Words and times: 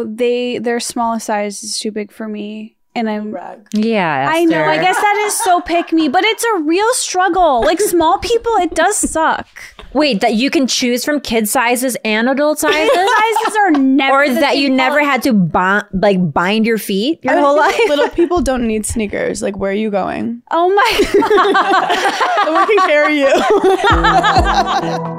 they 0.00 0.58
their 0.58 0.80
smallest 0.80 1.26
size 1.26 1.62
is 1.62 1.78
too 1.78 1.90
big 1.90 2.10
for 2.12 2.26
me, 2.28 2.76
and 2.94 3.08
I'm. 3.10 3.30
Brag. 3.30 3.66
Yeah. 3.74 4.26
I 4.30 4.44
know. 4.44 4.64
I 4.64 4.76
guess 4.78 4.96
that 4.96 5.16
is 5.26 5.38
so 5.38 5.60
pick 5.60 5.92
me, 5.92 6.08
but 6.08 6.24
it's 6.24 6.44
a 6.44 6.58
real 6.62 6.92
struggle. 6.94 7.60
Like 7.62 7.80
small 7.94 8.18
people, 8.18 8.52
it 8.56 8.74
does 8.74 8.96
suck. 8.96 9.46
Wait, 9.94 10.22
that 10.22 10.32
you 10.32 10.48
can 10.48 10.66
choose 10.66 11.04
from 11.04 11.20
kid 11.20 11.46
sizes 11.46 11.98
and 12.02 12.26
adult 12.30 12.58
sizes? 12.58 12.90
Sizes 12.90 13.56
are 13.58 13.70
never. 13.72 14.22
or 14.24 14.28
that 14.32 14.56
you 14.56 14.70
never 14.70 15.00
quality. 15.00 15.06
had 15.10 15.22
to 15.24 15.34
bind, 15.34 15.84
like 15.92 16.32
bind 16.32 16.64
your 16.64 16.78
feet 16.78 17.22
your 17.22 17.34
I 17.34 17.40
whole 17.40 17.58
life? 17.58 17.78
Little 17.88 18.08
people 18.14 18.40
don't 18.40 18.66
need 18.66 18.86
sneakers. 18.86 19.42
Like, 19.42 19.58
where 19.58 19.70
are 19.70 19.74
you 19.74 19.90
going? 19.90 20.40
Oh 20.50 20.74
my 20.74 21.00
god. 21.52 22.46
Someone 22.46 22.66
can 22.66 22.78
carry 22.88 23.18
you. 23.20 25.18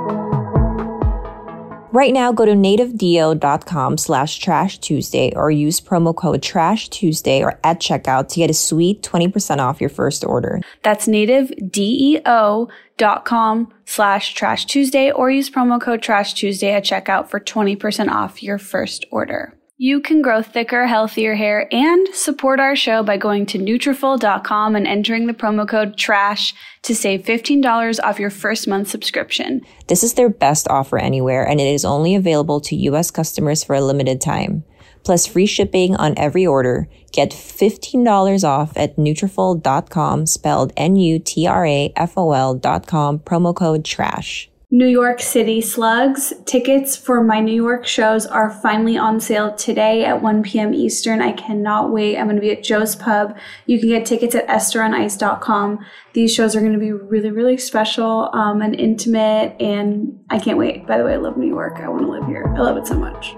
Right 1.93 2.11
now, 2.11 2.31
go 2.31 2.43
to 2.43 2.53
nativedeo.com 2.53 3.99
slash 3.99 4.39
trash 4.39 4.79
Tuesday 4.79 5.31
or 5.35 5.51
use 5.51 5.79
promo 5.79 6.15
code 6.15 6.41
trash 6.41 6.89
Tuesday 6.89 7.43
or 7.43 7.59
at 7.63 7.79
checkout 7.79 8.29
to 8.29 8.37
get 8.37 8.49
a 8.49 8.53
sweet 8.55 9.03
20% 9.03 9.59
off 9.59 9.79
your 9.79 9.91
first 9.91 10.25
order. 10.25 10.59
That's 10.81 11.05
nativedeo.com 11.05 13.73
slash 13.85 14.33
trash 14.33 14.65
Tuesday 14.65 15.11
or 15.11 15.29
use 15.29 15.51
promo 15.51 15.79
code 15.79 16.01
trash 16.01 16.33
Tuesday 16.33 16.71
at 16.71 16.83
checkout 16.83 17.29
for 17.29 17.39
20% 17.39 18.09
off 18.09 18.41
your 18.41 18.57
first 18.57 19.05
order. 19.11 19.53
You 19.83 19.99
can 19.99 20.21
grow 20.21 20.41
thicker, 20.41 20.87
healthier 20.87 21.35
hair 21.35 21.67
and 21.69 22.07
support 22.15 22.61
our 22.61 22.73
show 22.73 23.03
by 23.03 23.17
going 23.17 23.45
to 23.47 23.59
Nutrafol.com 23.59 24.77
and 24.77 24.87
entering 24.87 25.27
the 25.27 25.33
promo 25.33 25.67
code 25.67 25.97
TRASH 25.97 26.53
to 26.83 26.95
save 26.95 27.23
$15 27.23 27.99
off 28.01 28.17
your 28.17 28.29
first 28.29 28.65
month 28.65 28.87
subscription. 28.87 29.59
This 29.89 30.01
is 30.01 30.13
their 30.13 30.29
best 30.29 30.69
offer 30.69 30.97
anywhere 30.97 31.45
and 31.45 31.59
it 31.59 31.67
is 31.67 31.83
only 31.83 32.15
available 32.15 32.61
to 32.61 32.77
US 32.77 33.11
customers 33.11 33.65
for 33.65 33.75
a 33.75 33.81
limited 33.81 34.21
time. 34.21 34.63
Plus 35.03 35.27
free 35.27 35.45
shipping 35.45 35.97
on 35.97 36.13
every 36.15 36.47
order. 36.47 36.87
Get 37.11 37.31
$15 37.31 38.47
off 38.47 38.71
at 38.77 38.95
Nutrafol.com 38.95 40.27
spelled 40.27 40.71
N-U-T-R-A-F-O-L 40.77 42.53
dot 42.55 42.87
com 42.87 43.19
promo 43.19 43.53
code 43.53 43.83
TRASH. 43.83 44.49
New 44.73 44.87
York 44.87 45.21
City 45.21 45.61
Slugs. 45.61 46.33
Tickets 46.45 46.95
for 46.95 47.23
my 47.23 47.39
New 47.39 47.53
York 47.53 47.85
shows 47.85 48.25
are 48.25 48.49
finally 48.49 48.97
on 48.97 49.19
sale 49.19 49.53
today 49.53 50.03
at 50.03 50.19
1 50.19 50.41
p.m. 50.41 50.73
Eastern. 50.73 51.21
I 51.21 51.31
cannot 51.33 51.91
wait. 51.91 52.17
I'm 52.17 52.25
going 52.25 52.37
to 52.37 52.41
be 52.41 52.49
at 52.49 52.63
Joe's 52.63 52.95
Pub. 52.95 53.37
You 53.67 53.79
can 53.79 53.89
get 53.89 54.03
tickets 54.03 54.33
at 54.33 54.47
estheronIce.com. 54.47 55.85
These 56.13 56.33
shows 56.33 56.55
are 56.55 56.61
going 56.61 56.73
to 56.73 56.79
be 56.79 56.91
really, 56.91 57.29
really 57.29 57.57
special 57.57 58.31
um, 58.33 58.63
and 58.63 58.73
intimate, 58.73 59.61
and 59.61 60.19
I 60.31 60.39
can't 60.39 60.57
wait. 60.57 60.87
By 60.87 60.97
the 60.97 61.03
way, 61.03 61.13
I 61.13 61.17
love 61.17 61.37
New 61.37 61.47
York. 61.47 61.73
I 61.75 61.87
want 61.87 62.01
to 62.01 62.09
live 62.09 62.25
here. 62.25 62.51
I 62.57 62.59
love 62.61 62.77
it 62.77 62.87
so 62.87 62.97
much. 62.97 63.35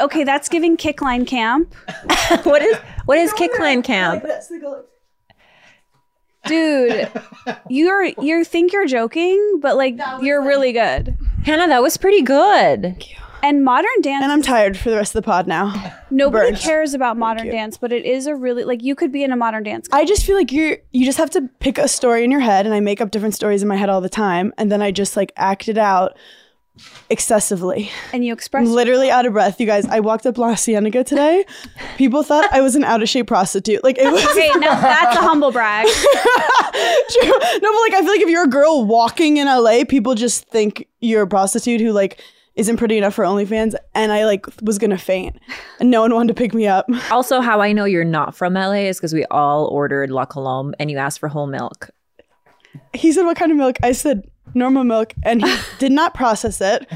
Okay, 0.00 0.24
that's 0.24 0.48
giving 0.48 0.76
Kickline 0.76 1.26
Camp. 1.26 1.74
what 2.44 2.62
is 2.62 2.76
what 3.04 3.18
is 3.18 3.32
Kickline 3.32 3.84
Camp? 3.84 4.24
Dude, 6.46 7.10
you're 7.68 8.04
you 8.04 8.44
think 8.44 8.72
you're 8.72 8.86
joking, 8.86 9.58
but 9.60 9.76
like 9.76 9.98
you're 10.20 10.42
really 10.42 10.72
good. 10.72 11.16
Hannah, 11.44 11.68
that 11.68 11.82
was 11.82 11.96
pretty 11.96 12.22
good. 12.22 12.96
And 13.42 13.64
modern 13.64 14.00
dance, 14.00 14.24
and 14.24 14.32
I'm 14.32 14.42
tired 14.42 14.76
for 14.76 14.90
the 14.90 14.96
rest 14.96 15.14
of 15.14 15.22
the 15.22 15.26
pod 15.26 15.46
now. 15.46 15.92
nobody 16.10 16.50
burnt. 16.50 16.62
cares 16.62 16.94
about 16.94 17.16
modern 17.16 17.46
you. 17.46 17.52
dance, 17.52 17.76
but 17.76 17.92
it 17.92 18.04
is 18.04 18.26
a 18.26 18.34
really 18.34 18.64
like 18.64 18.82
you 18.82 18.94
could 18.96 19.12
be 19.12 19.22
in 19.22 19.30
a 19.30 19.36
modern 19.36 19.62
dance. 19.62 19.88
I 19.92 20.04
just 20.04 20.24
feel 20.24 20.36
like 20.36 20.50
you're 20.50 20.78
you 20.90 21.04
just 21.04 21.18
have 21.18 21.30
to 21.30 21.48
pick 21.60 21.78
a 21.78 21.86
story 21.86 22.24
in 22.24 22.30
your 22.30 22.40
head 22.40 22.66
and 22.66 22.74
I 22.74 22.80
make 22.80 23.00
up 23.00 23.10
different 23.10 23.34
stories 23.34 23.62
in 23.62 23.68
my 23.68 23.76
head 23.76 23.88
all 23.88 24.00
the 24.00 24.08
time 24.08 24.52
and 24.58 24.72
then 24.72 24.82
I 24.82 24.90
just 24.90 25.16
like 25.16 25.32
act 25.36 25.68
it 25.68 25.78
out 25.78 26.16
excessively. 27.10 27.90
and 28.12 28.24
you 28.24 28.32
express 28.32 28.68
literally 28.68 29.10
out 29.10 29.26
of 29.26 29.32
breath. 29.32 29.60
You 29.60 29.66
guys, 29.66 29.86
I 29.86 30.00
walked 30.00 30.26
up 30.26 30.38
La 30.38 30.54
Cienega 30.54 31.04
today. 31.04 31.44
People 31.96 32.22
thought 32.22 32.52
I 32.52 32.60
was 32.60 32.74
an 32.76 32.84
out 32.84 33.02
of 33.02 33.08
shape 33.08 33.26
prostitute. 33.28 33.82
Like 33.84 33.98
it 33.98 34.10
was 34.10 34.24
Okay, 34.26 34.50
now 34.58 34.80
that's 34.80 35.16
a 35.16 35.20
humble 35.20 35.52
brag. 35.52 35.86
true. 37.10 37.28
No, 37.28 37.72
but 37.72 37.80
like 37.80 37.94
I 37.94 38.00
feel 38.00 38.10
like 38.10 38.20
if 38.20 38.28
you're 38.28 38.44
a 38.44 38.48
girl 38.48 38.84
walking 38.84 39.36
in 39.38 39.46
LA, 39.46 39.84
people 39.88 40.14
just 40.14 40.44
think 40.48 40.86
you're 41.00 41.22
a 41.22 41.26
prostitute 41.28 41.80
who 41.80 41.92
like 41.92 42.20
isn't 42.54 42.76
pretty 42.78 42.96
enough 42.96 43.14
for 43.14 43.24
OnlyFans. 43.24 43.74
And 43.94 44.12
I 44.12 44.24
like 44.24 44.46
was 44.62 44.78
gonna 44.78 44.98
faint. 44.98 45.38
And 45.80 45.90
no 45.90 46.00
one 46.02 46.14
wanted 46.14 46.28
to 46.28 46.34
pick 46.38 46.54
me 46.54 46.66
up. 46.66 46.86
Also, 47.10 47.40
how 47.40 47.60
I 47.60 47.72
know 47.72 47.84
you're 47.84 48.04
not 48.04 48.34
from 48.36 48.54
LA 48.54 48.88
is 48.88 48.98
because 48.98 49.12
we 49.14 49.24
all 49.26 49.66
ordered 49.66 50.10
La 50.10 50.24
Colombe 50.26 50.74
and 50.78 50.90
you 50.90 50.98
asked 50.98 51.20
for 51.20 51.28
whole 51.28 51.46
milk. 51.46 51.90
he 52.94 53.12
said, 53.12 53.24
What 53.24 53.36
kind 53.36 53.50
of 53.52 53.56
milk? 53.58 53.76
I 53.82 53.92
said, 53.92 54.22
Normal 54.54 54.84
milk. 54.84 55.12
And 55.22 55.44
he 55.44 55.56
did 55.78 55.92
not 55.92 56.14
process 56.14 56.60
it. 56.60 56.86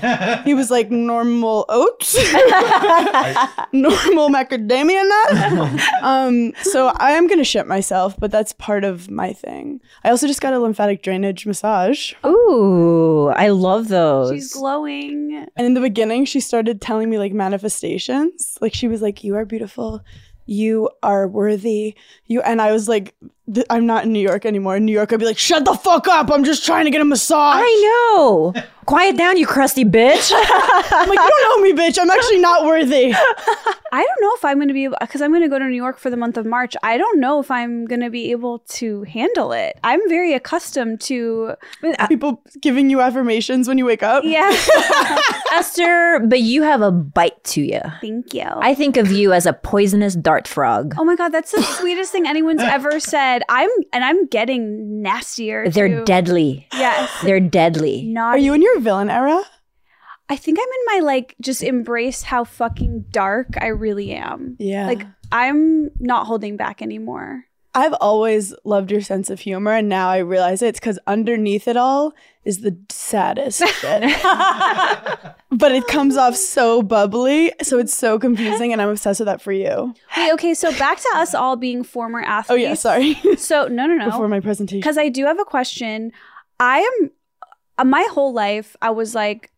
He 0.45 0.55
was 0.55 0.71
like, 0.71 0.91
Normal 0.91 1.67
oats, 1.69 2.15
normal 3.73 4.29
macadamia 4.29 5.07
nut. 5.09 5.81
Um, 6.03 6.53
so 6.63 6.89
I 6.97 7.13
am 7.13 7.27
going 7.27 7.39
to 7.39 7.45
ship 7.45 7.67
myself, 7.67 8.17
but 8.19 8.31
that's 8.31 8.53
part 8.53 8.85
of 8.85 9.11
my 9.11 9.33
thing. 9.33 9.81
I 10.05 10.11
also 10.11 10.27
just 10.27 10.41
got 10.41 10.55
a 10.55 10.59
lymphatic 10.59 11.03
drainage 11.03 11.47
massage. 11.47 12.15
Ooh, 12.25 13.29
I 13.29 13.49
love 13.49 13.89
those. 13.89 14.31
She's 14.31 14.53
glowing. 14.53 15.47
And 15.57 15.67
in 15.67 15.75
the 15.75 15.81
beginning, 15.81 16.25
she 16.25 16.41
started 16.41 16.81
telling 16.81 17.11
me 17.11 17.19
like 17.19 17.33
manifestations. 17.33 18.57
Like 18.61 18.75
she 18.75 18.89
was 18.89 19.03
like, 19.03 19.23
"You 19.25 19.37
are 19.37 19.45
beautiful, 19.45 20.03
you 20.47 20.91
are 21.03 21.29
worthy." 21.29 21.95
You 22.27 22.41
and 22.43 22.61
I 22.61 22.73
was 22.73 22.89
like, 22.89 23.15
th- 23.55 23.67
"I'm 23.71 23.87
not 23.87 24.05
in 24.05 24.13
New 24.13 24.21
York 24.21 24.45
anymore. 24.47 24.77
In 24.77 24.85
New 24.85 24.93
York, 24.93 25.13
I'd 25.13 25.19
be 25.21 25.27
like, 25.27 25.39
shut 25.39 25.65
the 25.65 25.75
fuck 25.75 26.09
up! 26.09 26.31
I'm 26.31 26.45
just 26.45 26.65
trying 26.65 26.85
to 26.87 26.91
get 26.91 27.01
a 27.01 27.05
massage." 27.05 27.61
I 27.63 28.13
know. 28.15 28.55
Quiet 28.87 29.17
down, 29.17 29.37
you 29.37 29.47
crusty 29.47 29.85
bitch. 29.85 30.33
I'm 30.35 31.09
like, 31.09 31.19
"You 31.19 31.31
don't 31.39 31.43
know 31.43 31.63
me, 31.63 31.73
bitch. 31.73 31.99
I'm 32.01 32.11
actually 32.11 32.39
not 32.41 32.65
worthy." 32.65 33.13
I 33.93 34.05
don't 34.05 34.21
know 34.21 34.33
if 34.37 34.45
I'm 34.45 34.59
going 34.59 34.69
to 34.69 34.75
be 34.75 34.85
able 34.85 34.97
because 35.01 35.21
I'm 35.21 35.31
going 35.33 35.43
to 35.43 35.49
go 35.49 35.59
to 35.59 35.65
New 35.65 35.75
York 35.77 35.99
for 35.99 36.11
the 36.11 36.17
month 36.17 36.37
of 36.37 36.47
March. 36.47 36.77
I 36.83 36.97
don't 36.97 37.19
know 37.19 37.41
if 37.41 37.51
I'm 37.51 37.87
going 37.87 38.01
to 38.01 38.11
be 38.11 38.31
able 38.31 38.61
to 38.61 39.03
handle 39.03 39.53
it. 39.53 39.79
I'm 39.83 40.01
very 40.09 40.33
accustomed 40.33 41.01
to 41.03 41.55
uh, 41.99 42.07
People 42.07 42.41
giving 42.61 42.89
you 42.89 43.01
affirmations 43.01 43.67
when 43.67 43.79
you 43.79 43.85
wake 43.85 44.03
up. 44.05 44.23
yeah. 44.25 44.51
Esther, 45.53 46.21
but 46.29 46.41
you 46.41 46.63
have 46.63 46.83
a 46.83 46.91
bite 46.93 47.43
to 47.45 47.63
you. 47.63 47.81
Thank 48.01 48.33
you. 48.35 48.47
I 48.47 48.75
think 48.75 48.97
of 48.97 49.11
you 49.11 49.33
as 49.33 49.47
a 49.47 49.53
poisonous 49.53 50.15
dart 50.15 50.47
frog. 50.47 50.95
Oh 50.97 51.05
my 51.05 51.17
god, 51.17 51.31
that's 51.31 51.51
the 51.53 51.63
sweetest 51.63 52.13
thing 52.13 52.27
anyone's 52.29 52.63
ever 52.63 53.01
said. 53.01 53.43
I'm 53.49 53.69
and 53.93 54.05
I'm 54.05 54.27
getting 54.27 55.03
nastier. 55.03 55.69
They're 55.69 55.89
too. 55.89 56.05
deadly. 56.05 56.69
Yes. 56.73 57.11
They're 57.25 57.41
deadly. 57.41 58.05
Not 58.05 58.37
Are 58.37 58.39
you 58.39 58.55
in 58.55 58.63
your 58.63 58.70
villain 58.79 59.11
era? 59.11 59.43
I 60.29 60.37
think 60.37 60.59
I'm 60.61 60.63
in 60.63 61.01
my 61.03 61.07
like 61.07 61.35
just 61.41 61.63
embrace 61.63 62.23
how 62.23 62.45
fucking 62.45 63.07
dark 63.11 63.49
I 63.61 63.69
really 63.69 64.13
am. 64.13 64.57
Yeah. 64.61 64.87
Like 64.87 65.05
I'm 65.33 65.91
not 65.99 66.27
holding 66.27 66.57
back 66.57 66.83
anymore. 66.83 67.45
I've 67.73 67.95
always 67.95 68.53
loved 68.65 68.91
your 68.91 69.01
sense 69.01 69.31
of 69.31 69.39
humor, 69.39 69.73
and 69.73 69.89
now 69.89 70.09
I 70.09 70.19
realize 70.19 70.61
it's 70.61 70.81
because 70.81 70.99
underneath 71.07 71.69
it 71.69 71.77
all 71.77 72.13
is 72.45 72.63
the 72.63 72.77
saddest 72.91 73.59
shit. 73.81 74.03
but 75.53 75.71
it 75.73 75.87
comes 75.87 76.17
off 76.17 76.35
so 76.35 76.83
bubbly, 76.83 77.53
so 77.63 77.79
it's 77.79 77.97
so 77.97 78.19
confusing, 78.19 78.73
and 78.73 78.83
I'm 78.83 78.89
obsessed 78.89 79.21
with 79.21 79.27
that 79.27 79.41
for 79.41 79.53
you. 79.53 79.95
Wait, 80.17 80.33
okay, 80.33 80.55
so 80.55 80.77
back 80.79 80.99
to 80.99 81.09
us 81.15 81.33
all 81.33 81.55
being 81.55 81.85
former 81.85 82.21
athletes. 82.21 82.51
Oh 82.51 82.55
yeah, 82.55 82.75
sorry. 82.75 83.15
So 83.37 83.69
no, 83.69 83.87
no, 83.87 83.95
no. 83.95 84.07
Before 84.07 84.27
my 84.27 84.41
presentation, 84.41 84.81
because 84.81 84.99
I 84.99 85.09
do 85.09 85.27
have 85.27 85.39
a 85.39 85.45
question. 85.45 86.11
I 86.59 86.81
am 86.81 87.11
my 87.85 88.07
whole 88.11 88.33
life 88.33 88.77
I 88.83 88.91
was 88.91 89.15
like, 89.15 89.51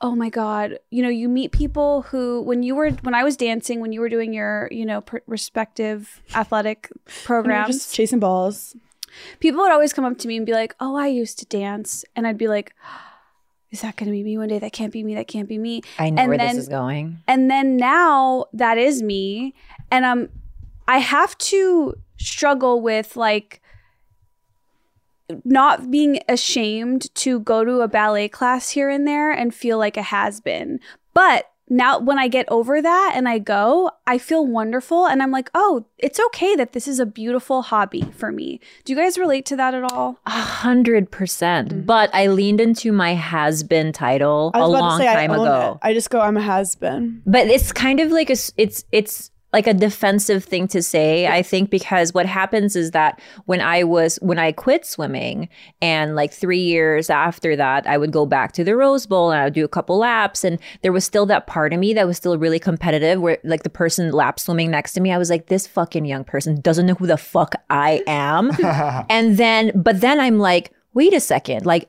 oh 0.00 0.14
my 0.14 0.28
god, 0.30 0.78
you 0.90 1.02
know, 1.02 1.08
you 1.08 1.28
meet 1.28 1.50
people 1.52 2.02
who 2.02 2.42
when 2.42 2.62
you 2.62 2.74
were 2.74 2.90
when 3.02 3.14
I 3.14 3.24
was 3.24 3.36
dancing, 3.36 3.80
when 3.80 3.92
you 3.92 4.00
were 4.00 4.08
doing 4.08 4.32
your 4.32 4.68
you 4.70 4.86
know 4.86 5.00
per- 5.00 5.22
respective 5.26 6.22
athletic 6.34 6.90
programs, 7.24 7.76
just 7.76 7.94
chasing 7.94 8.20
balls. 8.20 8.76
people 9.40 9.60
would 9.60 9.72
always 9.72 9.92
come 9.92 10.04
up 10.04 10.18
to 10.18 10.28
me 10.28 10.36
and 10.36 10.46
be 10.46 10.52
like, 10.52 10.74
oh, 10.80 10.96
I 10.96 11.08
used 11.08 11.38
to 11.40 11.46
dance, 11.46 12.04
and 12.14 12.26
I'd 12.26 12.38
be 12.38 12.48
like. 12.48 12.74
Is 13.70 13.82
that 13.82 13.96
going 13.96 14.06
to 14.06 14.12
be 14.12 14.22
me 14.22 14.38
one 14.38 14.48
day? 14.48 14.58
That 14.58 14.72
can't 14.72 14.90
be 14.90 15.04
me. 15.04 15.14
That 15.14 15.28
can't 15.28 15.46
be 15.46 15.58
me. 15.58 15.82
I 15.98 16.08
know 16.08 16.22
And 16.22 16.28
where 16.30 16.38
then- 16.38 16.56
this 16.56 16.62
is 16.64 16.68
going. 16.70 17.18
And 17.28 17.50
then 17.50 17.76
now 17.76 18.46
that 18.54 18.78
is 18.78 19.02
me. 19.02 19.52
And 19.90 20.06
um 20.06 20.30
I 20.88 21.00
have 21.00 21.36
to 21.52 21.92
struggle 22.16 22.80
with 22.80 23.14
like 23.14 23.60
not 25.44 25.90
being 25.90 26.20
ashamed 26.28 27.14
to 27.16 27.40
go 27.40 27.64
to 27.64 27.80
a 27.80 27.88
ballet 27.88 28.28
class 28.28 28.70
here 28.70 28.88
and 28.88 29.06
there 29.06 29.30
and 29.30 29.54
feel 29.54 29.78
like 29.78 29.96
a 29.96 30.02
has 30.02 30.40
been. 30.40 30.80
But 31.14 31.50
now 31.70 31.98
when 31.98 32.18
I 32.18 32.28
get 32.28 32.48
over 32.48 32.80
that 32.80 33.12
and 33.14 33.28
I 33.28 33.38
go, 33.38 33.90
I 34.06 34.18
feel 34.18 34.46
wonderful 34.46 35.06
and 35.06 35.22
I'm 35.22 35.30
like, 35.30 35.50
"Oh, 35.54 35.86
it's 35.98 36.18
okay 36.18 36.56
that 36.56 36.72
this 36.72 36.88
is 36.88 36.98
a 36.98 37.06
beautiful 37.06 37.62
hobby 37.62 38.02
for 38.16 38.32
me." 38.32 38.60
Do 38.84 38.92
you 38.92 38.98
guys 38.98 39.18
relate 39.18 39.44
to 39.46 39.56
that 39.56 39.74
at 39.74 39.92
all? 39.92 40.18
A 40.26 40.30
hundred 40.30 41.10
percent. 41.10 41.68
Mm-hmm. 41.68 41.82
But 41.82 42.10
I 42.14 42.28
leaned 42.28 42.60
into 42.60 42.92
my 42.92 43.14
has 43.14 43.62
been 43.62 43.92
title 43.92 44.50
a 44.54 44.66
long 44.66 44.98
say 44.98 45.06
time 45.06 45.30
I 45.30 45.34
ago. 45.34 45.72
it. 45.82 45.86
I 45.86 45.94
just 45.94 46.10
go, 46.10 46.20
I'm 46.20 46.36
a 46.36 46.42
has 46.42 46.74
been. 46.74 47.22
But 47.26 47.48
it's 47.48 47.72
kind 47.72 48.00
of 48.00 48.10
like 48.10 48.30
a, 48.30 48.36
it's 48.56 48.84
it's 48.92 49.30
like 49.52 49.66
a 49.66 49.74
defensive 49.74 50.44
thing 50.44 50.68
to 50.68 50.82
say 50.82 51.26
i 51.26 51.42
think 51.42 51.70
because 51.70 52.12
what 52.12 52.26
happens 52.26 52.76
is 52.76 52.90
that 52.90 53.20
when 53.46 53.60
i 53.60 53.82
was 53.82 54.16
when 54.16 54.38
i 54.38 54.52
quit 54.52 54.84
swimming 54.84 55.48
and 55.80 56.14
like 56.14 56.32
three 56.32 56.60
years 56.60 57.08
after 57.08 57.56
that 57.56 57.86
i 57.86 57.96
would 57.96 58.12
go 58.12 58.26
back 58.26 58.52
to 58.52 58.62
the 58.64 58.76
rose 58.76 59.06
bowl 59.06 59.30
and 59.30 59.40
i 59.40 59.44
would 59.44 59.54
do 59.54 59.64
a 59.64 59.68
couple 59.68 59.98
laps 59.98 60.44
and 60.44 60.58
there 60.82 60.92
was 60.92 61.04
still 61.04 61.26
that 61.26 61.46
part 61.46 61.72
of 61.72 61.80
me 61.80 61.94
that 61.94 62.06
was 62.06 62.16
still 62.16 62.36
really 62.36 62.58
competitive 62.58 63.20
where 63.20 63.38
like 63.44 63.62
the 63.62 63.70
person 63.70 64.10
lap 64.12 64.38
swimming 64.38 64.70
next 64.70 64.92
to 64.92 65.00
me 65.00 65.12
i 65.12 65.18
was 65.18 65.30
like 65.30 65.46
this 65.46 65.66
fucking 65.66 66.04
young 66.04 66.24
person 66.24 66.60
doesn't 66.60 66.86
know 66.86 66.94
who 66.94 67.06
the 67.06 67.16
fuck 67.16 67.54
i 67.70 68.02
am 68.06 68.50
and 69.08 69.38
then 69.38 69.72
but 69.74 70.00
then 70.00 70.20
i'm 70.20 70.38
like 70.38 70.72
wait 70.94 71.12
a 71.14 71.20
second 71.20 71.64
like 71.64 71.88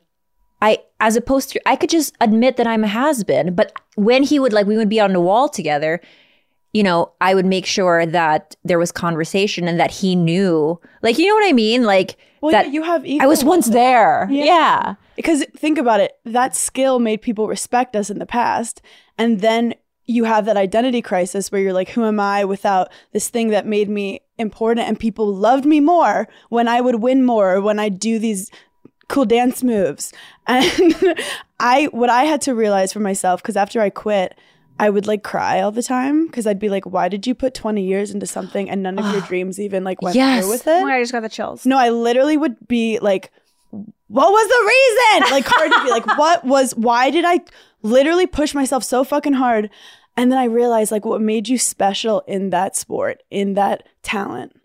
I, 0.61 0.79
as 1.00 1.15
opposed 1.15 1.51
to, 1.51 1.67
I 1.67 1.75
could 1.75 1.89
just 1.89 2.15
admit 2.19 2.57
that 2.57 2.67
I'm 2.67 2.83
a 2.83 2.88
has 2.88 3.23
been. 3.23 3.56
But 3.56 3.71
when 3.95 4.23
he 4.23 4.39
would 4.39 4.53
like, 4.53 4.67
we 4.67 4.75
would 4.75 4.89
be 4.89 5.00
on 5.00 5.13
the 5.13 5.21
wall 5.21 5.47
together, 5.47 6.01
you 6.74 6.83
know, 6.83 7.12
I 7.19 7.33
would 7.33 7.45
make 7.45 7.66
sure 7.66 8.06
that 8.06 8.56
there 8.63 8.77
was 8.80 8.92
conversation 8.92 9.68
and 9.68 9.80
that 9.80 9.92
he 9.92 10.16
knew, 10.16 10.80
like, 11.01 11.18
you 11.18 11.27
know 11.27 11.33
what 11.33 11.48
I 11.48 11.54
mean? 11.54 11.83
Like, 11.83 12.18
Well, 12.42 12.51
that 12.51 12.68
yeah, 12.68 12.71
you 12.71 12.83
have 12.83 13.06
I 13.21 13.27
was 13.27 13.44
once 13.44 13.69
there. 13.69 14.27
Yeah. 14.30 14.45
yeah. 14.45 14.95
Because 15.16 15.44
think 15.57 15.77
about 15.77 16.00
it, 16.00 16.13
that 16.25 16.56
skill 16.56 17.00
made 17.00 17.21
people 17.21 17.48
respect 17.48 17.95
us 17.95 18.10
in 18.10 18.19
the 18.19 18.25
past. 18.25 18.81
And 19.18 19.42
then 19.42 19.74
you 20.06 20.24
have 20.24 20.45
that 20.45 20.57
identity 20.57 21.01
crisis 21.01 21.51
where 21.51 21.62
you're 21.62 21.74
like, 21.74 21.89
who 21.89 22.06
am 22.06 22.19
I 22.19 22.45
without 22.45 22.92
this 23.13 23.30
thing 23.30 23.50
that 23.50 23.66
made 23.66 23.89
me 23.89 24.21
important? 24.38 24.88
And 24.88 25.00
people 25.00 25.27
loved 25.27 25.66
me 25.66 25.80
more 25.80 26.27
when 26.50 26.68
I 26.68 26.81
would 26.81 26.95
win 26.95 27.24
more, 27.25 27.62
when 27.62 27.80
I 27.80 27.89
do 27.89 28.18
these 28.18 28.50
cool 29.07 29.25
dance 29.25 29.63
moves. 29.63 30.13
And 30.48 30.95
I, 31.60 31.89
what 31.92 32.10
I 32.10 32.24
had 32.24 32.42
to 32.42 32.56
realize 32.56 32.92
for 32.92 33.00
myself, 33.01 33.42
because 33.42 33.56
after 33.56 33.81
I 33.81 33.92
quit, 33.92 34.36
I 34.79 34.89
would 34.89 35.05
like 35.07 35.23
cry 35.23 35.59
all 35.61 35.71
the 35.71 35.83
time 35.83 36.25
because 36.27 36.47
I'd 36.47 36.57
be 36.59 36.69
like, 36.69 36.85
why 36.85 37.09
did 37.09 37.27
you 37.27 37.35
put 37.35 37.53
20 37.53 37.83
years 37.83 38.11
into 38.11 38.25
something 38.25 38.69
and 38.69 38.81
none 38.81 38.97
of 38.97 39.11
your 39.11 39.21
dreams 39.21 39.59
even 39.59 39.83
like 39.83 40.01
went 40.01 40.15
Yes. 40.15 40.43
through 40.43 40.51
with 40.51 40.67
Oh 40.67 40.77
it? 40.79 40.81
my 40.83 40.89
God, 40.91 40.95
I 40.95 41.01
just 41.01 41.11
got 41.11 41.19
the 41.21 41.29
chills. 41.29 41.65
No, 41.65 41.77
I 41.77 41.89
literally 41.89 42.37
would 42.37 42.67
be 42.67 42.97
like, 42.99 43.31
what 43.71 44.31
was 44.31 44.47
the 44.47 45.19
reason? 45.21 45.31
Like 45.31 45.45
hard 45.47 45.71
to 45.71 45.83
be 45.83 45.89
like, 45.89 46.17
what 46.17 46.45
was 46.45 46.73
why 46.75 47.09
did 47.11 47.25
I 47.27 47.41
literally 47.81 48.25
push 48.25 48.53
myself 48.55 48.83
so 48.83 49.03
fucking 49.03 49.33
hard? 49.33 49.69
And 50.17 50.31
then 50.31 50.39
I 50.39 50.45
realized 50.45 50.91
like 50.91 51.05
what 51.05 51.21
made 51.21 51.47
you 51.47 51.57
special 51.57 52.21
in 52.21 52.49
that 52.49 52.75
sport, 52.75 53.21
in 53.29 53.53
that 53.55 53.83
talent, 54.01 54.59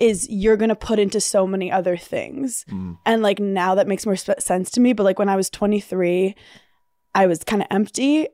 is 0.00 0.28
you're 0.28 0.56
gonna 0.56 0.74
put 0.74 0.98
into 0.98 1.20
so 1.20 1.46
many 1.46 1.70
other 1.72 1.96
things. 1.96 2.64
Mm. 2.68 2.98
And 3.06 3.22
like 3.22 3.38
now 3.38 3.74
that 3.76 3.86
makes 3.88 4.04
more 4.04 4.16
sp- 4.18 4.40
sense 4.40 4.70
to 4.72 4.80
me. 4.80 4.92
But 4.92 5.04
like 5.04 5.18
when 5.18 5.28
I 5.28 5.36
was 5.36 5.48
23, 5.48 6.34
I 7.14 7.26
was 7.26 7.38
kind 7.44 7.62
of 7.62 7.68
empty 7.70 8.26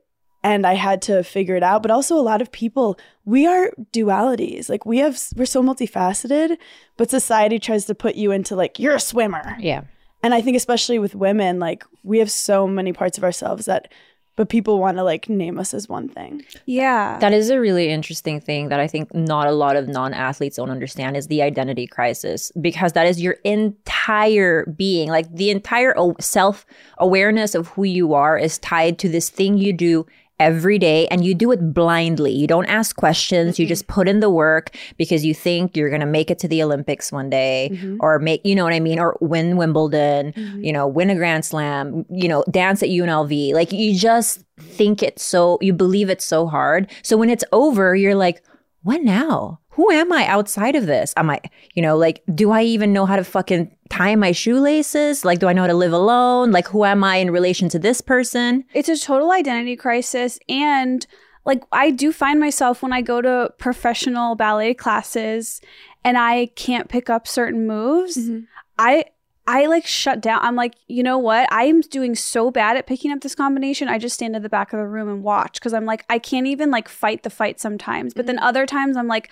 and 0.43 0.67
I 0.67 0.75
had 0.75 1.03
to 1.03 1.23
figure 1.23 1.57
it 1.57 1.63
out. 1.63 1.83
But 1.83 1.91
also, 1.91 2.17
a 2.17 2.23
lot 2.23 2.41
of 2.41 2.53
people, 2.53 2.99
we 3.25 3.47
are 3.47 3.73
dualities. 3.93 4.69
Like, 4.69 4.87
we 4.87 4.99
have, 4.99 5.21
we're 5.37 5.47
so 5.47 5.63
multifaceted, 5.63 6.57
but 6.97 7.11
society 7.11 7.59
tries 7.59 7.87
to 7.87 7.95
put 7.95 8.15
you 8.15 8.31
into 8.31 8.55
like, 8.55 8.79
you're 8.79 8.97
a 8.97 9.01
swimmer. 9.01 9.57
Yeah. 9.59 9.83
And 10.23 10.35
I 10.35 10.41
think, 10.41 10.57
especially 10.57 10.99
with 10.99 11.15
women, 11.15 11.59
like, 11.59 11.85
we 12.03 12.19
have 12.19 12.31
so 12.31 12.67
many 12.67 12.93
parts 12.93 13.19
of 13.19 13.25
ourselves 13.25 13.67
that, 13.67 13.93
but 14.39 14.49
people 14.49 14.79
want 14.79 14.97
to 14.97 15.03
like 15.03 15.29
name 15.29 15.59
us 15.59 15.75
as 15.75 15.89
one 15.89 16.09
thing. 16.09 16.45
Yeah. 16.65 17.19
That 17.19 17.33
is 17.33 17.51
a 17.51 17.59
really 17.59 17.89
interesting 17.89 18.41
thing 18.41 18.69
that 18.69 18.79
I 18.79 18.87
think 18.87 19.13
not 19.13 19.49
a 19.49 19.53
lot 19.53 19.75
of 19.75 19.89
non 19.89 20.15
athletes 20.15 20.59
don't 20.59 20.71
understand 20.71 21.17
is 21.17 21.27
the 21.27 21.43
identity 21.43 21.89
crisis 21.89 22.53
because 22.61 22.93
that 22.93 23.09
is 23.09 23.21
your 23.21 23.33
entire 23.43 24.65
being. 24.67 25.09
Like 25.09 25.35
the 25.35 25.51
entire 25.51 25.93
self 26.21 26.65
awareness 26.99 27.57
of 27.57 27.67
who 27.71 27.83
you 27.83 28.15
are 28.15 28.39
is 28.39 28.59
tied 28.59 29.01
to 29.01 29.09
this 29.09 29.29
thing 29.29 29.59
you 29.59 29.73
do 29.73 30.07
every 30.41 30.79
day 30.79 31.07
and 31.09 31.25
you 31.25 31.35
do 31.35 31.51
it 31.51 31.73
blindly. 31.75 32.33
You 32.33 32.47
don't 32.47 32.67
ask 32.67 32.97
questions. 32.97 33.59
You 33.59 33.65
mm-hmm. 33.65 33.69
just 33.69 33.87
put 33.87 34.09
in 34.09 34.21
the 34.21 34.31
work 34.31 34.77
because 34.97 35.25
you 35.25 35.35
think 35.35 35.77
you're 35.77 35.89
going 35.89 36.01
to 36.01 36.07
make 36.07 36.31
it 36.31 36.39
to 36.41 36.49
the 36.49 36.63
Olympics 36.63 37.11
one 37.11 37.29
day 37.29 37.71
mm-hmm. 37.73 37.97
or 38.01 38.19
make, 38.19 38.41
you 38.45 38.55
know 38.55 38.65
what 38.65 38.73
I 38.73 38.81
mean? 38.81 38.99
Or 38.99 39.17
win 39.21 39.57
Wimbledon, 39.57 40.33
mm-hmm. 40.33 40.65
you 40.65 40.73
know, 40.73 40.87
win 40.87 41.11
a 41.11 41.15
Grand 41.15 41.45
Slam, 41.45 42.05
you 42.11 42.29
know, 42.29 42.45
dance 42.51 42.83
at 42.83 42.89
UNLV. 42.89 43.53
Like 43.53 43.73
you 43.73 43.99
just 43.99 44.45
think 44.61 45.03
it 45.03 45.19
so, 45.19 45.59
you 45.61 45.73
believe 45.73 46.09
it 46.11 46.23
so 46.23 46.47
hard. 46.47 46.91
So 47.03 47.17
when 47.17 47.31
it's 47.31 47.45
over, 47.53 47.95
you're 47.97 48.15
like, 48.15 48.43
what 48.83 49.03
now? 49.03 49.61
Who 49.71 49.91
am 49.93 50.13
I 50.13 50.27
outside 50.27 50.75
of 50.75 50.87
this? 50.87 51.15
Am 51.17 51.31
I, 51.31 51.41
you 51.75 51.83
know, 51.83 51.97
like, 51.97 52.23
do 52.35 52.51
I 52.51 52.63
even 52.63 52.93
know 52.93 53.07
how 53.07 53.15
to 53.15 53.23
fucking 53.23 53.77
tie 53.89 54.15
my 54.17 54.33
shoelaces? 54.33 55.25
Like, 55.25 55.39
do 55.39 55.49
I 55.49 55.53
know 55.53 55.63
how 55.63 55.69
to 55.69 55.75
live 55.75 55.93
alone? 55.93 56.53
Like, 56.53 56.69
who 56.69 56.85
am 56.85 57.05
I 57.05 57.17
in 57.17 57.31
relation 57.31 57.69
to 57.71 57.79
this 57.79 58.01
person? 58.01 58.65
it's 58.75 58.89
a 58.89 58.99
total 58.99 59.33
identity 59.33 59.77
crisis 59.77 60.39
and 60.49 61.07
like 61.45 61.65
I 61.73 61.91
do 61.91 62.13
find 62.13 62.39
myself 62.39 62.83
when 62.83 62.93
I 62.93 63.01
go 63.01 63.23
to 63.23 63.53
professional 63.59 64.35
ballet 64.35 64.75
classes 64.75 65.63
and 66.05 66.19
I 66.19 66.47
can't 66.57 66.89
pick 66.89 67.09
up 67.09 67.27
certain 67.27 67.67
moves, 67.67 68.17
mm-hmm. 68.17 68.45
I 68.79 69.07
I 69.47 69.65
like 69.65 69.87
shut 69.87 70.21
down. 70.21 70.41
I'm 70.43 70.57
like, 70.57 70.75
you 70.89 71.03
know 71.03 71.17
what? 71.17 71.49
I'm 71.51 71.81
doing 71.81 72.15
so 72.15 72.51
bad 72.51 72.77
at 72.77 72.87
picking 72.87 73.11
up 73.11 73.23
this 73.23 73.35
combination. 73.35 73.89
I 73.89 73.97
just 73.97 74.15
stand 74.15 74.37
at 74.37 74.43
the 74.43 74.51
back 74.51 74.75
of 74.75 74.79
the 74.79 74.87
room 74.87 75.09
and 75.09 75.23
watch 75.23 75.55
because 75.55 75.73
I'm 75.73 75.87
like, 75.87 76.05
I 76.11 76.19
can't 76.19 76.47
even 76.47 76.71
like 76.71 76.87
fight 76.87 77.23
the 77.23 77.31
fight 77.31 77.59
sometimes. 77.59 78.13
But 78.13 78.27
mm-hmm. 78.27 78.37
then 78.37 78.39
other 78.41 78.67
times 78.67 78.99
I'm 78.99 79.09
like, 79.09 79.31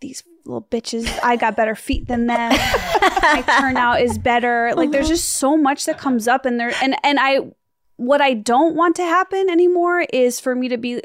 these 0.00 0.22
little 0.46 0.66
bitches, 0.70 1.06
I 1.22 1.36
got 1.36 1.56
better 1.56 1.74
feet 1.74 2.06
than 2.06 2.26
them. 2.26 2.50
My 2.50 3.44
turnout 3.60 4.00
is 4.00 4.18
better. 4.18 4.72
Like 4.74 4.90
there's 4.90 5.08
just 5.08 5.30
so 5.36 5.56
much 5.56 5.84
that 5.86 5.98
comes 5.98 6.28
up 6.28 6.46
and 6.46 6.58
there 6.60 6.72
and 6.82 6.96
and 7.02 7.18
I 7.20 7.40
what 7.96 8.20
I 8.20 8.34
don't 8.34 8.76
want 8.76 8.96
to 8.96 9.02
happen 9.02 9.48
anymore 9.50 10.02
is 10.12 10.38
for 10.38 10.54
me 10.54 10.68
to 10.68 10.76
be 10.76 11.00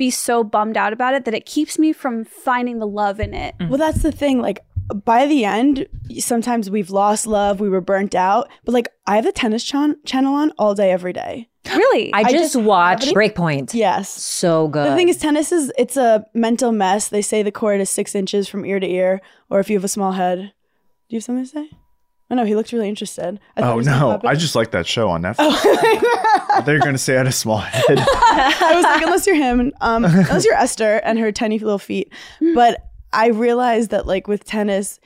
be 0.00 0.10
so 0.10 0.42
bummed 0.42 0.78
out 0.78 0.94
about 0.94 1.12
it 1.12 1.26
that 1.26 1.34
it 1.34 1.44
keeps 1.44 1.78
me 1.78 1.92
from 1.92 2.24
finding 2.24 2.78
the 2.78 2.86
love 2.86 3.20
in 3.20 3.34
it. 3.34 3.54
Well, 3.60 3.76
that's 3.76 4.02
the 4.02 4.10
thing. 4.10 4.40
Like, 4.40 4.60
by 5.04 5.26
the 5.26 5.44
end, 5.44 5.86
sometimes 6.20 6.70
we've 6.70 6.88
lost 6.88 7.26
love, 7.26 7.60
we 7.60 7.68
were 7.68 7.82
burnt 7.82 8.14
out. 8.14 8.48
But 8.64 8.72
like, 8.72 8.88
I 9.06 9.16
have 9.16 9.26
the 9.26 9.32
tennis 9.32 9.62
chan- 9.62 9.98
channel 10.06 10.34
on 10.34 10.52
all 10.52 10.74
day, 10.74 10.90
every 10.90 11.12
day. 11.12 11.49
Really? 11.66 12.12
I, 12.12 12.22
just, 12.22 12.54
just 12.54 12.56
watched 12.56 13.04
have 13.06 13.14
Breakpoint. 13.14 13.74
Yes. 13.74 14.08
So 14.08 14.68
good. 14.68 14.90
The 14.90 14.96
thing 14.96 15.08
is, 15.08 15.18
tennis 15.18 15.52
is 15.52 15.72
it's 15.76 15.96
a 15.96 16.24
mental 16.34 16.72
mess. 16.72 17.08
They 17.08 17.22
say 17.22 17.42
the 17.42 17.52
court 17.52 17.80
is 17.80 17.90
six 17.90 18.14
inches 18.14 18.48
from 18.48 18.64
ear 18.64 18.80
to 18.80 18.86
ear, 18.86 19.20
or 19.50 19.60
if 19.60 19.68
you 19.68 19.76
have 19.76 19.84
a 19.84 19.88
small 19.88 20.12
head. 20.12 20.38
Do 20.38 21.16
you 21.16 21.18
have 21.18 21.24
something 21.24 21.44
to 21.44 21.50
say? 21.50 21.70
Oh 22.30 22.36
no, 22.36 22.44
he 22.44 22.54
looked 22.54 22.72
really 22.72 22.88
interested. 22.88 23.40
I 23.56 23.62
Oh 23.62 23.80
no. 23.80 24.20
I 24.24 24.36
just 24.36 24.54
like 24.54 24.70
that 24.70 24.86
show 24.86 25.08
on 25.08 25.22
Netflix. 25.22 26.64
They're 26.64 26.78
going 26.78 26.92
to 26.94 26.98
say 26.98 27.14
I 27.14 27.18
had 27.18 27.26
a 27.26 27.32
small 27.32 27.58
head. 27.58 27.84
I 27.88 28.72
was 28.74 28.84
like, 28.84 29.02
unless 29.02 29.26
you're 29.26 29.36
him, 29.36 29.72
um, 29.80 30.04
unless 30.04 30.44
you're 30.44 30.54
Esther 30.54 31.00
and 31.04 31.18
her 31.18 31.32
tiny 31.32 31.58
little 31.58 31.78
feet. 31.78 32.12
But 32.54 32.84
I 33.12 33.28
realized 33.28 33.90
that 33.90 34.06
like 34.06 34.28
with 34.28 34.44
tennis, 34.44 35.00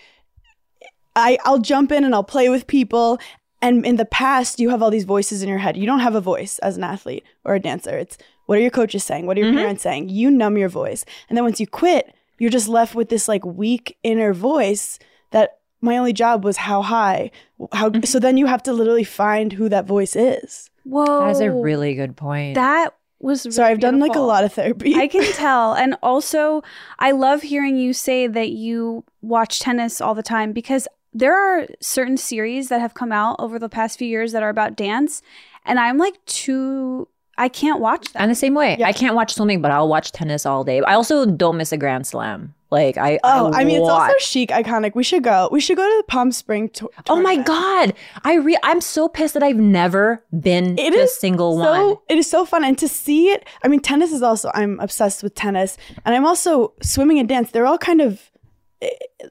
I 1.16 1.38
I'll 1.44 1.58
jump 1.58 1.92
in 1.92 2.04
and 2.04 2.14
I'll 2.14 2.24
play 2.24 2.48
with 2.50 2.67
people. 2.67 3.19
And 3.63 3.84
in 3.87 3.96
the 3.96 4.05
past, 4.05 4.61
you 4.61 4.70
have 4.70 4.82
all 4.82 4.91
these 4.91 5.05
voices 5.05 5.43
in 5.43 5.49
your 5.49 5.58
head. 5.58 5.77
You 5.77 5.87
don't 5.87 6.01
have 6.01 6.15
a 6.15 6.20
voice 6.20 6.58
as 6.58 6.77
an 6.77 6.84
athlete 6.84 7.25
or 7.44 7.55
a 7.55 7.61
dancer. 7.61 7.96
It's 7.96 8.19
what 8.46 8.58
are 8.58 8.63
your 8.63 8.70
coaches 8.70 9.05
saying? 9.05 9.27
What 9.27 9.37
are 9.37 9.41
your 9.41 9.51
mm-hmm. 9.51 9.58
parents 9.58 9.82
saying? 9.82 10.11
You 10.11 10.31
numb 10.31 10.58
your 10.58 10.69
voice. 10.69 11.05
And 11.29 11.37
then 11.37 11.44
once 11.44 11.61
you 11.61 11.67
quit, 11.67 12.15
you're 12.39 12.51
just 12.51 12.69
left 12.69 12.94
with 12.94 13.08
this 13.08 13.29
like 13.29 13.44
weak 13.44 13.96
inner 14.03 14.32
voice 14.34 14.99
that 15.31 15.58
my 15.81 15.96
only 15.96 16.13
job 16.13 16.44
was 16.44 16.58
how 16.58 16.82
high. 16.82 17.31
How 17.73 17.91
mm-hmm. 17.91 18.05
so 18.05 18.19
then 18.19 18.37
you 18.37 18.46
have 18.46 18.63
to 18.65 18.73
literally 18.73 19.05
find 19.05 19.53
who 19.53 19.69
that 19.69 19.87
voice 19.87 20.17
is. 20.17 20.70
Whoa. 20.84 21.20
that 21.20 21.31
is 21.31 21.41
a 21.41 21.51
really 21.51 21.94
good 21.94 22.17
point. 22.17 22.56
That 22.56 22.94
was 23.20 23.43
So 23.43 23.49
really 23.63 23.73
I've 23.73 23.81
done 23.81 24.01
like 24.01 24.15
a 24.15 24.20
lot 24.20 24.44
of 24.44 24.53
therapy. 24.53 24.94
I 24.96 25.08
can 25.08 25.25
tell. 25.32 25.75
And 25.75 25.96
also, 26.03 26.63
I 26.99 27.13
love 27.13 27.43
hearing 27.43 27.77
you 27.77 27.93
say 27.93 28.27
that 28.27 28.51
you 28.51 29.05
watch 29.23 29.61
tennis 29.61 30.01
all 30.01 30.15
the 30.15 30.23
time 30.23 30.53
because 30.53 30.87
there 31.14 31.34
are 31.36 31.66
certain 31.80 32.16
series 32.16 32.68
that 32.68 32.80
have 32.80 32.94
come 32.94 33.12
out 33.12 33.36
over 33.38 33.58
the 33.58 33.68
past 33.68 33.98
few 33.98 34.08
years 34.08 34.32
that 34.32 34.42
are 34.42 34.48
about 34.50 34.76
dance. 34.76 35.22
And 35.64 35.78
I'm 35.80 35.96
like, 35.96 36.22
too, 36.26 37.08
I 37.38 37.48
can't 37.48 37.80
watch 37.80 38.12
them. 38.12 38.22
I'm 38.22 38.28
the 38.28 38.34
same 38.34 38.54
way. 38.54 38.76
Yeah. 38.78 38.86
I 38.88 38.92
can't 38.92 39.14
watch 39.14 39.34
swimming, 39.34 39.62
but 39.62 39.70
I'll 39.70 39.88
watch 39.88 40.12
tennis 40.12 40.44
all 40.44 40.64
day. 40.64 40.80
I 40.82 40.94
also 40.94 41.24
don't 41.26 41.56
miss 41.56 41.72
a 41.72 41.76
Grand 41.76 42.06
Slam. 42.06 42.54
Like 42.70 42.98
I, 42.98 43.20
Oh, 43.22 43.52
I, 43.54 43.62
mean, 43.62 43.80
it's 43.80 43.88
also 43.88 44.14
chic, 44.18 44.50
iconic. 44.50 44.96
We 44.96 45.04
should 45.04 45.22
go. 45.22 45.48
We 45.52 45.60
should 45.60 45.76
go 45.76 45.88
to 45.88 45.96
the 45.98 46.02
Palm 46.08 46.32
Spring 46.32 46.68
tour. 46.70 46.90
Oh 47.08 47.20
my 47.20 47.36
god! 47.36 47.94
I 48.24 48.34
re- 48.34 48.58
I'm 48.64 48.80
so 48.80 49.08
pissed 49.08 49.34
that 49.34 49.44
I've 49.44 49.58
never 49.60 50.24
been 50.40 50.76
It 50.76 50.90
to 50.90 51.02
a 51.02 51.06
single 51.06 51.56
so 51.56 51.88
one. 51.88 51.96
it 52.08 52.18
is 52.18 52.28
so 52.28 52.44
fun, 52.44 52.64
and 52.64 52.76
to 52.78 52.88
see 52.88 53.28
it. 53.28 53.46
I 53.62 53.68
mean, 53.68 53.78
tennis 53.78 54.10
is 54.10 54.22
also. 54.22 54.50
I'm 54.54 54.80
obsessed 54.80 55.22
with 55.22 55.36
tennis, 55.36 55.76
and 56.04 56.16
I'm 56.16 56.26
also 56.26 56.72
swimming 56.82 57.20
and 57.20 57.28
dance. 57.28 57.52
They're 57.52 57.66
all 57.66 57.78
kind 57.78 58.00
of 58.00 58.28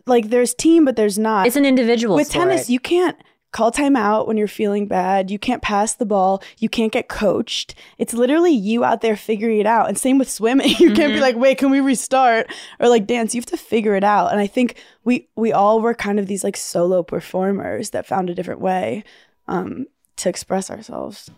like 0.05 0.29
there's 0.29 0.53
team, 0.53 0.85
but 0.85 0.95
there's 0.95 1.17
not. 1.19 1.47
It's 1.47 1.55
an 1.55 1.65
individual 1.65 2.15
with 2.15 2.27
sport. 2.27 2.49
tennis. 2.49 2.69
You 2.69 2.79
can't 2.79 3.17
call 3.51 3.69
time 3.69 3.95
out 3.95 4.27
when 4.27 4.35
you're 4.35 4.47
feeling 4.47 4.87
bad. 4.87 5.29
You 5.29 5.37
can't 5.37 5.61
pass 5.61 5.93
the 5.93 6.05
ball. 6.07 6.41
You 6.57 6.69
can't 6.69 6.91
get 6.91 7.07
coached. 7.07 7.75
It's 7.99 8.11
literally 8.13 8.51
you 8.51 8.83
out 8.83 9.01
there 9.01 9.15
figuring 9.15 9.59
it 9.59 9.67
out. 9.67 9.87
And 9.87 9.95
same 9.97 10.17
with 10.17 10.27
swimming. 10.29 10.69
You 10.79 10.87
can't 10.93 10.97
Mm-hmm. 11.11 11.13
be 11.13 11.19
like, 11.21 11.35
wait, 11.35 11.59
can 11.59 11.69
we 11.69 11.79
restart? 11.79 12.51
Or 12.79 12.89
like 12.89 13.05
dance. 13.05 13.35
You 13.35 13.41
have 13.41 13.45
to 13.47 13.57
figure 13.57 13.95
it 13.95 14.03
out. 14.03 14.31
And 14.31 14.39
I 14.39 14.47
think 14.47 14.81
we 15.03 15.27
we 15.35 15.51
all 15.53 15.81
were 15.81 15.93
kind 15.93 16.19
of 16.19 16.25
these 16.27 16.43
like 16.43 16.57
solo 16.57 17.03
performers 17.03 17.91
that 17.91 18.07
found 18.07 18.29
a 18.31 18.33
different 18.33 18.59
way 18.61 19.03
um, 19.47 19.85
to 20.17 20.29
express 20.29 20.71
ourselves. 20.71 21.29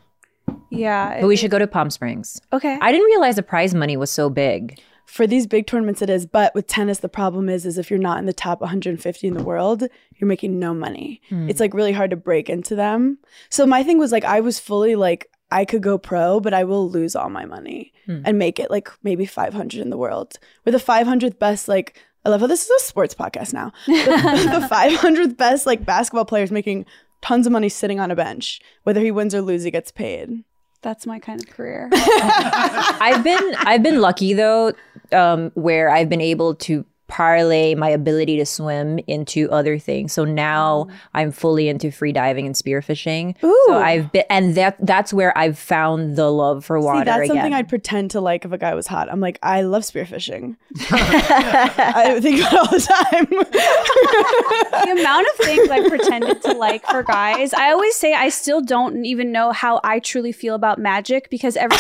Yeah. 0.70 1.20
but 1.22 1.28
we 1.28 1.36
should 1.36 1.52
go 1.52 1.60
to 1.60 1.68
Palm 1.68 1.90
Springs. 1.90 2.42
Okay. 2.54 2.78
I 2.82 2.92
didn't 2.92 3.06
realize 3.08 3.36
the 3.36 3.44
prize 3.44 3.74
money 3.74 3.98
was 3.98 4.12
so 4.12 4.30
big. 4.30 4.80
For 5.06 5.28
these 5.28 5.48
big 5.48 5.68
tournaments 5.68 6.02
it 6.02 6.10
is 6.10 6.26
but 6.26 6.54
with 6.56 6.68
tennis 6.68 7.00
the 7.00 7.10
problem 7.10 7.48
is 7.48 7.66
is 7.66 7.78
if 7.78 7.90
you're 7.90 8.00
not 8.00 8.18
in 8.20 8.26
the 8.26 8.34
top 8.34 8.60
150 8.60 9.28
in 9.28 9.34
the 9.34 9.44
world 9.44 9.84
you're 10.18 10.28
making 10.28 10.60
no 10.60 10.74
money. 10.74 11.22
Hmm. 11.30 11.50
It's 11.50 11.60
like 11.60 11.74
really 11.74 11.92
hard 11.92 12.10
to 12.12 12.16
break 12.16 12.50
into 12.50 12.76
them. 12.76 13.18
So 13.50 13.66
my 13.66 13.84
thing 13.84 13.98
was 13.98 14.12
like 14.12 14.26
i 14.26 14.40
was 14.40 14.60
fully 14.60 14.96
like 14.96 15.30
i 15.52 15.64
could 15.64 15.84
go 15.84 15.98
pro 15.98 16.40
but 16.40 16.54
i 16.54 16.64
will 16.64 16.90
lose 16.90 17.16
all 17.16 17.30
my 17.30 17.46
money 17.46 17.94
hmm. 18.06 18.22
and 18.26 18.40
make 18.40 18.60
it 18.60 18.72
like 18.72 18.90
maybe 19.04 19.26
500 19.26 19.80
in 19.80 19.90
the 19.90 19.98
world. 19.98 20.38
With 20.64 20.74
the 20.74 20.80
500th 20.80 21.40
best 21.40 21.68
like 21.68 22.02
i 22.26 22.30
love 22.30 22.42
how 22.42 22.48
this 22.48 22.66
is 22.66 22.82
a 22.82 22.86
sports 22.86 23.14
podcast 23.16 23.54
now. 23.54 23.72
The, 23.86 24.60
the 24.60 24.68
500th 24.68 25.38
best 25.38 25.66
like 25.66 25.86
basketball 25.86 26.26
players 26.26 26.52
making 26.52 26.86
tons 27.22 27.46
of 27.46 27.52
money 27.52 27.70
sitting 27.70 28.00
on 28.00 28.12
a 28.12 28.16
bench. 28.16 28.62
Whether 28.84 29.02
he 29.02 29.12
wins 29.12 29.36
or 29.36 29.42
loses 29.42 29.66
he 29.66 29.72
gets 29.72 29.92
paid. 29.92 30.44
That's 30.86 31.08
my 31.08 31.18
kind 31.18 31.42
of 31.42 31.50
career. 31.50 31.90
I've 31.94 33.24
been 33.24 33.56
I've 33.58 33.82
been 33.82 34.02
lucky 34.02 34.34
though, 34.34 34.72
um, 35.14 35.52
where 35.56 35.90
I've 35.90 36.10
been 36.10 36.22
able 36.22 36.56
to 36.56 36.86
parlay 37.08 37.76
my 37.76 37.90
ability 37.90 38.38
to 38.38 38.46
swim 38.46 39.00
into 39.08 39.50
other 39.52 39.78
things. 39.78 40.12
So 40.14 40.26
now 40.26 40.86
mm. 40.86 40.94
I'm 41.14 41.32
fully 41.32 41.70
into 41.70 41.92
free 41.92 42.12
diving 42.12 42.46
and 42.46 42.56
spearfishing. 42.56 43.42
Ooh. 43.44 43.64
So 43.68 43.78
I've 43.78 44.12
been, 44.12 44.24
and 44.30 44.56
that 44.56 44.78
that's 44.80 45.14
where 45.14 45.38
I've 45.38 45.58
found 45.58 46.16
the 46.16 46.32
love 46.32 46.66
for 46.66 46.80
water 46.80 47.02
See, 47.02 47.06
that's 47.06 47.18
again. 47.18 47.36
something 47.36 47.54
I'd 47.54 47.70
pretend 47.70 48.12
to 48.12 48.22
like 48.22 48.46
if 48.46 48.52
a 48.52 48.58
guy 48.58 48.74
was 48.74 48.88
hot. 48.88 49.12
I'm 49.12 49.20
like, 49.20 49.38
I 49.44 49.62
love 49.62 49.84
spearfishing. 49.84 50.56
I 50.92 52.20
think 52.22 52.42
about 52.42 52.54
it 52.54 52.60
all 52.60 52.68
the 52.68 52.80
time. 52.80 53.26
the 54.86 55.02
amount 55.02 55.28
of 55.28 55.46
things 55.46 55.70
I 55.70 55.88
pretended 55.88 56.42
to 56.44 56.54
like 56.54 56.86
for 56.88 57.04
guys, 57.04 57.54
I 57.54 57.72
always 57.72 57.96
say 57.96 58.14
I 58.14 58.30
still 58.30 58.62
don't 58.62 59.06
even 59.06 59.32
know 59.32 59.52
how 59.52 59.80
I 59.84 60.00
truly 60.00 60.32
feel 60.32 60.56
about 60.56 60.80
magic 60.80 61.30
because 61.30 61.56
every 61.56 61.78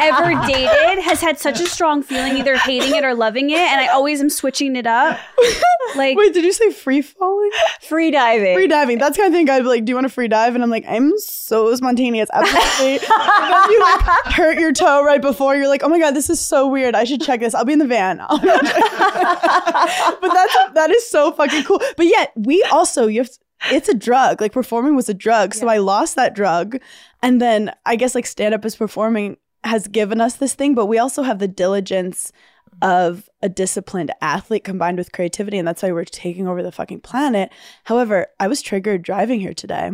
ever 0.00 0.46
dated 0.46 1.02
has 1.02 1.20
had 1.20 1.38
such 1.38 1.60
a 1.60 1.66
strong 1.66 2.02
feeling, 2.02 2.36
either 2.36 2.56
hating 2.56 2.94
it 2.94 3.04
or 3.04 3.14
loving 3.14 3.50
it, 3.50 3.58
and 3.58 3.80
I 3.80 3.87
always 3.88 4.20
am 4.20 4.30
switching 4.30 4.76
it 4.76 4.86
up. 4.86 5.18
Like 5.96 6.18
Wait, 6.18 6.34
did 6.34 6.44
you 6.44 6.52
say 6.52 6.70
free 6.70 7.00
falling? 7.00 7.48
free 7.80 8.10
diving. 8.10 8.54
Free 8.54 8.66
diving. 8.66 8.98
That's 8.98 9.16
the 9.16 9.22
kind 9.22 9.32
of 9.32 9.38
thing 9.38 9.48
I'd 9.48 9.62
be 9.62 9.68
like, 9.68 9.86
do 9.86 9.90
you 9.90 9.94
want 9.94 10.04
to 10.04 10.12
free 10.12 10.28
dive? 10.28 10.54
And 10.54 10.62
I'm 10.62 10.68
like, 10.68 10.84
I'm 10.86 11.18
so 11.18 11.74
spontaneous. 11.74 12.28
Absolutely. 12.30 13.00
And 13.08 13.54
then 13.54 13.70
you 13.70 13.80
like 13.80 14.00
hurt 14.26 14.58
your 14.58 14.72
toe 14.72 15.02
right 15.02 15.22
before. 15.22 15.56
You're 15.56 15.68
like, 15.68 15.82
oh 15.82 15.88
my 15.88 15.98
God, 15.98 16.10
this 16.10 16.28
is 16.28 16.40
so 16.40 16.68
weird. 16.68 16.94
I 16.94 17.04
should 17.04 17.22
check 17.22 17.40
this. 17.40 17.54
I'll 17.54 17.64
be 17.64 17.72
in 17.72 17.78
the 17.78 17.86
van. 17.86 18.18
but 18.28 18.42
that's 18.42 18.74
that 20.74 20.90
is 20.90 21.08
so 21.08 21.32
fucking 21.32 21.64
cool. 21.64 21.80
But 21.96 22.04
yet 22.04 22.34
we 22.36 22.62
also 22.64 23.06
you 23.06 23.20
have 23.20 23.30
it's 23.70 23.88
a 23.88 23.94
drug. 23.94 24.42
Like 24.42 24.52
performing 24.52 24.94
was 24.94 25.08
a 25.08 25.14
drug. 25.14 25.54
So 25.54 25.68
I 25.68 25.78
lost 25.78 26.16
that 26.16 26.34
drug. 26.34 26.78
And 27.22 27.40
then 27.40 27.72
I 27.86 27.96
guess 27.96 28.14
like 28.14 28.26
stand 28.26 28.54
up 28.54 28.64
is 28.64 28.76
performing 28.76 29.36
has 29.64 29.88
given 29.88 30.20
us 30.20 30.36
this 30.36 30.54
thing, 30.54 30.74
but 30.74 30.86
we 30.86 30.98
also 30.98 31.22
have 31.22 31.38
the 31.38 31.48
diligence 31.48 32.32
of 32.82 33.28
a 33.42 33.48
disciplined 33.48 34.12
athlete 34.20 34.64
combined 34.64 34.98
with 34.98 35.12
creativity. 35.12 35.58
And 35.58 35.66
that's 35.66 35.82
why 35.82 35.92
we're 35.92 36.04
taking 36.04 36.46
over 36.48 36.62
the 36.62 36.72
fucking 36.72 37.00
planet. 37.00 37.50
However, 37.84 38.28
I 38.38 38.48
was 38.48 38.62
triggered 38.62 39.02
driving 39.02 39.40
here 39.40 39.54
today. 39.54 39.90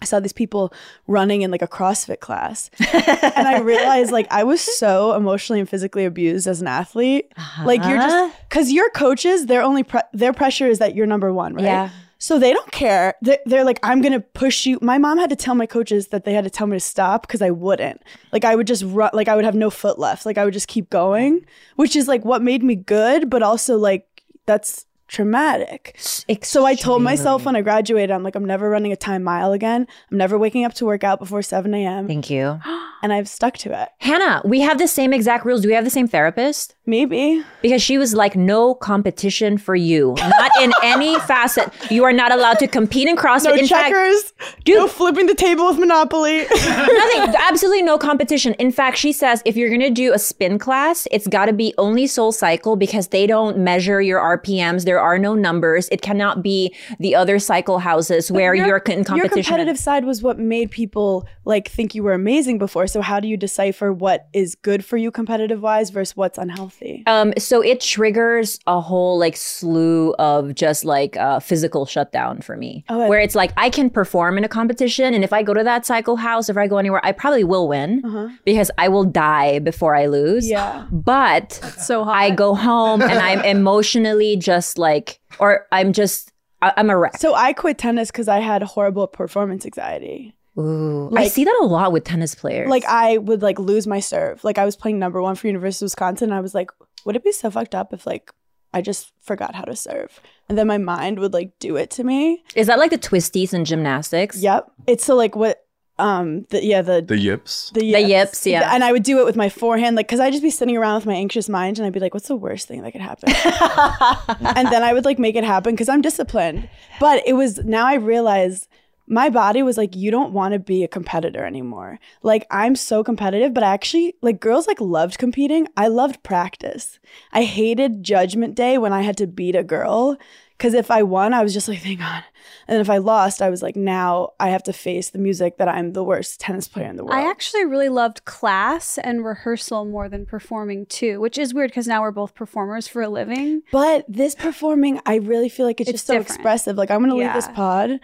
I 0.00 0.04
saw 0.04 0.18
these 0.18 0.32
people 0.32 0.74
running 1.06 1.42
in 1.42 1.52
like 1.52 1.62
a 1.62 1.68
CrossFit 1.68 2.18
class. 2.18 2.70
and 2.92 3.46
I 3.46 3.60
realized 3.60 4.10
like 4.10 4.26
I 4.32 4.42
was 4.42 4.60
so 4.60 5.14
emotionally 5.14 5.60
and 5.60 5.68
physically 5.68 6.04
abused 6.04 6.48
as 6.48 6.60
an 6.60 6.66
athlete. 6.66 7.32
Like 7.64 7.84
you're 7.84 7.98
just 7.98 8.16
uh-huh. 8.16 8.36
cuz 8.48 8.72
your 8.72 8.90
coaches, 8.90 9.46
their 9.46 9.62
only 9.62 9.84
pre- 9.84 10.00
their 10.12 10.32
pressure 10.32 10.66
is 10.66 10.80
that 10.80 10.96
you're 10.96 11.06
number 11.06 11.32
1, 11.32 11.54
right? 11.54 11.64
Yeah. 11.64 11.90
So 12.22 12.38
they 12.38 12.52
don't 12.52 12.70
care. 12.70 13.16
They're, 13.20 13.64
like, 13.64 13.80
I'm 13.82 14.00
gonna 14.00 14.20
push 14.20 14.64
you. 14.64 14.78
My 14.80 14.96
mom 14.96 15.18
had 15.18 15.28
to 15.30 15.34
tell 15.34 15.56
my 15.56 15.66
coaches 15.66 16.06
that 16.08 16.24
they 16.24 16.34
had 16.34 16.44
to 16.44 16.50
tell 16.50 16.68
me 16.68 16.76
to 16.76 16.80
stop 16.80 17.26
because 17.26 17.42
I 17.42 17.50
wouldn't. 17.50 18.00
Like 18.32 18.44
I 18.44 18.54
would 18.54 18.68
just 18.68 18.84
run. 18.86 19.10
Like 19.12 19.26
I 19.26 19.34
would 19.34 19.44
have 19.44 19.56
no 19.56 19.70
foot 19.70 19.98
left. 19.98 20.24
Like 20.24 20.38
I 20.38 20.44
would 20.44 20.54
just 20.54 20.68
keep 20.68 20.88
going, 20.88 21.44
which 21.74 21.96
is 21.96 22.06
like 22.06 22.24
what 22.24 22.40
made 22.40 22.62
me 22.62 22.76
good, 22.76 23.28
but 23.28 23.42
also 23.42 23.76
like 23.76 24.06
that's 24.46 24.86
traumatic. 25.12 25.94
So 26.42 26.64
I 26.64 26.74
told 26.74 27.02
myself 27.02 27.44
when 27.44 27.54
I 27.54 27.60
graduated, 27.60 28.10
I'm 28.10 28.22
like, 28.22 28.34
I'm 28.34 28.46
never 28.46 28.70
running 28.70 28.92
a 28.92 28.96
time 28.96 29.22
mile 29.22 29.52
again. 29.52 29.86
I'm 30.10 30.16
never 30.16 30.38
waking 30.38 30.64
up 30.64 30.72
to 30.74 30.86
work 30.86 31.04
out 31.04 31.18
before 31.18 31.42
7 31.42 31.72
a.m. 31.74 32.06
Thank 32.08 32.30
you. 32.30 32.58
And 33.02 33.12
I've 33.12 33.28
stuck 33.28 33.58
to 33.58 33.82
it. 33.82 33.88
Hannah, 33.98 34.40
we 34.44 34.60
have 34.60 34.78
the 34.78 34.88
same 34.88 35.12
exact 35.12 35.44
rules. 35.44 35.60
Do 35.60 35.68
we 35.68 35.74
have 35.74 35.84
the 35.84 35.90
same 35.90 36.06
therapist? 36.06 36.76
Maybe. 36.86 37.42
Because 37.60 37.82
she 37.82 37.98
was 37.98 38.14
like, 38.14 38.36
no 38.36 38.74
competition 38.74 39.58
for 39.58 39.74
you. 39.74 40.14
Not 40.18 40.50
in 40.60 40.72
any 40.82 41.18
facet. 41.20 41.72
You 41.90 42.04
are 42.04 42.12
not 42.12 42.32
allowed 42.32 42.58
to 42.60 42.68
compete 42.68 43.08
in 43.08 43.16
CrossFit. 43.16 43.44
No 43.44 43.54
in 43.54 43.66
fact, 43.66 43.90
checkers. 43.90 44.32
no 44.68 44.86
flipping 44.86 45.26
the 45.26 45.34
table 45.34 45.66
with 45.66 45.78
Monopoly. 45.78 46.38
nothing. 46.50 47.34
Absolutely 47.48 47.82
no 47.82 47.98
competition. 47.98 48.54
In 48.54 48.72
fact, 48.72 48.96
she 48.96 49.12
says 49.12 49.42
if 49.44 49.56
you're 49.56 49.68
going 49.68 49.80
to 49.80 49.90
do 49.90 50.12
a 50.12 50.18
spin 50.18 50.58
class, 50.58 51.06
it's 51.10 51.26
got 51.26 51.46
to 51.46 51.52
be 51.52 51.74
only 51.78 52.06
Soul 52.06 52.32
Cycle 52.32 52.76
because 52.76 53.08
they 53.08 53.26
don't 53.26 53.58
measure 53.58 54.00
your 54.00 54.20
RPMs. 54.20 54.84
There 54.84 55.01
are 55.02 55.18
no 55.18 55.34
numbers. 55.34 55.88
It 55.90 56.00
cannot 56.02 56.42
be 56.42 56.74
the 56.98 57.14
other 57.14 57.38
cycle 57.38 57.78
houses 57.80 58.30
where 58.32 58.54
Your- 58.54 58.66
you're 58.66 58.76
in 58.78 59.04
competition. 59.04 59.16
Your 59.16 59.28
competitive 59.28 59.78
side 59.78 60.04
was 60.04 60.22
what 60.22 60.38
made 60.38 60.70
people 60.70 61.26
like 61.44 61.68
think 61.68 61.94
you 61.94 62.02
were 62.02 62.12
amazing 62.14 62.58
before. 62.58 62.86
So 62.86 63.00
how 63.02 63.20
do 63.20 63.28
you 63.28 63.36
decipher 63.36 63.92
what 63.92 64.28
is 64.32 64.54
good 64.54 64.84
for 64.84 64.96
you 64.96 65.10
competitive 65.10 65.60
wise 65.62 65.90
versus 65.90 66.16
what's 66.16 66.38
unhealthy? 66.38 67.02
Um, 67.06 67.32
so 67.38 67.60
it 67.60 67.80
triggers 67.80 68.58
a 68.66 68.80
whole 68.80 69.18
like 69.18 69.36
slew 69.36 70.14
of 70.18 70.54
just 70.54 70.84
like 70.84 71.16
uh, 71.16 71.40
physical 71.40 71.84
shutdown 71.86 72.40
for 72.40 72.56
me, 72.56 72.84
Oh, 72.88 73.08
where 73.08 73.20
it's 73.20 73.34
like 73.34 73.52
I 73.56 73.68
can 73.70 73.90
perform 73.90 74.38
in 74.38 74.44
a 74.44 74.48
competition, 74.48 75.14
and 75.14 75.24
if 75.24 75.32
I 75.32 75.42
go 75.42 75.52
to 75.54 75.64
that 75.64 75.84
cycle 75.84 76.16
house, 76.16 76.48
if 76.48 76.56
I 76.56 76.66
go 76.68 76.78
anywhere, 76.78 77.00
I 77.04 77.12
probably 77.12 77.44
will 77.44 77.66
win 77.68 78.38
because 78.44 78.70
I 78.78 78.88
will 78.88 79.04
die 79.04 79.58
before 79.58 79.96
I 79.96 80.06
lose. 80.06 80.48
Yeah. 80.48 80.86
but 80.92 81.52
so 81.78 82.04
hot. 82.04 82.14
I 82.14 82.30
go 82.30 82.54
home 82.54 83.02
and 83.02 83.18
I'm 83.18 83.40
emotionally 83.56 84.36
just 84.36 84.78
like, 84.78 84.91
or 85.38 85.66
I'm 85.72 85.92
just, 85.92 86.32
I- 86.60 86.72
I'm 86.76 86.90
a 86.90 86.96
wreck. 86.96 87.18
So 87.18 87.34
I 87.34 87.52
quit 87.52 87.78
tennis 87.78 88.10
because 88.10 88.28
I 88.28 88.40
had 88.40 88.62
horrible 88.62 89.06
performance 89.06 89.64
anxiety. 89.64 90.34
Ooh, 90.58 91.10
I 91.16 91.28
see 91.28 91.44
that 91.44 91.58
a 91.62 91.64
lot 91.64 91.92
with 91.92 92.04
tennis 92.04 92.34
players. 92.34 92.68
Like 92.68 92.84
I 92.84 93.16
would 93.18 93.40
like 93.42 93.58
lose 93.58 93.86
my 93.86 94.00
serve. 94.00 94.44
Like 94.44 94.58
I 94.58 94.64
was 94.66 94.76
playing 94.76 94.98
number 94.98 95.20
one 95.22 95.34
for 95.34 95.46
University 95.46 95.84
of 95.84 95.86
Wisconsin. 95.86 96.28
And 96.30 96.34
I 96.34 96.40
was 96.40 96.54
like, 96.54 96.70
would 97.06 97.16
it 97.16 97.24
be 97.24 97.32
so 97.32 97.50
fucked 97.50 97.74
up 97.74 97.92
if 97.94 98.06
like 98.06 98.30
I 98.74 98.82
just 98.82 99.12
forgot 99.22 99.54
how 99.54 99.64
to 99.64 99.74
serve? 99.74 100.20
And 100.48 100.58
then 100.58 100.66
my 100.66 100.76
mind 100.76 101.18
would 101.20 101.32
like 101.32 101.58
do 101.58 101.76
it 101.76 101.90
to 101.92 102.04
me. 102.04 102.44
is 102.54 102.66
that 102.66 102.78
like 102.78 102.90
the 102.90 102.98
twisties 102.98 103.54
in 103.54 103.64
gymnastics? 103.64 104.42
Yep. 104.42 104.70
It's 104.86 105.04
so 105.06 105.14
like 105.16 105.34
what 105.34 105.61
um 106.02 106.46
the 106.50 106.64
yeah 106.64 106.82
the 106.82 107.00
The 107.00 107.18
yips. 107.18 107.70
the 107.70 107.80
The 107.92 108.00
yips, 108.02 108.46
yeah. 108.46 108.74
And 108.74 108.82
I 108.84 108.90
would 108.92 109.02
do 109.04 109.20
it 109.20 109.24
with 109.24 109.36
my 109.36 109.48
forehand, 109.48 109.96
like, 109.96 110.06
because 110.08 110.20
I'd 110.20 110.32
just 110.32 110.42
be 110.42 110.50
sitting 110.50 110.76
around 110.76 110.96
with 110.96 111.06
my 111.06 111.14
anxious 111.14 111.48
mind 111.48 111.78
and 111.78 111.86
I'd 111.86 111.92
be 111.92 112.00
like, 112.00 112.14
what's 112.14 112.28
the 112.28 112.36
worst 112.36 112.68
thing 112.68 112.82
that 112.82 112.92
could 112.92 113.00
happen? 113.00 113.28
and 114.56 114.68
then 114.68 114.82
I 114.82 114.92
would 114.92 115.04
like 115.04 115.18
make 115.18 115.36
it 115.36 115.44
happen 115.44 115.74
because 115.74 115.88
I'm 115.88 116.02
disciplined. 116.02 116.68
But 117.00 117.22
it 117.26 117.34
was 117.34 117.58
now 117.64 117.86
I 117.86 117.94
realize 117.94 118.68
my 119.12 119.28
body 119.28 119.62
was 119.62 119.76
like, 119.76 119.94
you 119.94 120.10
don't 120.10 120.32
want 120.32 120.54
to 120.54 120.58
be 120.58 120.82
a 120.82 120.88
competitor 120.88 121.44
anymore. 121.44 121.98
Like, 122.22 122.46
I'm 122.50 122.74
so 122.74 123.04
competitive, 123.04 123.52
but 123.52 123.62
I 123.62 123.74
actually, 123.74 124.16
like, 124.22 124.40
girls 124.40 124.66
like 124.66 124.80
loved 124.80 125.18
competing. 125.18 125.68
I 125.76 125.88
loved 125.88 126.22
practice. 126.22 126.98
I 127.30 127.42
hated 127.42 128.02
judgment 128.02 128.54
day 128.54 128.78
when 128.78 128.92
I 128.92 129.02
had 129.02 129.18
to 129.18 129.26
beat 129.26 129.54
a 129.54 129.62
girl. 129.62 130.16
Because 130.56 130.74
if 130.74 130.90
I 130.90 131.02
won, 131.02 131.34
I 131.34 131.42
was 131.42 131.52
just 131.52 131.68
like, 131.68 131.80
thank 131.80 131.98
God. 131.98 132.22
And 132.68 132.80
if 132.80 132.88
I 132.88 132.98
lost, 132.98 133.42
I 133.42 133.50
was 133.50 133.62
like, 133.62 133.74
now 133.74 134.30
I 134.38 134.50
have 134.50 134.62
to 134.64 134.72
face 134.72 135.10
the 135.10 135.18
music 135.18 135.58
that 135.58 135.68
I'm 135.68 135.92
the 135.92 136.04
worst 136.04 136.40
tennis 136.40 136.68
player 136.68 136.88
in 136.88 136.96
the 136.96 137.04
world. 137.04 137.16
I 137.16 137.28
actually 137.28 137.64
really 137.64 137.88
loved 137.88 138.24
class 138.24 138.96
and 138.96 139.24
rehearsal 139.24 139.84
more 139.84 140.08
than 140.08 140.24
performing 140.24 140.86
too, 140.86 141.20
which 141.20 141.36
is 141.36 141.52
weird 141.52 141.70
because 141.70 141.88
now 141.88 142.00
we're 142.00 142.12
both 142.12 142.34
performers 142.34 142.86
for 142.86 143.02
a 143.02 143.08
living. 143.08 143.62
But 143.72 144.04
this 144.08 144.36
performing, 144.36 145.00
I 145.04 145.16
really 145.16 145.48
feel 145.48 145.66
like 145.66 145.80
it's, 145.80 145.90
It's 145.90 145.94
just 145.94 146.06
so 146.06 146.20
expressive. 146.20 146.76
Like 146.76 146.90
I'm 146.90 147.00
gonna 147.00 147.16
leave 147.16 147.34
this 147.34 147.48
pod 147.48 147.98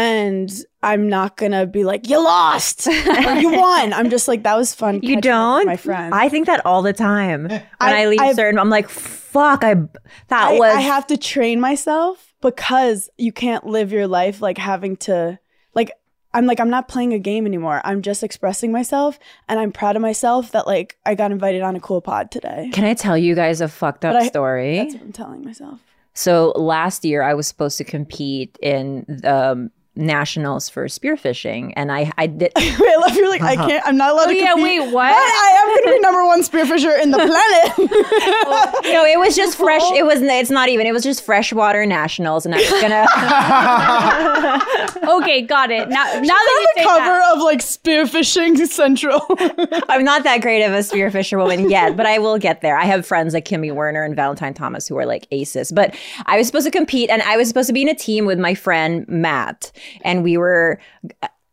and 0.00 0.50
I'm 0.82 1.08
not 1.08 1.36
gonna 1.36 1.66
be 1.66 1.84
like, 1.84 2.08
you 2.08 2.22
lost 2.24 2.86
or 2.88 3.32
you 3.34 3.50
won. 3.52 3.92
I'm 3.92 4.08
just 4.08 4.28
like, 4.28 4.42
that 4.44 4.56
was 4.56 4.74
fun. 4.74 4.94
You 4.96 5.00
catching 5.00 5.16
up 5.16 5.16
with 5.16 5.24
don't? 5.24 5.66
My 5.66 5.76
friend. 5.76 6.14
I 6.14 6.28
think 6.30 6.46
that 6.46 6.64
all 6.64 6.80
the 6.82 6.92
time. 6.94 7.44
When 7.48 7.62
I- 7.80 8.02
I, 8.02 8.06
leave 8.06 8.20
I've- 8.20 8.34
certain, 8.34 8.58
I'm 8.58 8.70
like, 8.70 8.88
fuck, 8.88 9.62
I 9.62 9.74
that 10.28 10.50
I, 10.52 10.58
was 10.58 10.74
I 10.74 10.80
have 10.80 11.06
to 11.08 11.16
train 11.16 11.60
myself 11.60 12.34
because 12.40 13.10
you 13.18 13.32
can't 13.32 13.66
live 13.66 13.92
your 13.92 14.06
life 14.06 14.40
like 14.40 14.56
having 14.58 14.96
to 14.96 15.38
like 15.74 15.90
I'm 16.32 16.46
like 16.46 16.60
I'm 16.60 16.70
not 16.70 16.88
playing 16.88 17.12
a 17.12 17.18
game 17.18 17.44
anymore. 17.44 17.82
I'm 17.84 18.00
just 18.02 18.22
expressing 18.22 18.72
myself 18.72 19.18
and 19.48 19.60
I'm 19.60 19.72
proud 19.72 19.96
of 19.96 20.02
myself 20.02 20.52
that 20.52 20.66
like 20.66 20.96
I 21.04 21.14
got 21.14 21.30
invited 21.32 21.60
on 21.62 21.76
a 21.76 21.80
cool 21.80 22.00
pod 22.00 22.30
today. 22.30 22.70
Can 22.72 22.84
I 22.84 22.94
tell 22.94 23.18
you 23.18 23.34
guys 23.34 23.60
a 23.60 23.68
fucked 23.68 24.04
up 24.06 24.16
I- 24.16 24.26
story? 24.28 24.78
That's 24.78 24.94
what 24.94 25.02
I'm 25.02 25.12
telling 25.12 25.44
myself. 25.44 25.78
So 26.14 26.52
last 26.56 27.04
year 27.04 27.22
I 27.22 27.34
was 27.34 27.46
supposed 27.46 27.78
to 27.78 27.84
compete 27.84 28.56
in 28.62 29.20
um 29.24 29.70
nationals 29.96 30.68
for 30.68 30.86
spearfishing, 30.86 31.72
and 31.76 31.90
I 31.90 32.10
I 32.16 32.26
did. 32.26 32.52
I 32.56 32.96
love 33.00 33.16
you're 33.16 33.28
like 33.28 33.42
I 33.42 33.54
uh-huh. 33.54 33.66
can't. 33.66 33.86
I'm 33.86 33.96
not 33.96 34.12
allowed 34.12 34.28
Oh 34.28 34.32
to. 34.32 34.36
yeah, 34.36 34.52
compete. 34.52 34.80
wait, 34.80 34.92
what? 34.92 35.10
But 35.10 35.16
I 35.16 35.56
am 35.60 35.66
going 35.68 35.82
to 35.84 35.90
be 35.90 36.00
number 36.00 36.26
one 36.26 36.42
spearfisher 36.42 37.02
in 37.02 37.10
the 37.10 37.18
planet. 37.30 37.78
no, 38.92 39.04
it 39.04 39.18
was 39.18 39.36
just 39.36 39.56
fresh. 39.56 39.82
It 39.92 40.04
was. 40.04 40.20
It's 40.22 40.50
not 40.50 40.68
even. 40.68 40.86
It 40.86 40.92
was 40.92 41.02
just 41.02 41.22
freshwater 41.24 41.86
nationals, 41.86 42.46
and 42.46 42.54
I 42.54 42.58
was 42.58 42.70
gonna. 42.80 43.06
Okay, 45.20 45.42
got 45.42 45.70
it. 45.70 45.88
Now, 45.88 46.04
now 46.04 46.10
on 46.12 46.22
that 46.22 46.66
the 46.74 46.80
say 46.80 46.84
cover 46.84 47.04
that, 47.04 47.32
of 47.34 47.42
like 47.42 47.60
spearfishing 47.60 48.66
central. 48.66 49.24
I'm 49.88 50.04
not 50.04 50.24
that 50.24 50.40
great 50.42 50.64
of 50.64 50.72
a 50.72 50.78
spearfisher 50.78 51.38
woman 51.38 51.70
yet, 51.70 51.96
but 51.96 52.06
I 52.06 52.18
will 52.18 52.38
get 52.38 52.60
there. 52.60 52.76
I 52.76 52.84
have 52.84 53.06
friends 53.06 53.34
like 53.34 53.44
Kimi 53.44 53.70
Werner 53.70 54.02
and 54.02 54.14
Valentine 54.14 54.54
Thomas 54.54 54.86
who 54.86 54.96
are 54.98 55.06
like 55.06 55.26
aces. 55.30 55.72
But 55.72 55.96
I 56.26 56.36
was 56.36 56.46
supposed 56.46 56.66
to 56.66 56.70
compete, 56.70 57.10
and 57.10 57.22
I 57.22 57.36
was 57.36 57.48
supposed 57.48 57.66
to 57.68 57.72
be 57.72 57.82
in 57.82 57.88
a 57.88 57.94
team 57.94 58.26
with 58.26 58.38
my 58.38 58.54
friend 58.54 59.06
Matt, 59.08 59.72
and 60.02 60.22
we 60.22 60.36
were, 60.36 60.78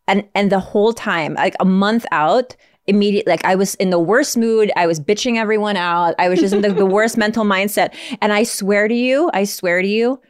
and 0.07 0.27
and 0.35 0.51
the 0.51 0.59
whole 0.59 0.93
time, 0.93 1.33
like 1.35 1.55
a 1.59 1.65
month 1.65 2.05
out. 2.11 2.55
Immediately, 2.89 3.29
like 3.29 3.43
I 3.43 3.55
was 3.55 3.75
in 3.75 3.89
the 3.89 3.99
worst 3.99 4.37
mood. 4.37 4.71
I 4.77 4.87
was 4.87 4.97
bitching 4.97 5.35
everyone 5.35 5.75
out. 5.75 6.15
I 6.17 6.29
was 6.29 6.39
just 6.39 6.53
in 6.53 6.61
the, 6.61 6.71
the 6.71 6.85
worst 6.85 7.17
mental 7.25 7.43
mindset. 7.43 7.93
And 8.21 8.31
I 8.31 8.43
swear 8.43 8.87
to 8.87 8.93
you, 8.93 9.29
I 9.33 9.43
swear 9.43 9.81
to 9.81 9.87
you, 9.87 10.21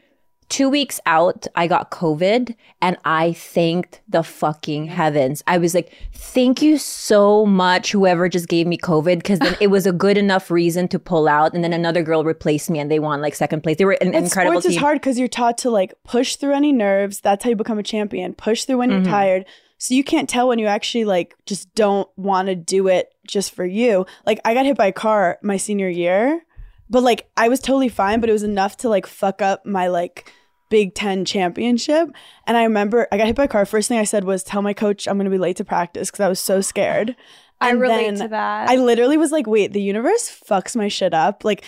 two 0.50 0.70
weeks 0.70 1.00
out, 1.06 1.46
I 1.56 1.68
got 1.68 1.92
COVID 1.92 2.56
and 2.82 2.98
I 3.04 3.34
thanked 3.34 4.02
the 4.08 4.24
fucking 4.24 4.86
heavens. 4.88 5.44
I 5.48 5.58
was 5.58 5.74
like, 5.76 5.92
thank 6.14 6.62
you 6.62 6.78
so 6.78 7.46
much, 7.46 7.92
whoever 7.92 8.30
just 8.30 8.48
gave 8.48 8.66
me 8.68 8.78
COVID, 8.78 9.18
because 9.18 9.40
then 9.40 9.58
it 9.60 9.68
was 9.68 9.86
a 9.86 9.92
good 9.92 10.18
enough 10.18 10.50
reason 10.50 10.88
to 10.90 11.00
pull 11.00 11.28
out. 11.28 11.54
And 11.54 11.64
then 11.64 11.74
another 11.74 12.02
girl 12.04 12.24
replaced 12.24 12.70
me 12.70 12.80
and 12.80 12.90
they 12.90 13.00
won 13.00 13.22
like 13.22 13.36
second 13.36 13.62
place. 13.62 13.78
They 13.78 13.86
were 13.86 13.98
an 14.00 14.14
And 14.14 14.26
incredible 14.26 14.62
sports 14.62 14.76
is 14.76 14.82
hard 14.82 15.00
because 15.00 15.20
you're 15.20 15.28
taught 15.28 15.58
to 15.60 15.70
like 15.70 15.94
push 16.04 16.36
through 16.38 16.54
any 16.54 16.72
nerves. 16.72 17.20
That's 17.20 17.44
how 17.44 17.50
you 17.50 17.56
become 17.56 17.80
a 17.80 17.84
champion. 17.84 18.34
Push 18.34 18.64
through 18.66 18.78
when 18.78 18.90
Mm-hmm. 18.90 19.04
you're 19.04 19.12
tired. 19.12 19.46
So 19.80 19.94
you 19.94 20.04
can't 20.04 20.28
tell 20.28 20.48
when 20.48 20.58
you 20.60 20.66
actually 20.66 21.06
like 21.06 21.36
just 21.46 21.74
don't 21.76 22.10
want 22.18 22.48
to 22.48 22.56
do 22.56 22.88
it 22.88 23.14
just 23.28 23.54
for 23.54 23.66
you. 23.66 24.06
Like 24.26 24.40
I 24.46 24.54
got 24.56 24.66
hit 24.66 24.76
by 24.78 24.88
a 24.88 24.92
car 24.92 25.38
my 25.44 25.58
senior 25.58 25.90
year, 25.90 26.42
but 26.90 27.04
like 27.04 27.30
I 27.38 27.50
was 27.50 27.60
totally 27.60 27.90
fine, 27.90 28.20
but 28.20 28.30
it 28.30 28.34
was 28.34 28.44
enough 28.44 28.78
to 28.78 28.90
like 28.90 29.06
fuck 29.06 29.42
up 29.42 29.66
my 29.66 29.88
like 29.88 30.32
Big 30.70 30.94
Ten 30.96 31.26
championship. 31.26 32.10
And 32.46 32.58
I 32.58 32.64
remember 32.64 33.08
I 33.12 33.18
got 33.18 33.28
hit 33.28 33.36
by 33.36 33.46
a 33.46 33.48
car. 33.48 33.66
First 33.66 33.88
thing 33.88 34.00
I 34.00 34.04
said 34.04 34.24
was 34.24 34.44
tell 34.44 34.62
my 34.62 34.74
coach 34.74 35.08
I'm 35.08 35.18
gonna 35.18 35.30
be 35.30 35.38
late 35.38 35.58
to 35.58 35.66
practice 35.66 36.10
because 36.10 36.24
I 36.24 36.30
was 36.30 36.40
so 36.40 36.62
scared. 36.62 37.16
I 37.60 37.72
And 37.72 37.82
relate 37.82 38.18
to 38.18 38.28
that. 38.28 38.70
I 38.70 38.76
literally 38.76 39.18
was 39.18 39.32
like, 39.32 39.48
wait, 39.48 39.74
the 39.74 39.82
universe 39.82 40.30
fucks 40.48 40.76
my 40.76 40.88
shit 40.88 41.14
up. 41.14 41.44
Like, 41.44 41.64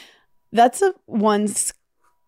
that's 0.52 0.82
a 0.82 0.94
one 1.06 1.48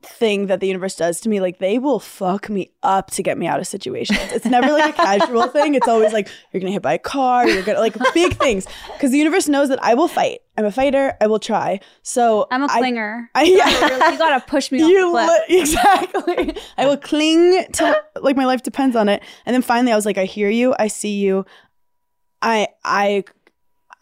thing 0.05 0.47
that 0.47 0.59
the 0.59 0.67
universe 0.67 0.95
does 0.95 1.19
to 1.21 1.29
me. 1.29 1.39
Like, 1.39 1.59
they 1.59 1.77
will 1.79 1.99
fuck 1.99 2.49
me 2.49 2.71
up 2.83 3.11
to 3.11 3.23
get 3.23 3.37
me 3.37 3.47
out 3.47 3.59
of 3.59 3.67
situations. 3.67 4.19
It's 4.31 4.45
never 4.45 4.71
like 4.71 4.93
a 4.93 4.97
casual 4.97 5.47
thing. 5.47 5.75
It's 5.75 5.87
always 5.87 6.13
like, 6.13 6.27
you're 6.51 6.61
gonna 6.61 6.71
hit 6.71 6.81
by 6.81 6.93
a 6.93 6.99
car, 6.99 7.47
you're 7.47 7.63
gonna 7.63 7.79
like 7.79 7.95
big 8.13 8.33
things. 8.37 8.65
Because 8.93 9.11
the 9.11 9.17
universe 9.17 9.47
knows 9.47 9.69
that 9.69 9.83
I 9.83 9.93
will 9.93 10.07
fight. 10.07 10.39
I'm 10.57 10.65
a 10.65 10.71
fighter, 10.71 11.15
I 11.21 11.27
will 11.27 11.39
try. 11.39 11.79
So 12.03 12.47
I'm 12.51 12.63
a 12.63 12.67
clinger. 12.67 13.27
I, 13.35 13.43
yeah. 13.43 14.11
you 14.11 14.17
gotta 14.17 14.45
push 14.45 14.71
me 14.71 14.79
You 14.79 15.13
li- 15.15 15.39
exactly. 15.49 16.55
I 16.77 16.85
will 16.85 16.97
cling 16.97 17.65
to 17.73 18.03
like 18.21 18.35
my 18.35 18.45
life 18.45 18.61
depends 18.63 18.95
on 18.95 19.09
it. 19.09 19.23
And 19.45 19.53
then 19.53 19.61
finally, 19.61 19.91
I 19.91 19.95
was 19.95 20.05
like, 20.05 20.17
I 20.17 20.25
hear 20.25 20.49
you. 20.49 20.75
I 20.77 20.87
see 20.87 21.19
you. 21.19 21.45
I 22.41 22.67
I 22.83 23.23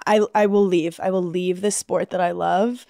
I 0.05 0.21
I 0.33 0.45
will 0.47 0.65
leave. 0.65 0.99
I 1.01 1.11
will 1.11 1.23
leave 1.23 1.61
this 1.61 1.75
sport 1.75 2.09
that 2.11 2.21
I 2.21 2.31
love. 2.31 2.85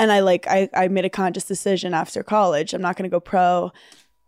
And 0.00 0.10
I 0.10 0.20
like 0.20 0.46
I 0.48 0.70
I 0.72 0.88
made 0.88 1.04
a 1.04 1.10
conscious 1.10 1.44
decision 1.44 1.92
after 1.92 2.22
college. 2.22 2.72
I'm 2.72 2.80
not 2.80 2.96
going 2.96 3.08
to 3.08 3.14
go 3.14 3.20
pro. 3.20 3.70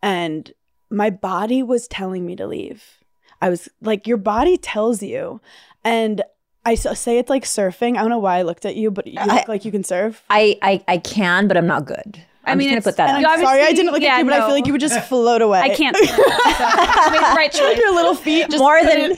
And 0.02 0.52
my 0.91 1.09
body 1.09 1.62
was 1.62 1.88
telling 1.88 2.26
me 2.26 2.37
to 2.37 2.47
leave. 2.47 2.99
I 3.41 3.49
was 3.49 3.71
like, 3.81 4.07
your 4.07 4.19
body 4.19 4.59
tells 4.59 5.02
you. 5.02 5.41
And 5.83 6.23
I 6.67 6.75
say 6.75 7.19
it's 7.19 7.31
like 7.31 7.45
surfing. 7.45 7.97
I 7.97 8.02
don't 8.02 8.11
know 8.11 8.19
why 8.19 8.37
I 8.37 8.43
looked 8.43 8.67
at 8.67 8.76
you, 8.76 8.91
but 8.91 9.07
you 9.07 9.19
look 9.25 9.49
like 9.49 9.64
you 9.64 9.73
can 9.73 9.83
surf. 9.83 10.23
I, 10.29 10.59
I 10.61 10.85
I 10.87 10.99
can, 10.99 11.49
but 11.49 11.57
I'm 11.57 11.67
not 11.67 11.87
good. 11.87 12.23
I'm 12.45 12.59
mean, 12.59 12.69
just 12.69 12.85
gonna 12.85 12.93
put 12.93 12.97
that 12.97 13.17
And 13.17 13.25
out. 13.25 13.39
I'm 13.39 13.45
sorry 13.45 13.63
I 13.63 13.73
didn't 13.73 13.93
look 13.93 14.03
yeah, 14.03 14.15
at 14.15 14.19
you, 14.19 14.25
but 14.25 14.35
I 14.35 14.41
feel 14.41 14.51
like 14.51 14.67
you 14.67 14.73
would 14.73 14.81
just 14.81 15.01
float 15.09 15.43
away. 15.43 15.61
I 15.61 15.69
can't. 15.75 15.97
swim, 15.97 16.09
so 16.09 16.15
I 16.27 17.09
made 17.11 17.19
the 17.19 17.37
right 17.37 17.53
choice. 17.53 17.79
Your 17.83 17.95
little 17.95 18.15
feet 18.15 18.51
just 18.51 18.59
more 18.59 18.83
than 18.83 19.17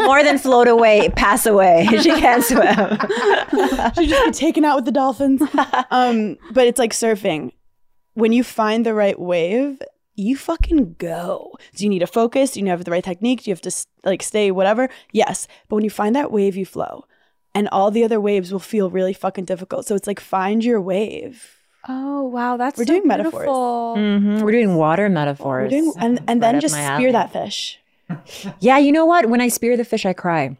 more 0.00 0.22
than 0.24 0.38
float 0.38 0.68
away, 0.68 1.10
pass 1.10 1.44
away. 1.44 1.86
She 2.00 2.10
can't 2.10 2.42
swim. 2.42 2.64
should 3.94 4.08
just 4.08 4.24
be 4.24 4.32
taken 4.32 4.64
out 4.64 4.76
with 4.76 4.86
the 4.86 4.92
dolphins. 4.92 5.42
Um, 5.90 6.38
but 6.52 6.66
it's 6.66 6.78
like 6.78 6.92
surfing. 6.92 7.52
When 8.14 8.32
you 8.32 8.42
find 8.44 8.86
the 8.86 8.94
right 8.94 9.18
wave, 9.18 9.80
you 10.14 10.36
fucking 10.36 10.94
go. 10.98 11.52
Do 11.74 11.84
you 11.84 11.90
need 11.90 12.00
to 12.00 12.06
focus? 12.06 12.52
Do 12.52 12.60
you 12.60 12.66
have 12.66 12.84
the 12.84 12.90
right 12.90 13.04
technique? 13.04 13.42
Do 13.42 13.50
you 13.50 13.54
have 13.54 13.62
to 13.62 13.86
like 14.04 14.22
stay 14.22 14.50
whatever? 14.50 14.88
Yes. 15.12 15.46
But 15.68 15.76
when 15.76 15.84
you 15.84 15.90
find 15.90 16.14
that 16.16 16.32
wave, 16.32 16.56
you 16.56 16.66
flow. 16.66 17.04
And 17.54 17.68
all 17.68 17.90
the 17.90 18.04
other 18.04 18.20
waves 18.20 18.52
will 18.52 18.60
feel 18.60 18.90
really 18.90 19.12
fucking 19.12 19.44
difficult. 19.44 19.86
So 19.86 19.94
it's 19.94 20.06
like 20.06 20.20
find 20.20 20.64
your 20.64 20.80
wave. 20.80 21.61
Oh 21.88 22.22
wow, 22.24 22.56
that's 22.56 22.78
We're 22.78 22.84
so 22.84 22.92
doing 22.94 23.06
metaphors. 23.08 23.32
beautiful. 23.32 23.94
Mhm. 23.98 24.42
We're 24.42 24.52
doing 24.52 24.76
water 24.76 25.08
metaphors. 25.08 25.72
We're 25.72 25.80
doing- 25.80 25.92
and 25.98 26.20
and 26.28 26.42
then 26.42 26.56
up 26.56 26.60
just 26.62 26.74
spear 26.74 26.90
alley. 26.90 27.12
that 27.12 27.32
fish. 27.32 27.78
Yeah, 28.60 28.78
you 28.78 28.92
know 28.92 29.06
what? 29.06 29.26
When 29.28 29.40
I 29.40 29.48
spear 29.48 29.76
the 29.76 29.84
fish, 29.84 30.04
I 30.06 30.12
cry. 30.12 30.56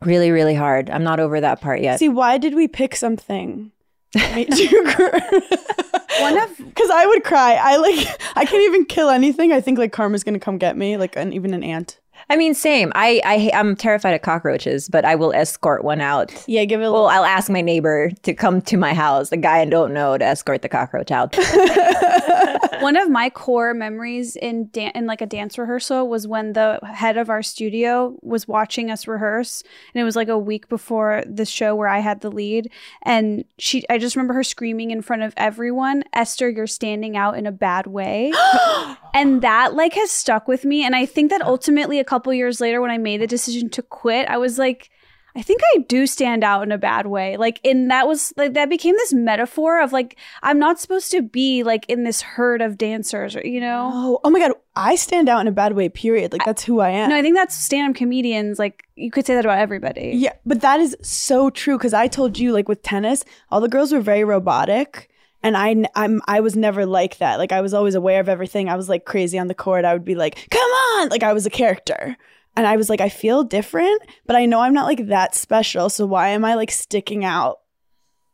Really, 0.00 0.30
really 0.30 0.54
hard. 0.54 0.88
I'm 0.90 1.02
not 1.04 1.20
over 1.20 1.40
that 1.40 1.60
part 1.60 1.80
yet. 1.80 1.98
See, 1.98 2.08
why 2.08 2.38
did 2.38 2.54
we 2.54 2.66
pick 2.68 2.96
something? 2.96 3.72
made 4.14 4.54
you 4.58 4.84
cry? 4.86 5.20
One 6.20 6.38
of 6.38 6.56
Because 6.56 6.90
I 6.90 7.04
would 7.06 7.24
cry. 7.24 7.54
I 7.60 7.76
like. 7.76 8.06
I 8.36 8.44
can't 8.44 8.62
even 8.64 8.84
kill 8.86 9.10
anything. 9.10 9.52
I 9.52 9.60
think 9.60 9.78
like 9.78 9.92
karma's 9.92 10.24
gonna 10.24 10.38
come 10.40 10.56
get 10.58 10.76
me, 10.76 10.96
like 10.96 11.14
an, 11.16 11.32
even 11.32 11.52
an 11.54 11.62
ant. 11.62 11.98
I 12.30 12.36
mean, 12.36 12.54
same. 12.54 12.92
I, 12.94 13.20
I 13.24 13.50
I'm 13.54 13.74
terrified 13.74 14.14
of 14.14 14.22
cockroaches, 14.22 14.88
but 14.88 15.04
I 15.04 15.14
will 15.14 15.32
escort 15.32 15.82
one 15.82 16.00
out. 16.00 16.32
Yeah, 16.46 16.64
give 16.66 16.82
it 16.82 16.84
a 16.84 16.92
Well, 16.92 17.06
I'll 17.06 17.24
ask 17.24 17.48
my 17.48 17.62
neighbor 17.62 18.10
to 18.22 18.34
come 18.34 18.60
to 18.62 18.76
my 18.76 18.92
house, 18.92 19.30
the 19.30 19.38
guy 19.38 19.60
I 19.60 19.64
don't 19.64 19.94
know, 19.94 20.18
to 20.18 20.24
escort 20.24 20.60
the 20.60 20.68
cockroach 20.68 21.10
out. 21.10 21.34
one 22.80 22.96
of 22.96 23.08
my 23.08 23.30
core 23.30 23.72
memories 23.72 24.36
in 24.36 24.66
dan- 24.66 24.92
in 24.94 25.06
like 25.06 25.22
a 25.22 25.26
dance 25.26 25.56
rehearsal 25.56 26.08
was 26.08 26.26
when 26.26 26.52
the 26.52 26.78
head 26.82 27.16
of 27.16 27.30
our 27.30 27.42
studio 27.42 28.16
was 28.22 28.46
watching 28.46 28.90
us 28.90 29.06
rehearse 29.06 29.62
and 29.94 30.00
it 30.00 30.04
was 30.04 30.16
like 30.16 30.28
a 30.28 30.38
week 30.38 30.68
before 30.68 31.22
the 31.26 31.46
show 31.46 31.74
where 31.74 31.88
I 31.88 32.00
had 32.00 32.20
the 32.20 32.30
lead 32.30 32.70
and 33.02 33.44
she 33.58 33.84
I 33.88 33.98
just 33.98 34.16
remember 34.16 34.34
her 34.34 34.44
screaming 34.44 34.90
in 34.90 35.02
front 35.02 35.22
of 35.22 35.32
everyone 35.36 36.04
Esther 36.12 36.48
you're 36.48 36.66
standing 36.66 37.16
out 37.16 37.38
in 37.38 37.46
a 37.46 37.52
bad 37.52 37.86
way 37.86 38.32
and 39.14 39.42
that 39.42 39.74
like 39.74 39.94
has 39.94 40.10
stuck 40.10 40.46
with 40.46 40.64
me 40.64 40.84
and 40.84 40.94
I 40.94 41.06
think 41.06 41.30
that 41.30 41.42
ultimately 41.42 41.98
a 41.98 42.04
couple 42.04 42.17
years 42.26 42.60
later 42.60 42.80
when 42.80 42.90
I 42.90 42.98
made 42.98 43.20
the 43.20 43.26
decision 43.26 43.68
to 43.70 43.82
quit 43.82 44.28
I 44.28 44.36
was 44.38 44.58
like 44.58 44.90
I 45.38 45.42
think 45.42 45.60
I 45.72 45.78
do 45.86 46.06
stand 46.08 46.42
out 46.42 46.64
in 46.64 46.72
a 46.72 46.78
bad 46.78 47.06
way. 47.06 47.36
Like, 47.36 47.60
and 47.64 47.90
that 47.92 48.08
was 48.08 48.32
like, 48.36 48.54
that 48.54 48.68
became 48.68 48.96
this 48.96 49.12
metaphor 49.12 49.80
of 49.80 49.92
like, 49.92 50.18
I'm 50.42 50.58
not 50.58 50.80
supposed 50.80 51.12
to 51.12 51.22
be 51.22 51.62
like 51.62 51.86
in 51.88 52.02
this 52.02 52.22
herd 52.22 52.60
of 52.60 52.76
dancers, 52.76 53.36
or, 53.36 53.46
you 53.46 53.60
know? 53.60 53.88
Oh, 53.92 54.20
oh 54.24 54.30
my 54.30 54.40
god, 54.40 54.54
I 54.74 54.96
stand 54.96 55.28
out 55.28 55.40
in 55.40 55.46
a 55.46 55.52
bad 55.52 55.74
way. 55.74 55.88
Period. 55.90 56.32
Like 56.32 56.44
that's 56.44 56.64
who 56.64 56.80
I 56.80 56.90
am. 56.90 57.10
No, 57.10 57.16
I 57.16 57.22
think 57.22 57.36
that's 57.36 57.54
stand 57.54 57.88
up 57.88 57.96
comedians. 57.96 58.58
Like, 58.58 58.88
you 58.96 59.12
could 59.12 59.26
say 59.26 59.34
that 59.36 59.44
about 59.44 59.58
everybody. 59.58 60.12
yeah, 60.16 60.32
but 60.44 60.60
that 60.62 60.80
is 60.80 60.96
so 61.02 61.50
true. 61.50 61.78
Because 61.78 61.94
I 61.94 62.08
told 62.08 62.36
you, 62.36 62.52
like 62.52 62.68
with 62.68 62.82
tennis, 62.82 63.24
all 63.50 63.60
the 63.60 63.68
girls 63.68 63.92
were 63.92 64.00
very 64.00 64.24
robotic, 64.24 65.08
and 65.42 65.56
I, 65.56 65.84
I'm, 65.94 66.20
I 66.26 66.40
was 66.40 66.56
never 66.56 66.86
like 66.86 67.18
that. 67.18 67.38
Like 67.38 67.52
I 67.52 67.60
was 67.60 67.74
always 67.74 67.94
aware 67.94 68.20
of 68.20 68.28
everything. 68.28 68.68
I 68.68 68.76
was 68.76 68.88
like 68.88 69.04
crazy 69.04 69.38
on 69.38 69.48
the 69.48 69.54
court. 69.54 69.84
I 69.84 69.92
would 69.92 70.04
be 70.04 70.14
like, 70.14 70.48
"Come 70.50 70.70
on!" 70.70 71.08
Like 71.08 71.22
I 71.22 71.32
was 71.32 71.46
a 71.46 71.50
character, 71.50 72.16
and 72.58 72.66
I 72.66 72.76
was 72.76 72.90
like, 72.90 73.00
I 73.00 73.08
feel 73.08 73.44
different, 73.44 74.02
but 74.26 74.34
I 74.34 74.44
know 74.44 74.58
I'm 74.58 74.74
not 74.74 74.86
like 74.86 75.06
that 75.06 75.36
special. 75.36 75.88
So 75.88 76.04
why 76.06 76.30
am 76.30 76.44
I 76.44 76.54
like 76.54 76.72
sticking 76.72 77.24
out 77.24 77.60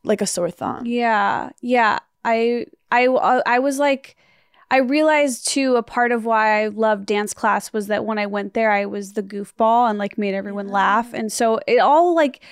like 0.03 0.23
a 0.23 0.27
sore 0.27 0.51
thumb? 0.51 0.87
Yeah. 0.87 1.51
Yeah. 1.61 1.99
I, 2.25 2.65
I, 2.91 3.07
uh, 3.07 3.43
I 3.45 3.59
was 3.59 3.79
like, 3.79 4.17
I 4.71 4.79
realized 4.79 5.47
too, 5.47 5.77
a 5.77 5.83
part 5.83 6.11
of 6.11 6.25
why 6.25 6.63
I 6.63 6.69
loved 6.69 7.05
dance 7.05 7.35
class 7.35 7.71
was 7.75 7.89
that 7.89 8.07
when 8.07 8.17
I 8.17 8.25
went 8.25 8.55
there, 8.55 8.71
I 8.71 8.87
was 8.87 9.13
the 9.13 9.23
goofball 9.23 9.91
and 9.91 9.99
like 9.99 10.17
made 10.17 10.35
everyone 10.35 10.69
laugh. 10.69 11.13
And 11.13 11.31
so 11.31 11.61
it 11.67 11.81
all 11.81 12.15
like, 12.15 12.43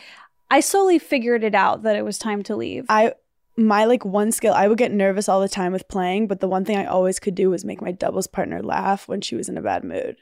I 0.50 0.60
slowly 0.60 0.98
figured 0.98 1.42
it 1.42 1.54
out 1.54 1.84
that 1.84 1.96
it 1.96 2.04
was 2.04 2.18
time 2.18 2.42
to 2.42 2.54
leave. 2.54 2.84
I 2.90 3.14
my 3.56 3.84
like 3.84 4.04
one 4.04 4.32
skill 4.32 4.54
I 4.54 4.68
would 4.68 4.78
get 4.78 4.92
nervous 4.92 5.28
all 5.28 5.40
the 5.40 5.48
time 5.48 5.72
with 5.72 5.88
playing, 5.88 6.26
but 6.26 6.40
the 6.40 6.48
one 6.48 6.64
thing 6.64 6.78
I 6.78 6.86
always 6.86 7.18
could 7.18 7.34
do 7.34 7.50
was 7.50 7.64
make 7.64 7.82
my 7.82 7.92
doubles 7.92 8.26
partner 8.26 8.62
laugh 8.62 9.08
when 9.08 9.20
she 9.20 9.36
was 9.36 9.48
in 9.48 9.58
a 9.58 9.62
bad 9.62 9.84
mood. 9.84 10.16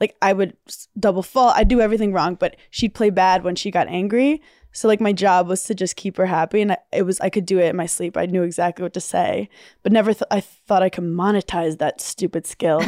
Like 0.00 0.16
I 0.20 0.32
would 0.32 0.56
double 0.98 1.22
fall, 1.22 1.50
I'd 1.50 1.68
do 1.68 1.80
everything 1.80 2.12
wrong, 2.12 2.34
but 2.34 2.56
she'd 2.70 2.94
play 2.94 3.10
bad 3.10 3.44
when 3.44 3.56
she 3.56 3.70
got 3.70 3.88
angry. 3.88 4.42
So 4.72 4.88
like 4.88 5.00
my 5.00 5.12
job 5.12 5.48
was 5.48 5.64
to 5.64 5.74
just 5.74 5.96
keep 5.96 6.18
her 6.18 6.26
happy, 6.26 6.60
and 6.60 6.72
I, 6.72 6.78
it 6.92 7.02
was 7.02 7.18
I 7.20 7.30
could 7.30 7.46
do 7.46 7.58
it 7.58 7.70
in 7.70 7.76
my 7.76 7.86
sleep. 7.86 8.16
I 8.16 8.26
knew 8.26 8.42
exactly 8.42 8.82
what 8.82 8.92
to 8.92 9.00
say, 9.00 9.48
but 9.82 9.90
never 9.90 10.12
th- 10.12 10.28
I 10.30 10.40
thought 10.40 10.82
I 10.82 10.90
could 10.90 11.04
monetize 11.04 11.78
that 11.78 12.00
stupid 12.02 12.46
skill. 12.46 12.80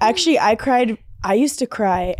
Actually, 0.00 0.40
I 0.40 0.56
cried. 0.56 0.98
I 1.22 1.34
used 1.34 1.60
to 1.60 1.66
cry 1.66 2.16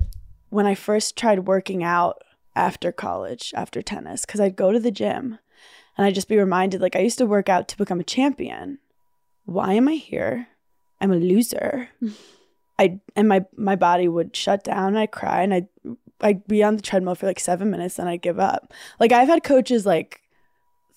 when 0.49 0.65
I 0.65 0.77
first 0.77 1.17
tried 1.17 1.47
working 1.49 1.83
out 1.83 2.23
after 2.55 2.93
college, 2.93 3.53
after 3.57 3.83
tennis, 3.83 4.25
because 4.25 4.41
I'd 4.41 4.57
go 4.57 4.71
to 4.71 4.79
the 4.79 4.93
gym 4.93 5.39
and 5.99 6.07
I'd 6.07 6.15
just 6.15 6.29
be 6.29 6.39
reminded 6.39 6.81
like, 6.81 6.95
I 6.95 7.01
used 7.01 7.19
to 7.19 7.27
work 7.27 7.49
out 7.49 7.67
to 7.69 7.77
become 7.77 7.99
a 7.99 8.05
champion. 8.05 8.79
Why 9.45 9.75
am 9.75 9.89
I 9.89 9.95
here? 9.95 10.47
I'm 11.01 11.13
a 11.13 11.17
loser. 11.17 11.91
I 12.79 13.01
and 13.17 13.29
my 13.29 13.45
my 13.57 13.75
body 13.75 14.07
would 14.07 14.37
shut 14.37 14.63
down. 14.63 14.97
I'd 14.97 15.11
cry 15.11 15.43
and 15.43 15.53
I'd 15.53 15.69
I'd 16.21 16.47
be 16.47 16.63
on 16.63 16.77
the 16.77 16.83
treadmill 16.83 17.17
for 17.17 17.27
like 17.27 17.41
seven 17.41 17.71
minutes 17.71 17.99
and 17.99 18.09
I'd 18.09 18.23
give 18.23 18.39
up. 18.39 18.73
Like 19.01 19.11
I've 19.11 19.27
had 19.27 19.43
coaches 19.43 19.85
like 19.85 20.21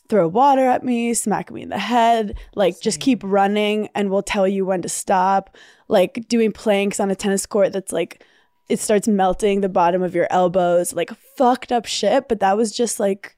throw 0.08 0.28
water 0.28 0.68
at 0.68 0.84
me, 0.84 1.14
smack 1.16 1.50
me 1.52 1.64
in 1.64 1.70
the 1.70 1.80
head, 1.80 2.38
like 2.54 2.80
just 2.82 3.00
keep 3.00 3.24
running 3.24 3.90
and 3.96 4.12
we'll 4.12 4.22
tell 4.22 4.48
you 4.48 4.66
when 4.66 4.84
to 4.84 4.90
stop. 4.90 5.58
Like 5.88 6.28
doing 6.28 6.52
planks 6.52 7.00
on 7.00 7.10
a 7.10 7.16
tennis 7.16 7.48
court 7.48 7.74
that's 7.74 7.92
like 7.92 8.24
it 8.70 8.80
starts 8.80 9.08
melting 9.08 9.62
the 9.62 9.70
bottom 9.70 10.04
of 10.04 10.14
your 10.14 10.28
elbows, 10.30 10.94
like 10.94 11.12
fucked 11.36 11.72
up 11.72 11.88
shit. 11.88 12.28
But 12.30 12.42
that 12.42 12.56
was 12.56 12.72
just 12.72 13.00
like 13.00 13.36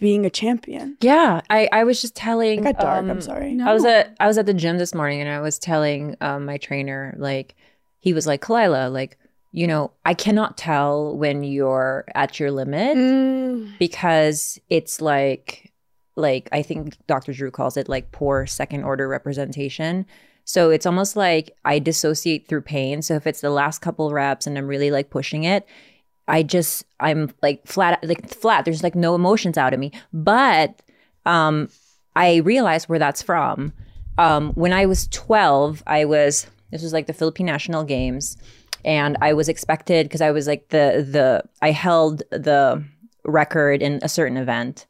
being 0.00 0.24
a 0.26 0.30
champion. 0.30 0.96
Yeah, 1.00 1.40
I, 1.50 1.68
I 1.72 1.84
was 1.84 2.00
just 2.00 2.14
telling. 2.14 2.60
It 2.60 2.62
got 2.62 2.78
dark. 2.78 2.98
um, 3.00 3.10
I'm 3.10 3.20
sorry. 3.20 3.58
I 3.60 3.72
was 3.72 3.84
at 3.84 4.16
I 4.20 4.26
was 4.26 4.38
at 4.38 4.46
the 4.46 4.54
gym 4.54 4.78
this 4.78 4.94
morning 4.94 5.20
and 5.20 5.30
I 5.30 5.40
was 5.40 5.58
telling 5.58 6.16
um, 6.20 6.44
my 6.44 6.56
trainer 6.58 7.14
like 7.18 7.54
he 8.00 8.12
was 8.12 8.26
like 8.26 8.40
Khalyla 8.42 8.92
like 8.92 9.18
you 9.52 9.66
know 9.66 9.92
I 10.04 10.14
cannot 10.14 10.56
tell 10.58 11.16
when 11.16 11.42
you're 11.42 12.04
at 12.14 12.38
your 12.38 12.50
limit 12.50 12.96
Mm. 12.96 13.78
because 13.78 14.58
it's 14.68 15.00
like 15.00 15.72
like 16.16 16.48
I 16.52 16.62
think 16.62 16.96
Dr. 17.06 17.32
Drew 17.32 17.50
calls 17.50 17.76
it 17.76 17.88
like 17.88 18.12
poor 18.12 18.46
second 18.46 18.84
order 18.84 19.06
representation. 19.08 20.04
So 20.44 20.70
it's 20.70 20.86
almost 20.86 21.14
like 21.14 21.54
I 21.64 21.78
dissociate 21.78 22.48
through 22.48 22.62
pain. 22.62 23.02
So 23.02 23.14
if 23.14 23.26
it's 23.26 23.40
the 23.42 23.50
last 23.50 23.80
couple 23.80 24.10
reps 24.12 24.46
and 24.46 24.56
I'm 24.56 24.66
really 24.66 24.90
like 24.90 25.10
pushing 25.10 25.44
it, 25.44 25.66
I 26.28 26.42
just 26.42 26.84
I'm 27.00 27.32
like 27.42 27.66
flat 27.66 27.98
like 28.04 28.28
flat. 28.28 28.64
There's 28.64 28.82
like 28.82 28.94
no 28.94 29.14
emotions 29.14 29.58
out 29.58 29.74
of 29.74 29.80
me. 29.80 29.92
But 30.12 30.82
um 31.26 31.68
I 32.14 32.36
realized 32.36 32.88
where 32.88 32.98
that's 32.98 33.22
from. 33.22 33.72
Um 34.18 34.52
when 34.52 34.72
I 34.72 34.86
was 34.86 35.08
12, 35.08 35.82
I 35.86 36.04
was 36.04 36.46
this 36.70 36.82
was 36.82 36.92
like 36.92 37.06
the 37.06 37.14
Philippine 37.14 37.46
National 37.46 37.82
Games 37.82 38.36
and 38.84 39.16
I 39.20 39.32
was 39.32 39.48
expected 39.48 40.06
because 40.06 40.20
I 40.20 40.30
was 40.30 40.46
like 40.46 40.68
the 40.68 41.06
the 41.10 41.42
I 41.62 41.70
held 41.70 42.22
the 42.30 42.84
record 43.24 43.82
in 43.82 43.98
a 44.02 44.08
certain 44.08 44.36
event 44.36 44.86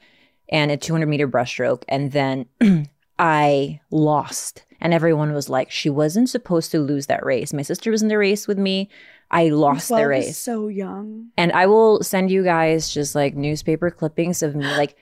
and 0.51 0.71
a 0.71 0.77
200 0.77 1.07
meter 1.07 1.29
breaststroke 1.29 1.85
and 1.89 2.13
then 2.13 2.47
I 3.19 3.81
lost 3.91 4.65
and 4.81 4.95
everyone 4.95 5.33
was 5.33 5.49
like 5.49 5.71
she 5.71 5.91
wasn't 5.91 6.29
supposed 6.29 6.71
to 6.73 6.81
lose 6.81 7.07
that 7.07 7.25
race. 7.25 7.53
My 7.53 7.63
sister 7.63 7.91
was 7.91 8.03
in 8.03 8.09
the 8.09 8.19
race 8.19 8.47
with 8.47 8.59
me. 8.59 8.89
I 9.31 9.49
lost 9.51 9.89
the 9.89 9.97
12 9.97 10.09
race. 10.09 10.39
so 10.39 10.69
young. 10.69 11.29
And 11.37 11.53
I 11.53 11.67
will 11.67 12.03
send 12.03 12.31
you 12.31 12.43
guys 12.43 12.93
just 12.93 13.15
like 13.15 13.35
newspaper 13.35 13.91
clippings 13.91 14.43
of 14.43 14.55
me. 14.55 14.67
Like 14.79 14.97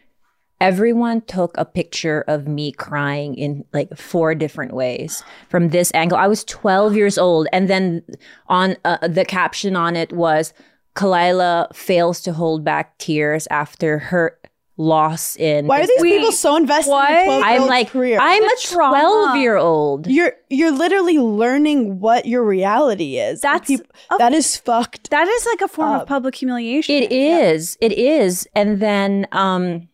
everyone 0.60 1.20
took 1.22 1.54
a 1.58 1.64
picture 1.64 2.24
of 2.26 2.48
me 2.48 2.72
crying 2.72 3.34
in 3.34 3.64
like 3.74 3.94
four 3.96 4.34
different 4.34 4.72
ways 4.72 5.22
from 5.48 5.68
this 5.68 5.92
angle. 5.92 6.16
I 6.16 6.28
was 6.28 6.44
12 6.44 6.96
years 6.96 7.18
old. 7.18 7.46
And 7.52 7.68
then 7.68 8.02
on 8.48 8.76
uh, 8.84 9.06
the 9.06 9.24
caption 9.24 9.76
on 9.76 9.96
it 9.96 10.12
was 10.12 10.54
Khalyla 10.94 11.74
fails 11.76 12.22
to 12.22 12.32
hold 12.32 12.64
back 12.64 12.96
tears 12.96 13.46
after 13.50 13.98
her 13.98 14.38
loss 14.78 15.36
in. 15.36 15.66
Why 15.66 15.80
are 15.80 15.86
these 15.86 16.02
people 16.02 16.32
so 16.32 16.56
invested 16.56 16.90
in 16.92 16.96
a 16.98 17.24
12 17.24 17.42
I'm 17.44 17.66
like, 17.66 17.90
career? 17.90 18.18
I'm 18.20 18.42
a 18.44 18.56
trauma. 18.60 19.00
12 19.00 19.36
year 19.38 19.56
old. 19.56 20.06
you're 20.06 20.32
you're 20.50 20.70
literally 20.72 21.18
learning 21.18 21.98
what 22.00 22.26
your 22.26 22.44
reality 22.44 23.18
is. 23.18 23.40
That's 23.40 23.68
peop- 23.68 23.90
a- 24.10 24.18
that 24.18 24.32
is 24.34 24.56
fucked. 24.56 25.10
That 25.10 25.26
is 25.26 25.46
like 25.46 25.62
a 25.62 25.68
form 25.68 25.92
Up. 25.92 26.02
of 26.02 26.08
public 26.08 26.34
humiliation. 26.34 26.94
It 26.94 27.10
is. 27.12 27.78
It 27.80 27.92
is. 27.92 28.46
And 28.54 28.80
then 28.80 29.26
um 29.32 29.88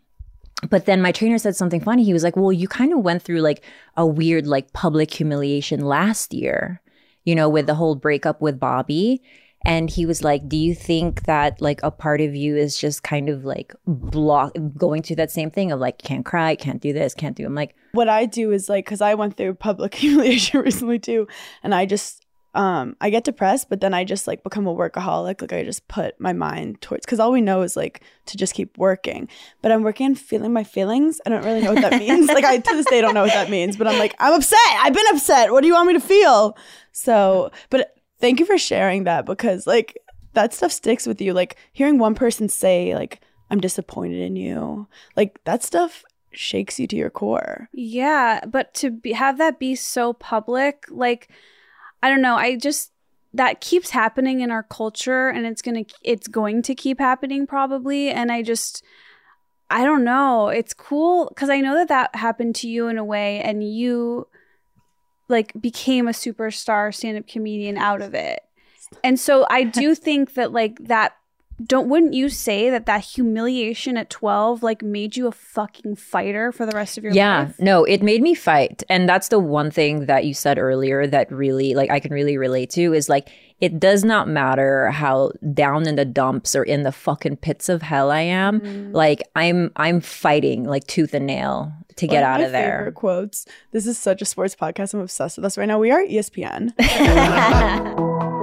but 0.69 0.87
then 0.87 1.03
my 1.03 1.11
trainer 1.13 1.39
said 1.39 1.57
something 1.57 1.81
funny. 1.81 2.05
He 2.05 2.13
was 2.13 2.23
like, 2.23 2.37
"Well, 2.37 2.53
you 2.53 2.69
kind 2.69 2.93
of 2.93 3.01
went 3.01 3.23
through 3.23 3.41
like 3.41 3.65
a 3.97 4.07
weird 4.07 4.47
like 4.47 4.73
public 4.73 5.13
humiliation 5.13 5.81
last 5.81 6.33
year, 6.33 6.81
you 7.25 7.35
know, 7.35 7.49
with 7.49 7.67
the 7.67 7.75
whole 7.75 7.95
breakup 7.97 8.41
with 8.41 8.61
Bobby." 8.61 9.23
And 9.65 9.91
he 9.91 10.07
was 10.07 10.25
like, 10.25 10.49
"Do 10.49 10.57
you 10.57 10.75
think 10.75 11.23
that 11.25 11.61
like 11.61 11.81
a 11.83 11.91
part 11.91 12.21
of 12.21 12.35
you 12.35 12.57
is 12.57 12.79
just 12.79 13.03
kind 13.03 13.29
of 13.29 13.45
like 13.45 13.75
block 13.87 14.53
going 14.77 15.03
through 15.03 15.17
that 15.17 15.31
same 15.31 15.51
thing 15.51 15.73
of 15.73 15.81
like 15.81 15.99
can't 15.99 16.25
cry, 16.25 16.55
can't 16.57 16.81
do 16.81 16.93
this, 16.93 17.15
can't 17.15 17.37
do." 17.37 17.45
I'm 17.47 17.55
like, 17.55 17.75
What 17.93 18.09
I 18.09 18.27
do 18.27 18.51
is 18.53 18.69
like 18.69 18.87
cuz 18.87 19.01
I 19.01 19.15
went 19.15 19.37
through 19.37 19.55
public 19.55 19.95
humiliation 20.03 20.61
recently 20.61 20.99
too 20.99 21.29
and 21.63 21.75
I 21.75 21.87
just 21.87 22.27
um 22.55 22.97
I 23.01 23.09
get 23.09 23.25
depressed 23.25 23.71
but 23.71 23.81
then 23.81 23.95
I 23.95 24.05
just 24.05 24.27
like 24.27 24.43
become 24.43 24.67
a 24.67 24.75
workaholic 24.75 25.41
like 25.41 25.55
I 25.55 25.65
just 25.65 25.89
put 25.89 26.21
my 26.21 26.35
mind 26.35 26.83
towards 26.83 27.07
cuz 27.07 27.19
all 27.19 27.33
we 27.33 27.41
know 27.41 27.63
is 27.63 27.77
like 27.77 28.03
to 28.27 28.37
just 28.37 28.55
keep 28.55 28.77
working. 28.77 29.29
But 29.63 29.73
I'm 29.73 29.83
working 29.83 30.07
on 30.07 30.15
feeling 30.17 30.53
my 30.53 30.65
feelings. 30.65 31.21
I 31.25 31.31
don't 31.31 31.45
really 31.45 31.63
know 31.63 31.73
what 31.73 31.83
that 31.83 31.99
means. 31.99 32.29
like 32.29 32.45
I 32.45 32.59
to 32.59 32.77
this 32.77 32.87
day 32.87 33.01
don't 33.01 33.15
know 33.15 33.23
what 33.23 33.33
that 33.33 33.49
means, 33.49 33.77
but 33.77 33.87
I'm 33.87 33.99
like 33.99 34.15
I'm 34.19 34.35
upset. 34.35 34.59
I've 34.81 34.93
been 34.93 35.07
upset. 35.15 35.53
What 35.53 35.63
do 35.63 35.67
you 35.67 35.75
want 35.75 35.89
me 35.89 35.95
to 35.95 36.01
feel? 36.01 36.57
So, 36.93 37.51
but 37.71 37.97
thank 38.23 38.39
you 38.41 38.47
for 38.47 38.57
sharing 38.57 39.05
that 39.05 39.27
because 39.27 39.67
like 39.67 39.99
that 40.33 40.55
stuff 40.55 40.73
sticks 40.73 41.07
with 41.07 41.21
you. 41.21 41.35
Like 41.35 41.57
hearing 41.73 41.99
one 41.99 42.15
person 42.15 42.49
say 42.49 42.95
like 42.95 43.21
I'm 43.51 43.61
disappointed 43.61 44.21
in 44.21 44.37
you. 44.37 44.87
Like 45.17 45.43
that 45.45 45.63
stuff 45.63 46.05
shakes 46.31 46.81
you 46.81 46.87
to 46.87 46.97
your 46.97 47.11
core. 47.11 47.69
Yeah, 47.73 48.41
but 48.47 48.73
to 48.75 48.91
be, 48.91 49.13
have 49.13 49.37
that 49.39 49.59
be 49.59 49.75
so 49.75 50.15
public, 50.15 50.87
like 50.89 51.29
I 52.03 52.09
don't 52.09 52.23
know, 52.23 52.37
I 52.37 52.57
just 52.57 52.93
that 53.35 53.61
keeps 53.61 53.91
happening 53.91 54.41
in 54.41 54.51
our 54.51 54.63
culture 54.63 55.29
and 55.29 55.45
it's 55.45 55.63
going 55.63 55.85
to 55.85 55.95
it's 56.03 56.29
going 56.29 56.63
to 56.63 56.75
keep 56.75 57.01
happening 57.01 57.47
probably 57.47 58.09
and 58.09 58.31
I 58.31 58.43
just 58.43 58.85
I 59.69 59.85
don't 59.85 60.05
know. 60.05 60.49
It's 60.49 60.75
cool 60.75 61.33
cuz 61.35 61.51
I 61.51 61.61
know 61.61 61.75
that 61.75 61.89
that 61.89 62.15
happened 62.15 62.55
to 62.57 62.69
you 62.69 62.87
in 62.87 62.99
a 62.99 63.05
way 63.05 63.41
and 63.41 63.65
you 63.65 64.29
like 65.33 65.53
became 65.61 66.07
a 66.07 66.13
superstar 66.13 66.95
stand-up 66.95 67.27
comedian 67.27 67.77
out 67.77 68.03
of 68.03 68.15
it. 68.15 68.41
And 69.03 69.19
so 69.19 69.47
I 69.51 69.65
do 69.81 69.97
think 69.97 70.35
that 70.35 70.53
like 70.53 70.79
that 70.87 71.17
don't 71.65 71.89
wouldn't 71.89 72.15
you 72.15 72.29
say 72.29 72.71
that 72.71 72.87
that 72.87 73.03
humiliation 73.03 73.97
at 73.97 74.11
12 74.11 74.63
like 74.63 74.83
made 74.83 75.17
you 75.17 75.27
a 75.27 75.33
fucking 75.33 75.97
fighter 75.97 76.53
for 76.53 76.67
the 76.67 76.73
rest 76.73 76.99
of 76.99 77.05
your 77.05 77.13
yeah, 77.13 77.41
life? 77.41 77.55
Yeah. 77.59 77.65
No, 77.65 77.85
it 77.85 78.03
made 78.03 78.23
me 78.23 78.35
fight. 78.35 78.83
And 78.89 79.09
that's 79.09 79.29
the 79.29 79.39
one 79.39 79.71
thing 79.71 80.07
that 80.07 80.25
you 80.25 80.35
said 80.35 80.59
earlier 80.59 81.07
that 81.07 81.31
really, 81.31 81.75
like, 81.75 81.91
I 81.91 82.01
can 82.01 82.13
really 82.13 82.37
relate 82.37 82.71
to 82.71 82.93
is 82.95 83.09
like, 83.09 83.31
it 83.61 83.79
does 83.79 84.03
not 84.05 84.29
matter 84.29 84.91
how 84.91 85.33
down 85.55 85.87
in 85.87 85.97
the 85.97 86.05
dumps 86.05 86.57
or 86.57 86.65
in 86.65 86.83
the 86.83 86.93
fucking 86.93 87.37
pits 87.37 87.69
of 87.69 87.83
hell 87.83 88.11
I 88.11 88.21
am. 88.21 88.61
Mm-hmm. 88.61 88.93
Like, 88.93 89.23
I'm, 89.37 89.71
I'm 89.77 90.01
fighting 90.01 90.65
like 90.65 90.87
tooth 90.87 91.15
and 91.15 91.27
nail 91.27 91.73
to 91.97 92.07
get 92.07 92.23
One 92.23 92.31
out 92.33 92.41
my 92.41 92.47
of 92.47 92.53
there. 92.53 92.79
Favorite 92.79 92.95
quotes. 92.95 93.47
This 93.71 93.87
is 93.87 93.99
such 93.99 94.23
a 94.23 94.25
sports 94.25 94.57
podcast. 94.57 94.95
I'm 94.95 95.01
obsessed 95.01 95.37
with 95.37 95.45
us 95.45 95.57
right 95.57 95.67
now. 95.67 95.79
We 95.79 95.91
are 95.91 96.03
ESPN. 96.03 96.73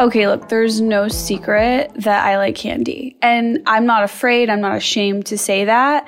Okay, 0.00 0.28
look, 0.28 0.48
there's 0.48 0.80
no 0.80 1.08
secret 1.08 1.90
that 1.96 2.24
I 2.24 2.36
like 2.36 2.54
candy. 2.54 3.16
And 3.20 3.62
I'm 3.66 3.84
not 3.84 4.04
afraid, 4.04 4.48
I'm 4.48 4.60
not 4.60 4.76
ashamed 4.76 5.26
to 5.26 5.38
say 5.38 5.64
that. 5.64 6.06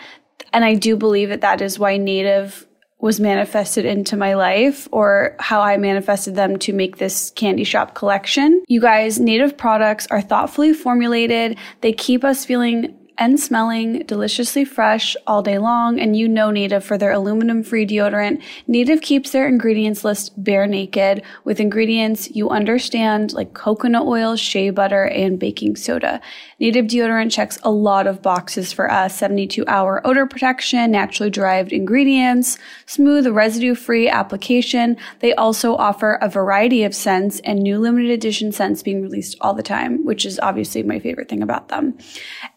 And 0.53 0.64
I 0.64 0.74
do 0.74 0.96
believe 0.96 1.31
that 1.31 1.40
that 1.40 1.61
is 1.61 1.79
why 1.79 1.96
Native 1.96 2.66
was 3.00 3.18
manifested 3.18 3.85
into 3.85 4.16
my 4.16 4.35
life 4.35 4.87
or 4.92 5.35
how 5.40 5.61
I 5.61 5.76
manifested 5.76 6.35
them 6.35 6.59
to 6.61 6.72
make 6.72 6.98
this 6.98 7.31
candy 7.31 7.64
shop 7.64 7.94
collection. 7.94 8.62
You 8.68 8.81
guys, 8.81 9.18
Native 9.18 9.57
products 9.57 10.07
are 10.11 10.20
thoughtfully 10.20 10.72
formulated. 10.72 11.57
They 11.81 11.92
keep 11.92 12.24
us 12.24 12.44
feeling 12.44 12.96
and 13.20 13.38
smelling 13.38 13.98
deliciously 14.06 14.64
fresh 14.64 15.14
all 15.26 15.42
day 15.42 15.59
long. 15.59 16.00
And 16.00 16.16
you 16.16 16.26
know 16.26 16.50
Native 16.50 16.83
for 16.83 16.96
their 16.96 17.12
aluminum 17.12 17.62
free 17.62 17.87
deodorant. 17.87 18.42
Native 18.66 19.02
keeps 19.02 19.30
their 19.30 19.46
ingredients 19.46 20.02
list 20.02 20.42
bare 20.42 20.66
naked 20.66 21.22
with 21.44 21.61
ingredients 21.61 22.30
you 22.30 22.48
understand 22.48 23.35
like 23.35 23.52
coconut 23.52 24.06
oil, 24.06 24.37
shea 24.37 24.70
butter, 24.70 25.04
and 25.04 25.38
baking 25.38 25.76
soda. 25.76 26.20
Native 26.59 26.87
deodorant 26.87 27.30
checks 27.30 27.59
a 27.62 27.70
lot 27.70 28.06
of 28.06 28.22
boxes 28.22 28.72
for 28.72 28.90
us 28.90 29.16
72 29.16 29.64
hour 29.66 30.00
odor 30.06 30.26
protection, 30.26 30.90
naturally 30.90 31.30
derived 31.30 31.72
ingredients, 31.72 32.59
smooth 32.87 33.26
residue 33.26 33.74
free 33.74 34.09
application. 34.09 34.96
They 35.18 35.35
also 35.35 35.76
offer 35.76 36.18
a 36.22 36.28
variety 36.28 36.85
of 36.85 36.94
scents 36.94 37.40
and 37.40 37.61
new 37.61 37.78
limited 37.78 38.11
edition 38.11 38.50
scents 38.50 38.83
being 38.83 39.02
released 39.02 39.37
all 39.42 39.52
the 39.52 39.62
time, 39.62 40.04
which 40.06 40.24
is 40.24 40.40
obviously 40.40 40.83
my 40.83 40.98
favorite 40.98 41.28
thing 41.28 41.42
about 41.42 41.68
them. 41.68 41.98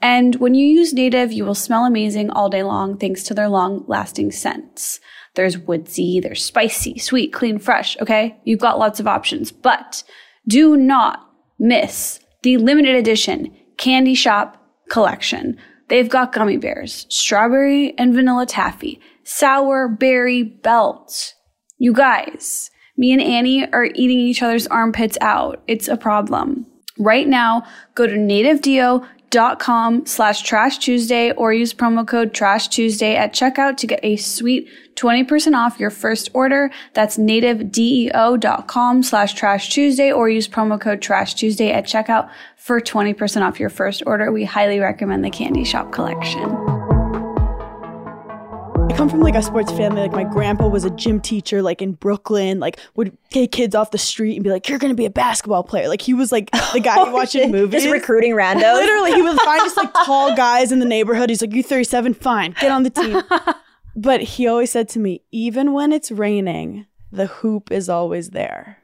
And 0.02 0.36
when 0.36 0.53
you 0.56 0.66
use 0.66 0.94
Native, 0.94 1.32
you 1.32 1.46
will 1.46 1.56
smell 1.56 1.86
amazing 1.86 2.30
all 2.30 2.50
day 2.50 2.64
long 2.64 2.98
thanks 2.98 3.24
to 3.24 3.34
their 3.34 3.50
long 3.50 3.86
lasting 3.88 4.32
scents. 4.32 5.00
There's 5.36 5.58
woodsy, 5.58 6.20
there's 6.20 6.44
spicy, 6.44 7.00
sweet, 7.00 7.34
clean, 7.34 7.60
fresh, 7.60 7.98
okay? 8.02 8.38
You've 8.44 8.60
got 8.60 8.80
lots 8.80 9.00
of 9.00 9.08
options, 9.08 9.52
but 9.52 10.04
do 10.48 10.76
not 10.78 11.28
miss 11.58 12.20
the 12.44 12.58
limited 12.58 12.96
edition 12.96 13.56
Candy 13.78 14.14
Shop 14.14 14.58
collection. 14.90 15.58
They've 15.90 16.10
got 16.10 16.34
gummy 16.34 16.58
bears, 16.58 17.06
strawberry 17.10 17.98
and 17.98 18.14
vanilla 18.14 18.46
taffy, 18.46 19.00
sour 19.24 19.88
berry 19.88 20.44
belt. 20.44 21.34
You 21.78 21.94
guys, 21.94 22.70
me 22.98 23.12
and 23.12 23.22
Annie 23.22 23.72
are 23.72 23.86
eating 23.86 24.20
each 24.20 24.44
other's 24.44 24.68
armpits 24.68 25.18
out. 25.22 25.64
It's 25.68 25.88
a 25.88 25.98
problem. 25.98 26.68
Right 27.00 27.28
now, 27.28 27.64
go 27.96 28.06
to 28.06 28.16
dot 29.34 29.58
com 29.60 30.06
slash 30.06 30.44
trash 30.44 30.78
Tuesday 30.78 31.32
or 31.32 31.52
use 31.52 31.74
promo 31.74 32.08
code 32.08 32.36
trash 32.36 32.68
Tuesday 32.68 33.16
at 33.16 33.34
checkout 33.34 33.78
to 33.78 33.88
get 33.88 34.00
a 34.04 34.16
sweet 34.16 34.70
20% 34.96 35.56
off 35.56 35.80
your 35.80 35.90
first 35.90 36.30
order. 36.36 36.70
That's 36.94 37.18
nativedeo.com 37.18 39.02
slash 39.02 39.34
trash 39.34 39.70
Tuesday 39.70 40.12
or 40.12 40.30
use 40.30 40.48
promo 40.48 40.80
code 40.80 41.02
trash 41.02 41.34
Tuesday 41.34 41.72
at 41.72 41.86
checkout 41.86 42.30
for 42.58 42.80
20% 42.80 43.42
off 43.42 43.60
your 43.60 43.72
first 43.72 44.04
order. 44.06 44.32
We 44.32 44.46
highly 44.46 44.80
recommend 44.80 45.26
the 45.26 45.32
Candy 45.32 45.64
Shop 45.64 45.92
collection. 45.92 46.83
I 48.90 48.94
come 48.96 49.08
from 49.08 49.22
like 49.22 49.36
a 49.36 49.42
sports 49.42 49.72
family. 49.72 50.02
Like 50.02 50.12
my 50.12 50.26
grandpa 50.26 50.68
was 50.68 50.84
a 50.84 50.90
gym 50.90 51.22
teacher, 51.22 51.62
like 51.62 51.82
in 51.82 51.94
Brooklyn. 51.94 52.60
Like 52.60 52.80
would 52.96 53.18
take 53.30 53.52
kids 53.52 53.76
off 53.76 53.92
the 53.92 53.98
street 53.98 54.36
and 54.36 54.44
be 54.44 54.50
like, 54.50 54.68
"You're 54.68 54.78
gonna 54.78 54.94
be 54.94 55.06
a 55.06 55.10
basketball 55.10 55.64
player." 55.64 55.88
Like 55.88 56.02
he 56.02 56.14
was 56.14 56.32
like 56.32 56.52
the 56.74 56.80
guy 56.80 57.04
you 57.06 57.12
watch 57.12 57.34
in 57.34 57.52
movies. 57.52 57.84
Just 57.84 57.94
recruiting 57.94 58.34
randos. 58.34 58.76
Literally, 58.76 59.14
he 59.14 59.22
would 59.22 59.40
find 59.40 59.62
just 59.62 59.78
like 59.78 59.94
tall 60.06 60.36
guys 60.36 60.72
in 60.72 60.80
the 60.80 60.86
neighborhood. 60.86 61.30
He's 61.30 61.42
like, 61.42 61.54
"You 61.54 61.64
37, 61.64 62.14
fine, 62.14 62.56
get 62.60 62.72
on 62.72 62.84
the 62.84 62.90
team." 62.92 63.22
but 63.96 64.22
he 64.22 64.48
always 64.48 64.72
said 64.72 64.90
to 64.90 65.00
me, 65.00 65.22
"Even 65.32 65.72
when 65.74 65.94
it's 65.94 66.12
raining, 66.12 66.86
the 67.12 67.28
hoop 67.28 67.72
is 67.72 67.88
always 67.88 68.32
there." 68.32 68.80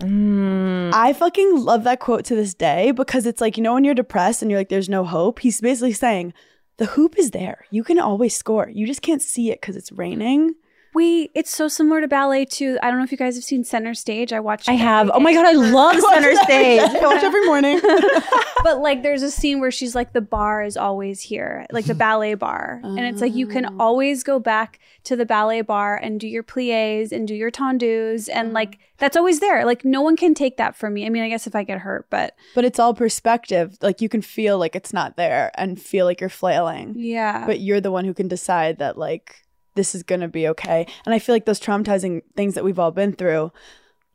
Mm. 0.00 0.92
I 0.92 1.12
fucking 1.12 1.64
love 1.64 1.84
that 1.84 2.00
quote 2.00 2.24
to 2.26 2.36
this 2.36 2.52
day 2.52 2.90
because 2.90 3.26
it's 3.26 3.40
like, 3.40 3.56
you 3.56 3.62
know, 3.62 3.74
when 3.74 3.84
you're 3.84 3.94
depressed 3.94 4.42
and 4.42 4.50
you're 4.50 4.60
like, 4.60 4.68
there's 4.68 4.88
no 4.88 5.04
hope, 5.04 5.38
he's 5.38 5.60
basically 5.60 5.92
saying, 5.92 6.34
the 6.76 6.86
hoop 6.86 7.18
is 7.18 7.30
there. 7.30 7.66
You 7.70 7.84
can 7.84 7.98
always 7.98 8.36
score. 8.36 8.68
You 8.68 8.86
just 8.86 9.02
can't 9.02 9.22
see 9.22 9.50
it 9.50 9.60
because 9.60 9.76
it's 9.76 9.92
raining. 9.92 10.54
We, 10.94 11.30
it's 11.34 11.50
so 11.50 11.68
similar 11.68 12.00
to 12.00 12.08
ballet 12.08 12.44
too. 12.44 12.78
I 12.82 12.88
don't 12.88 12.98
know 12.98 13.04
if 13.04 13.12
you 13.12 13.18
guys 13.18 13.34
have 13.34 13.44
seen 13.44 13.64
Center 13.64 13.94
Stage. 13.94 14.32
I 14.32 14.40
watched. 14.40 14.68
I 14.68 14.72
have. 14.72 15.10
Oh 15.12 15.20
my 15.20 15.32
god, 15.32 15.46
I 15.46 15.52
love 15.52 16.00
center 16.12 16.34
stage. 16.36 16.80
I 16.80 17.06
watch 17.06 17.22
every 17.22 17.44
morning. 17.46 17.80
but 18.62 18.80
like 18.80 19.02
there's 19.02 19.22
a 19.22 19.30
scene 19.30 19.60
where 19.60 19.70
she's 19.70 19.94
like 19.94 20.12
the 20.12 20.20
bar 20.20 20.62
is 20.62 20.76
always 20.76 21.20
here 21.20 21.66
like 21.70 21.84
the 21.84 21.94
ballet 21.94 22.34
bar 22.34 22.80
and 22.82 23.00
it's 23.00 23.20
like 23.20 23.34
you 23.34 23.46
can 23.46 23.66
oh. 23.66 23.76
always 23.78 24.22
go 24.22 24.38
back 24.38 24.78
to 25.04 25.16
the 25.16 25.26
ballet 25.26 25.60
bar 25.60 25.96
and 25.96 26.18
do 26.18 26.26
your 26.26 26.42
plies 26.42 27.12
and 27.12 27.28
do 27.28 27.34
your 27.34 27.50
tendus 27.50 28.28
and 28.32 28.50
mm. 28.50 28.54
like 28.54 28.78
that's 28.96 29.16
always 29.16 29.40
there 29.40 29.66
like 29.66 29.84
no 29.84 30.00
one 30.00 30.16
can 30.16 30.32
take 30.32 30.56
that 30.56 30.74
from 30.74 30.94
me 30.94 31.04
i 31.04 31.10
mean 31.10 31.22
i 31.22 31.28
guess 31.28 31.46
if 31.46 31.54
i 31.54 31.62
get 31.62 31.80
hurt 31.80 32.06
but 32.08 32.34
but 32.54 32.64
it's 32.64 32.78
all 32.78 32.94
perspective. 32.94 33.76
Like 33.82 34.00
you 34.00 34.08
can 34.08 34.22
feel 34.22 34.58
like 34.58 34.74
it's 34.74 34.92
not 34.92 35.16
there 35.16 35.50
and 35.54 35.80
feel 35.80 36.06
like 36.06 36.20
you're 36.20 36.30
flailing. 36.30 36.94
yeah 36.96 37.46
But 37.46 37.60
you're 37.60 37.80
the 37.80 37.90
one 37.90 38.04
who 38.04 38.14
can 38.14 38.28
decide 38.28 38.78
that 38.78 38.96
like 38.96 39.43
this 39.74 39.94
is 39.94 40.02
gonna 40.02 40.28
be 40.28 40.48
okay. 40.48 40.86
And 41.04 41.14
I 41.14 41.18
feel 41.18 41.34
like 41.34 41.44
those 41.44 41.60
traumatizing 41.60 42.22
things 42.36 42.54
that 42.54 42.64
we've 42.64 42.78
all 42.78 42.90
been 42.90 43.12
through. 43.12 43.52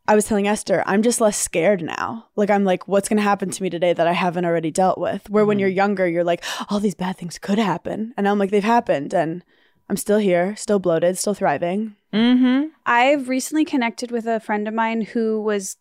I 0.08 0.15
was 0.15 0.26
telling 0.26 0.48
Esther, 0.48 0.84
I'm 0.88 1.04
just 1.04 1.22
less 1.22 1.38
scared 1.38 1.84
now. 1.84 2.26
Like 2.36 2.50
I'm 2.50 2.63
like, 2.63 2.88
what's 2.88 3.08
gonna 3.08 3.22
happen 3.22 3.52
to 3.52 3.63
me 3.63 3.69
today 3.69 3.93
that 3.93 4.08
I 4.08 4.13
haven't 4.13 4.45
already 4.45 4.72
dealt 4.72 4.98
with? 4.98 5.30
Where 5.30 5.45
when 5.45 5.60
you're 5.60 5.69
younger, 5.69 6.08
you're 6.08 6.24
like, 6.24 6.43
all 6.69 6.80
these 6.80 6.95
bad 6.95 7.17
things 7.17 7.38
could 7.38 7.60
happen. 7.60 8.13
And 8.17 8.24
now 8.24 8.32
I'm 8.32 8.39
like, 8.39 8.50
they've 8.52 8.63
happened 8.63 9.13
and 9.13 9.43
I'm 9.89 9.98
still 9.98 10.17
here, 10.19 10.56
still 10.56 10.80
bloated, 10.80 11.17
still 11.17 11.34
thriving. 11.34 11.95
mm-hmm. 12.13 12.67
i've 12.86 13.30
recently 13.30 13.65
connected 13.65 14.10
with 14.12 14.26
a 14.26 14.39
friend 14.39 14.67
of 14.67 14.74
mine 14.74 15.02
who 15.02 15.41
was 15.41 15.78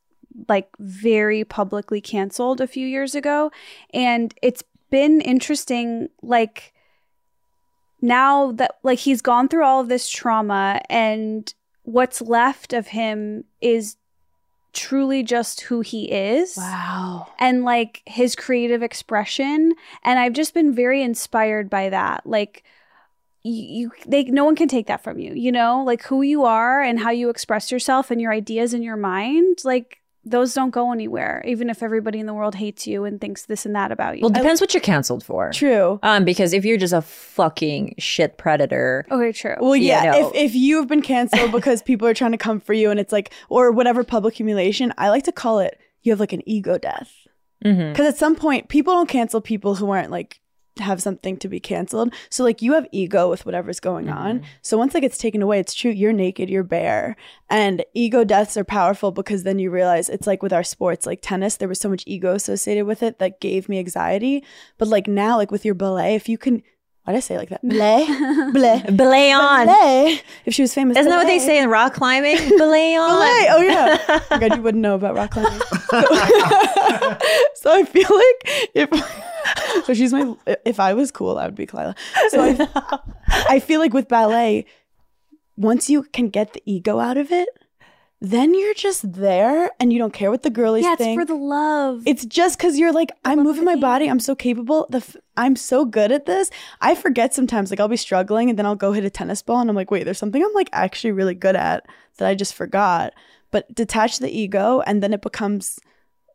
like 0.49 0.69
very 0.79 1.45
publicly 1.45 2.01
canceled 2.01 2.61
a 2.61 2.67
few 2.67 2.87
years 2.87 3.15
ago 3.15 3.51
and 3.95 4.35
it's 4.43 4.63
been 4.91 5.21
interesting 5.21 6.09
like 6.23 6.73
now 8.01 8.53
that 8.53 8.77
like 8.83 8.99
he's 8.99 9.23
gone 9.23 9.49
through 9.49 9.65
all 9.65 9.81
of 9.81 9.89
this 9.89 10.09
trauma 10.09 10.81
and 10.89 11.53
what's 11.83 12.21
left 12.21 12.73
of 12.73 12.89
him 12.89 13.45
is 13.61 13.97
truly 14.73 15.23
just 15.23 15.63
who 15.63 15.81
he 15.81 16.11
is. 16.11 16.57
Wow. 16.57 17.29
and 17.39 17.65
like 17.65 18.03
his 18.07 18.37
creative 18.37 18.83
expression. 18.83 19.73
And 20.03 20.19
i've 20.19 20.35
just 20.35 20.55
been 20.55 20.75
very 20.75 21.03
inspired 21.03 21.69
by 21.71 21.89
that. 21.89 22.27
Like 22.27 22.65
you, 23.43 23.65
you 23.65 23.91
they 24.07 24.25
no 24.25 24.45
one 24.45 24.57
can 24.57 24.69
take 24.69 24.87
that 24.87 25.03
from 25.03 25.19
you 25.19 25.33
you 25.35 25.51
know? 25.51 25.83
Like 25.85 26.03
who 26.03 26.23
you 26.23 26.45
are 26.45 26.81
and 26.83 27.01
how 27.01 27.11
you 27.11 27.31
express 27.31 27.73
yourself 27.73 28.11
and 28.11 28.21
your 28.21 28.33
ideas 28.33 28.75
in 28.75 28.83
your 28.83 28.97
mind. 28.97 29.59
Like 29.65 29.99
those 30.31 30.55
don't 30.55 30.71
go 30.71 30.93
anywhere 30.93 31.43
even 31.47 31.71
if 31.71 31.83
everybody 31.83 32.19
in 32.19 32.27
the 32.27 32.35
world 32.35 32.55
hates 32.55 32.87
you 32.87 33.05
and 33.05 33.21
thinks 33.21 33.47
this 33.47 33.65
and 33.67 33.75
that 33.75 33.91
about 33.93 34.17
you 34.17 34.23
Well, 34.23 34.31
depends 34.31 34.61
what 34.61 34.75
you're 34.75 34.81
canceled 34.81 35.25
for. 35.25 35.51
True. 35.53 35.99
Um, 36.03 36.25
because 36.25 36.53
if 36.53 36.65
you're 36.65 36.77
just 36.79 36.93
a 36.93 37.03
fucking 37.03 37.95
shit 37.99 38.37
predator, 38.39 39.07
okay 39.11 39.33
true 39.33 39.57
Well, 39.61 39.77
You 39.77 39.89
yeah. 39.89 40.05
know. 40.11 40.29
If 40.29 40.35
if 40.35 40.55
you've 40.55 40.87
been 40.89 41.03
canceled 41.03 41.53
because 41.53 41.83
people 41.83 42.07
are 42.09 42.15
trying 42.15 42.33
to 42.33 42.39
come 42.39 42.61
for 42.61 42.73
you, 42.73 42.91
and 42.91 42.99
it's 43.01 43.13
like, 43.13 43.33
or 43.49 43.71
whatever 43.73 44.05
public 44.05 44.35
humiliation, 44.35 44.93
I 44.99 45.09
like 45.11 45.25
to 45.25 45.33
call 45.33 45.59
it. 45.61 45.79
You 46.03 46.13
have 46.13 46.21
like 46.21 46.33
an 46.33 46.43
ego 46.49 46.79
death 46.79 47.13
Mhm. 47.65 47.93
because 47.93 48.07
at 48.07 48.17
some 48.17 48.35
point, 48.37 48.69
people 48.69 48.95
don't 48.95 49.09
cancel 49.09 49.41
people 49.41 49.75
who 49.77 49.91
aren't 49.91 50.11
like 50.11 50.41
have 50.81 51.03
something 51.03 51.37
to 51.39 51.49
be 51.49 51.61
canceled. 51.61 52.13
So 52.31 52.45
like 52.45 52.63
you 52.63 52.73
have 52.75 52.87
ego 52.93 53.29
with 53.29 53.47
whatever's 53.47 53.81
going 53.81 54.09
on. 54.09 54.41
Mm-hmm. 54.41 54.47
So 54.63 54.79
once 54.79 54.95
it 54.95 55.01
gets 55.01 55.19
taken 55.19 55.43
away, 55.43 55.59
it's 55.59 55.75
true. 55.75 55.91
You're 55.91 56.13
naked. 56.13 56.49
You're 56.49 56.63
bare. 56.63 57.17
And 57.51 57.85
ego 57.95 58.25
deaths 58.25 58.57
are 58.57 58.65
powerful 58.65 59.11
because 59.11 59.43
then 59.43 59.59
you 59.59 59.71
realize 59.71 60.09
it's 60.09 60.27
like 60.27 60.43
with 60.43 60.53
our 60.53 60.65
sports, 60.65 61.07
like 61.07 61.21
tennis. 61.23 61.57
There 61.57 61.69
was 61.69 61.81
so 61.81 61.89
much 61.89 62.05
ego 62.07 62.35
associated 62.35 62.85
with 62.87 63.03
it 63.03 63.19
that 63.19 63.41
gave 63.41 63.69
me 63.69 63.79
anxiety. 63.79 64.45
But 64.77 64.89
like 64.89 65.07
now, 65.07 65.37
like 65.37 65.51
with 65.51 65.65
your 65.65 65.75
ballet, 65.75 66.15
if 66.15 66.29
you 66.29 66.39
can. 66.39 66.63
Why 67.05 67.13
did 67.13 67.19
I 67.19 67.21
say 67.21 67.37
it 67.37 67.39
like 67.39 67.49
that? 67.49 67.67
Belay, 67.67 68.05
belay, 68.53 68.85
belay 68.95 69.33
on. 69.33 69.65
Belay. 69.65 70.21
If 70.45 70.53
she 70.53 70.61
was 70.61 70.75
famous, 70.75 70.99
Isn't 70.99 71.09
that 71.09 71.17
what 71.17 71.27
they 71.27 71.39
say 71.39 71.59
in 71.59 71.71
rock 71.71 71.95
climbing? 71.95 72.37
belay 72.59 72.97
on. 72.97 73.09
Belay. 73.09 73.47
Oh 73.49 73.63
yeah. 73.63 73.99
oh 74.09 74.27
my 74.31 74.39
God, 74.39 74.57
you 74.57 74.63
wouldn't 74.63 74.83
know 74.83 74.95
about 74.95 75.15
rock 75.15 75.31
climbing. 75.31 75.59
so 77.55 77.73
I 77.73 77.87
feel 77.89 78.03
like 78.03 78.71
if 78.75 78.91
so 79.85 79.95
she's 79.95 80.13
my 80.13 80.35
if 80.65 80.81
I 80.81 80.95
was 80.95 81.11
cool, 81.11 81.39
I 81.39 81.47
would 81.47 81.55
be 81.55 81.67
Khalyla. 81.67 81.97
So 82.29 82.43
I, 82.43 82.99
I 83.49 83.61
feel 83.61 83.81
like 83.81 83.93
with 83.93 84.09
ballet, 84.09 84.67
once 85.57 85.91
you 85.91 86.05
can 86.05 86.29
get 86.29 86.53
the 86.53 86.63
ego 86.65 86.99
out 86.99 87.17
of 87.17 87.33
it, 87.33 87.49
then 88.21 88.55
you're 88.55 88.75
just 88.75 89.13
there 89.13 89.71
and 89.79 89.93
you 89.93 89.99
don't 89.99 90.13
care 90.13 90.31
what 90.31 90.43
the 90.43 90.51
girlies 90.51 90.85
yeah 90.85 90.95
it's 90.95 91.03
think. 91.03 91.21
for 91.21 91.25
the 91.25 91.37
love 91.37 92.03
It's 92.05 92.25
just 92.25 92.59
because 92.59 92.79
you're 92.79 92.93
like, 92.93 93.11
I'm 93.25 93.43
moving 93.43 93.65
my 93.65 93.77
body. 93.77 94.09
I'm 94.09 94.19
so 94.19 94.35
capable. 94.35 94.87
The 94.91 94.99
f- 94.99 95.17
I'm 95.37 95.55
so 95.55 95.85
good 95.85 96.11
at 96.11 96.27
this. 96.27 96.51
I 96.81 96.95
forget 96.95 97.33
sometimes. 97.33 97.71
Like 97.71 97.79
I'll 97.79 97.89
be 97.89 97.97
struggling, 97.97 98.51
and 98.51 98.59
then 98.59 98.67
I'll 98.67 98.77
go 98.77 98.93
hit 98.93 99.05
a 99.05 99.11
tennis 99.11 99.43
ball, 99.43 99.61
and 99.61 99.71
I'm 99.71 99.77
like, 99.77 99.91
wait, 99.91 100.05
there's 100.05 100.19
something 100.19 100.43
I'm 100.43 100.55
like 100.55 100.71
actually 100.73 101.13
really 101.13 101.35
good 101.35 101.55
at 101.57 101.87
that 102.17 102.29
I 102.29 102.35
just 102.35 102.55
forgot. 102.55 103.15
But 103.51 103.73
detach 103.75 104.19
the 104.19 104.31
ego, 104.31 104.83
and 104.87 105.03
then 105.03 105.15
it 105.15 105.23
becomes 105.23 105.79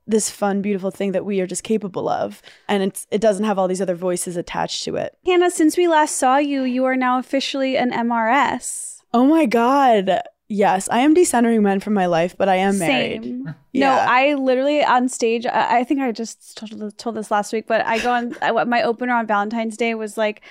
this 0.07 0.29
fun, 0.29 0.61
beautiful 0.61 0.91
thing 0.91 1.11
that 1.13 1.25
we 1.25 1.39
are 1.39 1.47
just 1.47 1.63
capable 1.63 2.09
of, 2.09 2.41
and 2.67 2.83
it's 2.83 3.07
it 3.11 3.21
doesn't 3.21 3.45
have 3.45 3.57
all 3.57 3.67
these 3.67 3.81
other 3.81 3.95
voices 3.95 4.37
attached 4.37 4.83
to 4.83 4.95
it. 4.95 5.17
hannah 5.25 5.51
since 5.51 5.77
we 5.77 5.87
last 5.87 6.17
saw 6.17 6.37
you 6.37 6.63
you 6.63 6.83
are 6.85 6.95
now 6.95 7.19
officially 7.19 7.77
an 7.77 7.91
mrs 7.91 9.01
Oh 9.13 9.25
my 9.25 9.45
god. 9.45 10.19
Yes, 10.49 10.89
I 10.89 10.99
am 10.99 11.15
decentering 11.15 11.61
men 11.61 11.79
from 11.79 11.93
my 11.93 12.05
life, 12.05 12.35
but 12.37 12.49
I 12.49 12.55
am 12.55 12.77
married. 12.77 13.23
Same. 13.23 13.55
No, 13.73 13.89
I 13.89 14.33
literally 14.35 14.83
on 14.83 15.07
stage. 15.09 15.45
I, 15.45 15.79
I 15.79 15.83
think 15.83 16.01
I 16.01 16.11
just 16.11 16.57
told, 16.57 16.97
told 16.97 17.15
this 17.15 17.31
last 17.31 17.53
week, 17.53 17.65
but 17.65 17.85
I 17.85 17.99
go 17.99 18.11
on. 18.11 18.35
I, 18.41 18.51
my 18.65 18.83
opener 18.83 19.13
on 19.13 19.25
Valentine's 19.25 19.77
Day 19.77 19.95
was 19.95 20.17
like, 20.17 20.41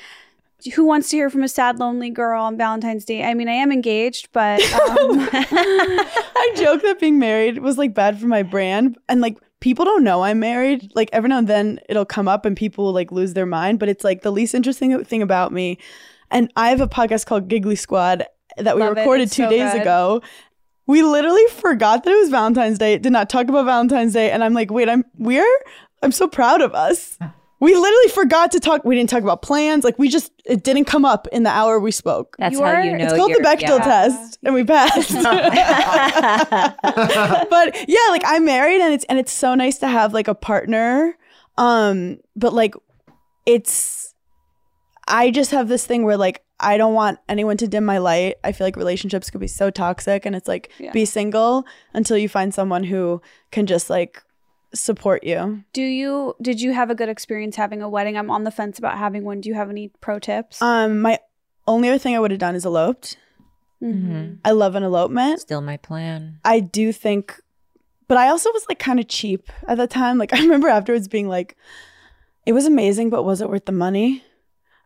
"Who 0.75 0.85
wants 0.85 1.09
to 1.11 1.17
hear 1.17 1.31
from 1.31 1.43
a 1.43 1.49
sad, 1.49 1.79
lonely 1.79 2.11
girl 2.11 2.43
on 2.43 2.57
Valentine's 2.57 3.05
Day?" 3.05 3.25
I 3.25 3.35
mean, 3.35 3.49
I 3.49 3.55
am 3.55 3.73
engaged, 3.73 4.29
but 4.33 4.61
um, 4.73 5.29
I 5.33 6.53
joke 6.57 6.83
that 6.83 6.99
being 7.01 7.19
married 7.19 7.59
was 7.59 7.79
like 7.79 7.95
bad 7.95 8.19
for 8.19 8.27
my 8.27 8.43
brand 8.43 8.99
and 9.09 9.21
like 9.21 9.39
people 9.61 9.85
don't 9.85 10.05
know 10.05 10.23
I'm 10.23 10.41
married. 10.41 10.91
Like 10.95 11.09
every 11.13 11.29
now 11.29 11.39
and 11.39 11.49
then 11.49 11.81
it'll 11.89 12.05
come 12.05 12.29
up 12.29 12.45
and 12.45 12.57
people 12.57 12.85
will 12.87 12.93
like 12.93 13.13
lose 13.13 13.35
their 13.35 13.47
mind, 13.47 13.79
but 13.79 13.89
it's 13.89 14.05
like 14.05 14.23
the 14.23 14.33
least 14.33 14.55
interesting 14.55 15.05
thing 15.05 15.23
about 15.23 15.53
me. 15.53 15.79
And 16.31 16.53
I 16.57 16.71
have 16.71 16.81
a 16.81 16.89
podcast 16.89 17.27
called 17.27 17.49
Giggly 17.49 17.77
Squad 17.77 18.25
that 18.57 18.75
we 18.77 18.83
Love 18.83 18.97
recorded 18.97 19.25
It's 19.25 19.37
2 19.37 19.45
so 19.45 19.51
days 19.51 19.73
good. 19.73 19.83
ago. 19.83 20.23
We 20.87 21.03
literally 21.03 21.47
forgot 21.53 22.03
that 22.05 22.11
it 22.13 22.19
was 22.19 22.29
Valentine's 22.29 22.79
Day. 22.79 22.99
Did 22.99 23.13
not 23.13 23.31
talk 23.31 23.49
about 23.49 23.65
Valentine's 23.67 24.13
Day 24.15 24.31
and 24.31 24.43
I'm 24.43 24.53
like, 24.53 24.71
"Wait, 24.71 24.89
I'm 24.89 25.05
we're 25.17 25.47
I'm 26.03 26.13
so 26.13 26.27
proud 26.27 26.61
of 26.61 26.75
us." 26.75 27.19
We 27.63 27.77
literally 27.77 28.09
forgot 28.09 28.51
to 28.53 28.61
talk. 28.61 28.85
We 28.85 28.97
didn't 28.97 29.09
talk 29.09 29.23
about 29.23 29.41
plans. 29.41 29.85
Like 29.85 29.97
we 29.97 30.09
just, 30.09 30.33
it 30.45 30.65
didn't 30.65 30.87
come 30.87 31.05
up 31.05 31.29
in 31.31 31.45
the 31.45 31.51
hour 31.51 31.79
we 31.79 31.93
spoke. 31.93 32.35
That's 32.39 32.57
You 32.57 32.65
how 32.65 32.73
are- 32.73 32.83
you 32.85 32.99
know. 32.99 33.05
It's 33.05 33.15
called 33.15 33.31
the 33.31 33.41
you're- 33.41 33.57
Bechdel 33.57 33.79
yeah. 33.79 33.85
test, 33.85 34.39
and 34.43 34.53
we 34.53 34.65
passed. 34.65 35.13
but 37.51 37.89
yeah, 37.89 37.99
like 38.11 38.23
I'm 38.27 38.45
married, 38.45 38.81
and 38.81 38.93
it's 38.93 39.05
and 39.05 39.19
it's 39.19 39.33
so 39.33 39.55
nice 39.55 39.79
to 39.79 39.87
have 39.87 40.13
like 40.13 40.29
a 40.29 40.35
partner. 40.35 41.17
Um, 41.57 42.19
but 42.35 42.53
like, 42.53 42.75
it's 43.47 44.15
I 45.07 45.31
just 45.31 45.51
have 45.53 45.69
this 45.69 45.87
thing 45.87 46.05
where 46.05 46.17
like 46.17 46.43
I 46.59 46.77
don't 46.77 46.95
want 46.95 47.19
anyone 47.29 47.57
to 47.59 47.69
dim 47.69 47.85
my 47.85 47.99
light. 47.99 48.37
I 48.43 48.53
feel 48.53 48.67
like 48.67 48.77
relationships 48.77 49.31
could 49.31 49.41
be 49.41 49.47
so 49.47 49.71
toxic, 49.71 50.27
and 50.27 50.35
it's 50.35 50.49
like 50.49 50.71
Yeah. 50.79 50.93
be 50.93 51.05
single 51.05 51.65
until 51.95 52.19
you 52.19 52.29
find 52.29 52.53
someone 52.53 52.85
who 52.85 53.23
can 53.51 53.67
just 53.67 53.89
like 53.89 54.23
support 54.75 55.25
you. 55.25 55.65
do 55.73 55.83
you 55.83 56.35
did 56.41 56.61
you 56.61 56.73
have 56.73 56.91
a 56.91 56.95
good 56.95 57.09
experience 57.09 57.57
having 57.57 57.83
a 57.83 57.89
wedding? 57.89 58.17
I'm 58.17 58.31
on 58.31 58.45
the 58.45 58.51
fence 58.51 58.79
about 58.79 58.99
having 58.99 59.25
one. 59.25 59.41
Do 59.41 59.49
you 59.49 59.55
have 59.55 59.71
any 59.71 59.89
pro 60.01 60.19
tips? 60.19 60.61
Um, 60.63 61.01
my 61.03 61.19
only 61.67 61.89
other 61.89 61.99
thing 61.99 62.15
I 62.17 62.21
would 62.21 62.31
have 62.31 62.41
done 62.41 62.55
is 62.55 62.65
eloped. 62.65 63.17
Mhm. 63.83 64.39
I 64.45 64.53
love 64.53 64.75
an 64.75 64.83
elopement. 64.83 65.41
Still 65.41 65.61
my 65.61 65.77
plan. 65.77 66.39
I 66.45 66.61
do 66.61 66.93
think, 66.93 67.41
but 68.09 68.17
I 68.17 68.29
also 68.29 68.51
was 68.53 68.65
like 68.69 68.79
kind 68.79 69.01
of 69.01 69.09
cheap 69.09 69.51
at 69.67 69.77
the 69.77 69.87
time. 69.87 70.19
Like 70.19 70.33
I 70.37 70.41
remember 70.41 70.69
afterwards 70.69 71.09
being 71.09 71.29
like, 71.29 71.57
it 72.47 72.53
was 72.53 72.67
amazing, 72.67 73.11
but 73.11 73.25
was 73.25 73.41
it 73.41 73.49
worth 73.49 73.65
the 73.67 73.73
money? 73.73 74.25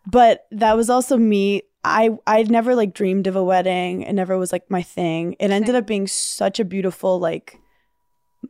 But 0.07 0.47
that 0.51 0.77
was 0.77 0.89
also 0.91 1.17
me. 1.17 1.63
I 1.85 2.11
I'd 2.27 2.51
never 2.51 2.75
like 2.75 2.95
dreamed 2.95 3.27
of 3.27 3.37
a 3.37 3.45
wedding. 3.45 4.03
It 4.03 4.13
never 4.15 4.37
was 4.39 4.51
like 4.53 4.71
my 4.71 4.83
thing. 4.83 5.37
It 5.39 5.51
ended 5.51 5.75
up 5.75 5.87
being 5.87 6.07
such 6.07 6.59
a 6.59 6.65
beautiful 6.65 7.19
like 7.21 7.61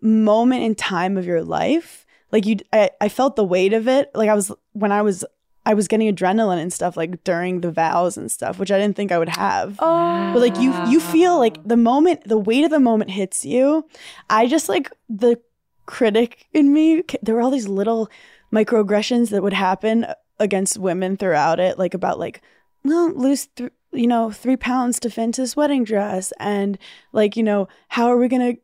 moment 0.01 0.63
in 0.63 0.75
time 0.75 1.17
of 1.17 1.27
your 1.27 1.43
life. 1.43 2.07
Like 2.33 2.47
you 2.47 2.57
I, 2.73 2.91
I 3.01 3.09
felt 3.09 3.37
the 3.37 3.45
weight 3.45 3.73
of 3.73 3.89
it. 3.89 4.11
Like 4.15 4.29
I 4.29 4.35
was 4.35 4.53
when 4.73 4.93
I 4.93 5.03
was 5.03 5.25
I 5.65 5.75
was 5.75 5.89
getting 5.89 6.15
adrenaline 6.15 6.61
and 6.61 6.73
stuff 6.73 6.97
like 6.97 7.25
during 7.25 7.61
the 7.61 7.73
vows 7.73 8.17
and 8.17 8.31
stuff, 8.31 8.59
which 8.59 8.71
I 8.71 8.79
didn't 8.79 8.97
think 8.97 9.11
I 9.11 9.19
would 9.19 9.29
have. 9.29 9.77
Oh, 9.81 10.33
But 10.33 10.41
like 10.41 10.59
you 10.59 10.73
you 10.89 11.01
feel 11.01 11.39
like 11.39 11.63
the 11.67 11.77
moment 11.77 12.25
the 12.25 12.39
weight 12.39 12.65
of 12.65 12.71
the 12.71 12.81
moment 12.81 13.11
hits 13.11 13.45
you. 13.45 13.87
I 14.31 14.47
just 14.47 14.69
like 14.69 14.91
the 15.09 15.41
critic 15.87 16.47
in 16.53 16.73
me. 16.73 17.03
There 17.23 17.35
were 17.35 17.41
all 17.43 17.51
these 17.51 17.69
little 17.69 18.09
microaggressions 18.53 19.31
that 19.31 19.43
would 19.43 19.53
happen 19.53 20.07
against 20.39 20.79
women 20.79 21.17
throughout 21.17 21.59
it, 21.61 21.79
like 21.79 21.95
about 21.95 22.19
like, 22.19 22.43
well, 22.85 23.11
lose 23.11 23.47
th- 23.57 23.73
you 23.93 24.07
know 24.07 24.31
three 24.31 24.57
pounds 24.57 25.01
to 25.01 25.11
fit 25.11 25.25
into 25.25 25.41
this 25.41 25.57
wedding 25.57 25.85
dress, 25.85 26.33
and 26.39 26.79
like 27.13 27.37
you 27.37 27.43
know 27.43 27.69
how 27.89 28.07
are 28.07 28.17
we 28.17 28.29
gonna 28.29 28.55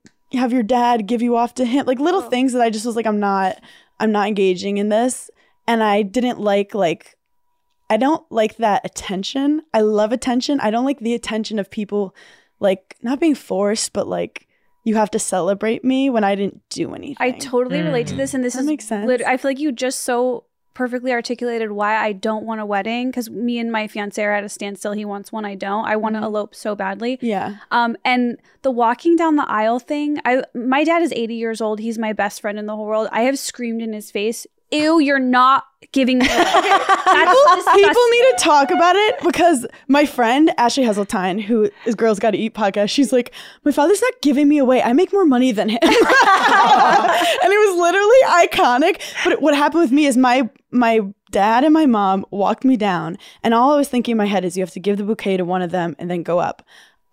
have 0.40 0.52
your 0.52 0.62
dad 0.62 1.06
give 1.06 1.22
you 1.22 1.36
off 1.36 1.54
to 1.54 1.64
him? 1.64 1.86
Like 1.86 1.98
little 1.98 2.22
oh. 2.22 2.28
things 2.30 2.52
that 2.52 2.62
I 2.62 2.70
just 2.70 2.86
was 2.86 2.96
like, 2.96 3.06
I'm 3.06 3.20
not, 3.20 3.60
I'm 4.00 4.12
not 4.12 4.28
engaging 4.28 4.78
in 4.78 4.88
this, 4.88 5.30
and 5.66 5.82
I 5.82 6.02
didn't 6.02 6.40
like 6.40 6.74
like 6.74 7.16
I 7.90 7.98
don't 7.98 8.24
like 8.32 8.56
that 8.56 8.86
attention. 8.86 9.62
I 9.74 9.82
love 9.82 10.12
attention. 10.12 10.60
I 10.60 10.70
don't 10.70 10.86
like 10.86 11.00
the 11.00 11.12
attention 11.12 11.58
of 11.58 11.70
people 11.70 12.14
like 12.58 12.96
not 13.02 13.20
being 13.20 13.34
forced, 13.34 13.92
but 13.92 14.08
like 14.08 14.48
you 14.84 14.94
have 14.94 15.10
to 15.10 15.18
celebrate 15.18 15.84
me 15.84 16.08
when 16.08 16.24
I 16.24 16.34
didn't 16.34 16.62
do 16.70 16.94
anything. 16.94 17.16
I 17.20 17.32
totally 17.32 17.82
relate 17.82 18.06
to 18.08 18.14
mm. 18.14 18.18
this, 18.18 18.34
and 18.34 18.42
this 18.42 18.54
That 18.54 18.60
is 18.60 18.66
makes 18.66 18.86
sense. 18.86 19.06
lit- 19.06 19.26
I 19.26 19.36
feel 19.36 19.50
like 19.50 19.58
you 19.58 19.72
just 19.72 20.00
so 20.00 20.44
perfectly 20.74 21.12
articulated 21.12 21.72
why 21.72 21.96
I 21.96 22.12
don't 22.12 22.44
want 22.44 22.60
a 22.60 22.66
wedding 22.66 23.10
because 23.10 23.30
me 23.30 23.58
and 23.58 23.70
my 23.70 23.88
fiance 23.88 24.22
are 24.22 24.32
at 24.32 24.44
a 24.44 24.48
standstill. 24.48 24.92
He 24.92 25.04
wants 25.04 25.32
one, 25.32 25.44
I 25.44 25.54
don't. 25.54 25.84
I 25.84 25.96
want 25.96 26.16
to 26.16 26.22
elope 26.22 26.54
so 26.54 26.74
badly. 26.74 27.18
yeah. 27.20 27.56
Um, 27.70 27.96
and 28.04 28.38
the 28.62 28.70
walking 28.70 29.16
down 29.16 29.36
the 29.36 29.48
aisle 29.48 29.78
thing, 29.78 30.18
I 30.24 30.44
my 30.54 30.84
dad 30.84 31.02
is 31.02 31.12
80 31.12 31.34
years 31.34 31.60
old. 31.60 31.80
He's 31.80 31.98
my 31.98 32.12
best 32.12 32.40
friend 32.40 32.58
in 32.58 32.66
the 32.66 32.76
whole 32.76 32.86
world. 32.86 33.08
I 33.12 33.22
have 33.22 33.38
screamed 33.38 33.82
in 33.82 33.92
his 33.92 34.10
face, 34.10 34.46
"Ew, 34.72 34.98
you're 34.98 35.18
not 35.18 35.64
giving 35.92 36.18
me." 36.18 36.26
Disgusting. 37.12 37.74
People 37.74 38.02
need 38.10 38.24
to 38.30 38.36
talk 38.38 38.70
about 38.70 38.96
it 38.96 39.20
because 39.22 39.66
my 39.88 40.04
friend 40.06 40.52
Ashley 40.58 40.84
Hesseltine, 40.84 41.40
who 41.42 41.70
is 41.86 41.94
Girls 41.94 42.18
Gotta 42.18 42.38
Eat 42.38 42.54
podcast, 42.54 42.90
she's 42.90 43.12
like, 43.12 43.32
my 43.64 43.72
father's 43.72 44.00
not 44.00 44.14
giving 44.22 44.48
me 44.48 44.58
away. 44.58 44.82
I 44.82 44.92
make 44.92 45.12
more 45.12 45.24
money 45.24 45.52
than 45.52 45.68
him, 45.68 45.78
and 45.82 45.92
it 45.92 47.70
was 47.70 47.80
literally 47.80 48.46
iconic. 48.46 49.00
But 49.24 49.42
what 49.42 49.54
happened 49.54 49.82
with 49.82 49.92
me 49.92 50.06
is 50.06 50.16
my 50.16 50.48
my 50.70 51.00
dad 51.30 51.64
and 51.64 51.72
my 51.72 51.86
mom 51.86 52.24
walked 52.30 52.64
me 52.64 52.76
down, 52.76 53.18
and 53.42 53.54
all 53.54 53.72
I 53.72 53.76
was 53.76 53.88
thinking 53.88 54.12
in 54.12 54.18
my 54.18 54.26
head 54.26 54.44
is, 54.44 54.56
you 54.56 54.62
have 54.62 54.72
to 54.72 54.80
give 54.80 54.96
the 54.98 55.04
bouquet 55.04 55.36
to 55.36 55.44
one 55.44 55.62
of 55.62 55.70
them 55.70 55.94
and 55.98 56.10
then 56.10 56.22
go 56.22 56.38
up. 56.38 56.62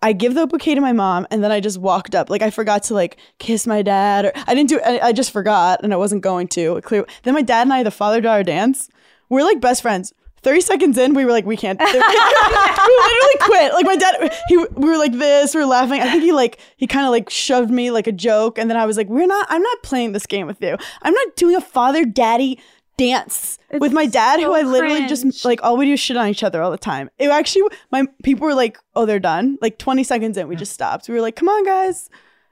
I 0.02 0.12
give 0.12 0.34
the 0.34 0.46
bouquet 0.46 0.74
to 0.74 0.80
my 0.80 0.92
mom 0.92 1.26
and 1.30 1.44
then 1.44 1.52
I 1.52 1.60
just 1.60 1.78
walked 1.78 2.14
up. 2.14 2.30
Like 2.30 2.42
I 2.42 2.50
forgot 2.50 2.82
to 2.84 2.94
like 2.94 3.18
kiss 3.38 3.66
my 3.66 3.82
dad 3.82 4.24
or 4.24 4.32
I 4.46 4.54
didn't 4.54 4.70
do 4.70 4.80
I, 4.84 5.08
I 5.08 5.12
just 5.12 5.30
forgot 5.30 5.80
and 5.82 5.92
I 5.92 5.96
wasn't 5.96 6.22
going 6.22 6.48
to. 6.48 6.80
Clear. 6.82 7.06
Then 7.22 7.34
my 7.34 7.42
dad 7.42 7.62
and 7.62 7.72
I, 7.72 7.82
the 7.82 7.90
father 7.90 8.20
daughter 8.20 8.42
dance, 8.42 8.88
we're 9.28 9.42
like 9.42 9.60
best 9.60 9.82
friends. 9.82 10.14
30 10.42 10.60
seconds 10.62 10.98
in, 10.98 11.12
we 11.12 11.26
were 11.26 11.32
like, 11.32 11.44
we 11.44 11.56
can't. 11.56 11.78
we 11.80 11.86
literally 11.86 13.38
quit. 13.40 13.74
Like 13.74 13.84
my 13.84 13.96
dad, 13.96 14.40
he, 14.48 14.56
we 14.56 14.88
were 14.88 14.96
like 14.96 15.12
this, 15.12 15.54
we 15.54 15.60
were 15.60 15.66
laughing. 15.66 16.00
I 16.00 16.10
think 16.10 16.22
he 16.22 16.32
like, 16.32 16.58
he 16.78 16.86
kind 16.86 17.04
of 17.04 17.10
like 17.10 17.28
shoved 17.28 17.70
me 17.70 17.90
like 17.90 18.06
a 18.06 18.12
joke. 18.12 18.58
And 18.58 18.70
then 18.70 18.78
I 18.78 18.86
was 18.86 18.96
like, 18.96 19.08
we're 19.08 19.26
not, 19.26 19.46
I'm 19.50 19.62
not 19.62 19.82
playing 19.82 20.12
this 20.12 20.24
game 20.24 20.46
with 20.46 20.62
you. 20.62 20.78
I'm 21.02 21.12
not 21.12 21.36
doing 21.36 21.56
a 21.56 21.60
father 21.60 22.06
daddy 22.06 22.58
dance 23.04 23.58
with 23.78 23.92
my 23.92 24.06
dad, 24.06 24.40
who 24.40 24.52
I 24.52 24.62
literally 24.62 25.00
cringe. 25.06 25.08
just 25.08 25.44
like 25.44 25.60
all 25.62 25.76
we 25.76 25.86
do 25.86 25.92
is 25.94 26.00
shit 26.00 26.16
on 26.16 26.28
each 26.28 26.42
other 26.42 26.60
all 26.62 26.70
the 26.70 26.78
time. 26.78 27.08
It 27.18 27.28
actually, 27.30 27.62
my 27.90 28.06
people 28.22 28.46
were 28.46 28.54
like, 28.54 28.78
"Oh, 28.94 29.06
they're 29.06 29.18
done." 29.20 29.58
Like 29.62 29.78
20 29.78 30.04
seconds 30.04 30.36
in, 30.36 30.48
we 30.48 30.56
just 30.56 30.72
stopped. 30.72 31.08
We 31.08 31.14
were 31.14 31.20
like, 31.20 31.36
"Come 31.36 31.48
on, 31.48 31.64
guys." 31.64 32.08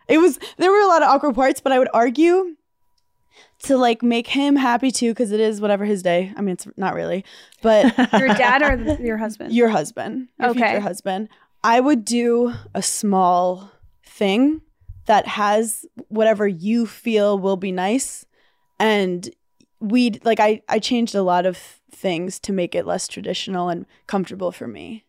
It 0.08 0.18
was 0.18 0.38
there 0.56 0.70
were 0.70 0.80
a 0.80 0.86
lot 0.86 1.02
of 1.02 1.08
awkward 1.08 1.34
parts, 1.34 1.60
but 1.60 1.72
I 1.72 1.78
would 1.78 1.88
argue 1.92 2.56
to 3.64 3.76
like 3.76 4.02
make 4.02 4.28
him 4.28 4.56
happy 4.56 4.90
too, 4.90 5.10
because 5.10 5.32
it 5.32 5.40
is 5.40 5.60
whatever 5.60 5.84
his 5.84 6.02
day. 6.02 6.32
I 6.36 6.40
mean, 6.40 6.54
it's 6.54 6.66
not 6.76 6.94
really, 6.94 7.24
but 7.62 7.94
your 8.18 8.28
dad 8.34 8.62
or 8.62 8.96
your 9.04 9.18
husband? 9.18 9.52
your 9.52 9.68
husband, 9.68 10.28
your 10.40 10.50
Okay. 10.50 10.60
future 10.60 10.80
husband. 10.80 11.28
I 11.64 11.80
would 11.80 12.04
do 12.04 12.54
a 12.74 12.82
small 12.82 13.70
thing 14.04 14.62
that 15.06 15.26
has 15.26 15.84
whatever 16.08 16.46
you 16.46 16.86
feel 16.86 17.38
will 17.38 17.56
be 17.56 17.72
nice, 17.72 18.24
and 18.78 19.28
we 19.80 20.18
like 20.24 20.40
I 20.40 20.62
I 20.68 20.78
changed 20.78 21.14
a 21.14 21.22
lot 21.22 21.46
of 21.46 21.56
things 21.90 22.38
to 22.40 22.52
make 22.52 22.74
it 22.74 22.86
less 22.86 23.08
traditional 23.08 23.68
and 23.68 23.86
comfortable 24.06 24.52
for 24.52 24.66
me. 24.68 25.04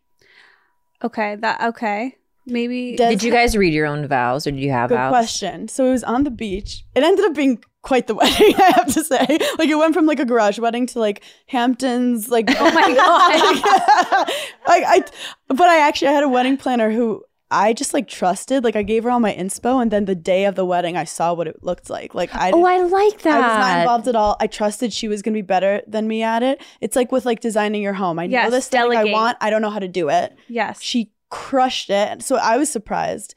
okay, 1.02 1.36
that 1.36 1.60
okay. 1.62 2.16
Maybe 2.46 2.96
Des 2.96 3.10
Did 3.10 3.22
you 3.22 3.30
guys 3.30 3.56
read 3.56 3.72
your 3.74 3.86
own 3.86 4.06
vows 4.08 4.46
or 4.46 4.50
did 4.50 4.60
you 4.60 4.70
have 4.70 4.88
Good 4.88 4.96
vows? 4.96 5.10
question. 5.10 5.68
So 5.68 5.86
it 5.86 5.90
was 5.90 6.02
on 6.02 6.24
the 6.24 6.30
beach. 6.30 6.84
It 6.94 7.02
ended 7.04 7.24
up 7.26 7.34
being 7.34 7.62
quite 7.82 8.06
the 8.06 8.14
wedding, 8.20 8.54
I 8.56 8.72
have 8.76 8.92
to 8.94 9.04
say. 9.04 9.26
Like 9.58 9.68
it 9.68 9.76
went 9.76 9.94
from 9.94 10.06
like 10.06 10.18
a 10.20 10.24
garage 10.24 10.58
wedding 10.58 10.86
to 10.86 10.98
like 10.98 11.22
Hamptons, 11.46 12.28
like 12.28 12.46
Oh 12.58 12.70
my 12.72 12.94
god. 12.94 14.28
like 14.66 14.84
I 14.86 15.04
but 15.48 15.68
I 15.68 15.80
actually 15.80 16.08
I 16.08 16.12
had 16.12 16.24
a 16.24 16.28
wedding 16.28 16.56
planner 16.56 16.90
who 16.90 17.22
I 17.50 17.72
just 17.72 17.92
like 17.92 18.06
trusted. 18.08 18.62
Like 18.64 18.76
I 18.76 18.82
gave 18.82 19.04
her 19.04 19.10
all 19.10 19.20
my 19.20 19.34
inspo 19.34 19.82
and 19.82 19.90
then 19.90 20.04
the 20.04 20.14
day 20.14 20.44
of 20.44 20.54
the 20.54 20.64
wedding 20.64 20.96
I 20.96 21.04
saw 21.04 21.34
what 21.34 21.48
it 21.48 21.62
looked 21.62 21.90
like. 21.90 22.14
Like 22.14 22.34
I 22.34 22.50
Oh, 22.52 22.64
I 22.64 22.78
like 22.78 23.22
that. 23.22 23.42
I 23.42 23.48
was 23.48 23.58
not 23.58 23.78
involved 23.80 24.08
at 24.08 24.16
all. 24.16 24.36
I 24.40 24.46
trusted 24.46 24.92
she 24.92 25.08
was 25.08 25.22
going 25.22 25.34
to 25.34 25.38
be 25.38 25.42
better 25.42 25.82
than 25.86 26.06
me 26.06 26.22
at 26.22 26.42
it. 26.42 26.62
It's 26.80 26.96
like 26.96 27.10
with 27.10 27.26
like 27.26 27.40
designing 27.40 27.82
your 27.82 27.94
home. 27.94 28.18
I 28.18 28.26
know 28.26 28.32
Yes, 28.32 28.50
this 28.50 28.68
thing 28.68 28.80
I 28.96 29.04
want. 29.04 29.36
I 29.40 29.50
don't 29.50 29.62
know 29.62 29.70
how 29.70 29.78
to 29.80 29.88
do 29.88 30.08
it 30.08 30.36
yes. 30.48 30.80
she 30.82 31.10
crushed 31.30 31.90
it 31.90 32.22
so 32.22 32.36
i 32.36 32.56
was 32.56 32.68
surprised 32.68 33.36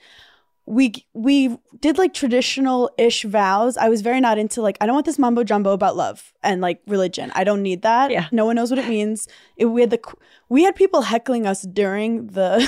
we 0.66 0.94
we 1.14 1.58
did 1.82 1.98
like 1.98 2.14
traditional 2.14 2.90
ish 2.98 3.24
vows. 3.24 3.76
I 3.76 3.90
was 3.90 4.02
very 4.02 4.22
not 4.22 4.38
into 4.38 4.62
like 4.62 4.78
i 4.80 4.86
don't 4.86 4.94
want 4.94 5.06
this 5.06 5.20
mumbo 5.20 5.44
jumbo 5.44 5.72
about 5.72 5.98
love 5.98 6.34
and 6.42 6.62
like 6.62 6.82
religion. 6.88 7.32
I 7.36 7.44
don't 7.44 7.62
need 7.62 7.82
that. 7.82 8.12
Yeah. 8.12 8.28
no 8.32 8.46
one 8.46 8.56
knows 8.56 8.70
what 8.70 8.80
it 8.80 8.88
means. 8.88 9.28
It, 9.58 9.66
we 9.66 9.82
had 9.82 9.90
the 9.90 10.00
we 10.48 10.64
had 10.64 10.76
people 10.76 11.02
heckling 11.02 11.46
us 11.46 11.64
during 11.64 12.28
the 12.28 12.60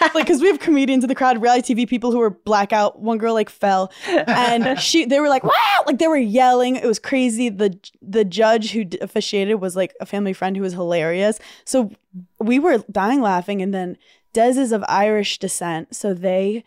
like 0.14 0.26
because 0.26 0.40
we 0.40 0.46
have 0.46 0.60
comedians 0.60 1.02
in 1.02 1.08
the 1.08 1.16
crowd 1.16 1.42
reality 1.42 1.74
tv 1.74 1.88
people 1.88 2.12
who 2.12 2.18
were 2.18 2.30
blackout. 2.30 3.00
One 3.00 3.18
girl 3.18 3.34
like 3.34 3.50
fell. 3.50 3.90
And 4.06 4.78
she 4.80 5.04
they 5.04 5.18
were 5.18 5.28
like 5.28 5.42
wow! 5.42 5.82
Like 5.86 5.98
they 5.98 6.08
were 6.08 6.16
yelling. 6.16 6.76
It 6.76 6.86
was 6.86 7.00
crazy. 7.00 7.48
The 7.48 7.76
the 8.00 8.24
judge 8.24 8.70
who 8.70 8.84
officiated 9.00 9.60
was 9.60 9.74
like 9.74 9.94
a 10.00 10.06
family 10.06 10.32
friend 10.32 10.56
who 10.56 10.62
was 10.62 10.74
hilarious. 10.74 11.40
So 11.64 11.90
we 12.38 12.60
were 12.60 12.84
dying 12.90 13.20
laughing. 13.20 13.60
And 13.62 13.74
then 13.74 13.96
Des 14.32 14.58
is 14.58 14.72
of 14.72 14.84
Irish 14.88 15.38
descent, 15.38 15.94
so 15.94 16.14
they 16.14 16.64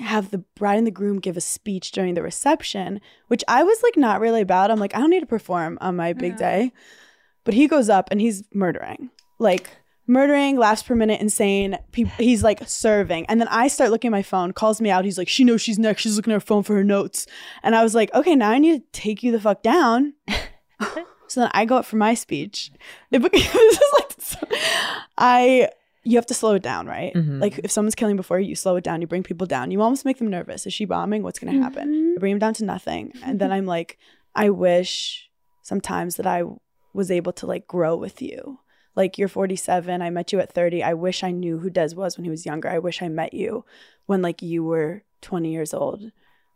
have 0.00 0.30
the 0.30 0.38
bride 0.38 0.78
and 0.78 0.86
the 0.86 0.90
groom 0.90 1.18
give 1.18 1.36
a 1.36 1.40
speech 1.40 1.92
during 1.92 2.14
the 2.14 2.22
reception, 2.22 3.00
which 3.28 3.44
I 3.48 3.62
was 3.62 3.82
like 3.82 3.96
not 3.96 4.20
really 4.20 4.40
about. 4.40 4.70
I'm 4.70 4.78
like, 4.78 4.94
I 4.94 4.98
don't 4.98 5.10
need 5.10 5.20
to 5.20 5.26
perform 5.26 5.78
on 5.80 5.96
my 5.96 6.12
big 6.12 6.32
mm-hmm. 6.32 6.38
day. 6.38 6.72
But 7.44 7.54
he 7.54 7.68
goes 7.68 7.88
up 7.88 8.08
and 8.10 8.20
he's 8.20 8.42
murdering. 8.52 9.10
Like 9.38 9.70
murdering, 10.06 10.58
laughs 10.58 10.82
per 10.82 10.94
minute, 10.94 11.20
insane. 11.20 11.78
Pe- 11.92 12.04
he's 12.18 12.42
like 12.42 12.60
serving. 12.66 13.26
And 13.26 13.40
then 13.40 13.48
I 13.48 13.68
start 13.68 13.90
looking 13.90 14.08
at 14.08 14.12
my 14.12 14.22
phone, 14.22 14.52
calls 14.52 14.80
me 14.80 14.90
out. 14.90 15.04
He's 15.04 15.18
like, 15.18 15.28
she 15.28 15.44
knows 15.44 15.62
she's 15.62 15.78
next. 15.78 16.02
She's 16.02 16.16
looking 16.16 16.32
at 16.32 16.36
her 16.36 16.40
phone 16.40 16.62
for 16.62 16.74
her 16.74 16.84
notes. 16.84 17.26
And 17.62 17.74
I 17.74 17.82
was 17.82 17.94
like, 17.94 18.12
okay, 18.12 18.34
now 18.34 18.50
I 18.50 18.58
need 18.58 18.80
to 18.80 19.00
take 19.00 19.22
you 19.22 19.32
the 19.32 19.40
fuck 19.40 19.62
down. 19.62 20.14
so 21.28 21.40
then 21.40 21.50
I 21.52 21.64
go 21.64 21.76
up 21.76 21.84
for 21.84 21.96
my 21.96 22.14
speech. 22.14 22.72
It, 23.10 23.20
this 23.32 23.54
is 23.54 24.36
like, 24.42 24.60
I, 25.16 25.70
you 26.02 26.16
have 26.16 26.26
to 26.26 26.34
slow 26.34 26.54
it 26.54 26.62
down, 26.62 26.86
right? 26.86 27.12
Mhm. 27.14 27.40
Like 27.40 27.58
if 27.58 27.70
someone's 27.70 27.94
killing 27.94 28.16
before 28.16 28.40
you, 28.40 28.48
you 28.48 28.54
slow 28.54 28.76
it 28.76 28.84
down. 28.84 29.00
You 29.00 29.06
bring 29.06 29.22
people 29.22 29.46
down. 29.46 29.70
You 29.70 29.82
almost 29.82 30.04
make 30.04 30.18
them 30.18 30.28
nervous. 30.30 30.66
Is 30.66 30.72
she 30.72 30.84
bombing? 30.86 31.22
What's 31.22 31.38
going 31.38 31.52
to 31.54 31.62
happen? 31.62 31.92
Mhm. 31.92 32.16
I 32.16 32.18
bring 32.18 32.32
them 32.32 32.38
down 32.38 32.54
to 32.54 32.64
nothing. 32.64 33.12
And 33.22 33.38
then 33.38 33.52
I'm 33.52 33.66
like, 33.66 33.98
I 34.34 34.48
wish 34.50 35.28
sometimes 35.62 36.16
that 36.16 36.26
I 36.26 36.42
was 36.94 37.10
able 37.10 37.32
to 37.34 37.46
like 37.46 37.66
grow 37.66 37.96
with 37.96 38.22
you. 38.22 38.58
Like 38.96 39.18
you're 39.18 39.28
47, 39.28 40.02
I 40.02 40.10
met 40.10 40.32
you 40.32 40.40
at 40.40 40.52
30. 40.52 40.82
I 40.82 40.94
wish 40.94 41.22
I 41.22 41.30
knew 41.30 41.58
who 41.58 41.70
Des 41.70 41.94
was 41.94 42.16
when 42.16 42.24
he 42.24 42.30
was 42.30 42.44
younger. 42.46 42.68
I 42.68 42.78
wish 42.78 43.02
I 43.02 43.08
met 43.08 43.32
you 43.34 43.64
when 44.06 44.20
like 44.22 44.42
you 44.42 44.64
were 44.64 45.02
20 45.20 45.52
years 45.52 45.72
old. 45.74 46.10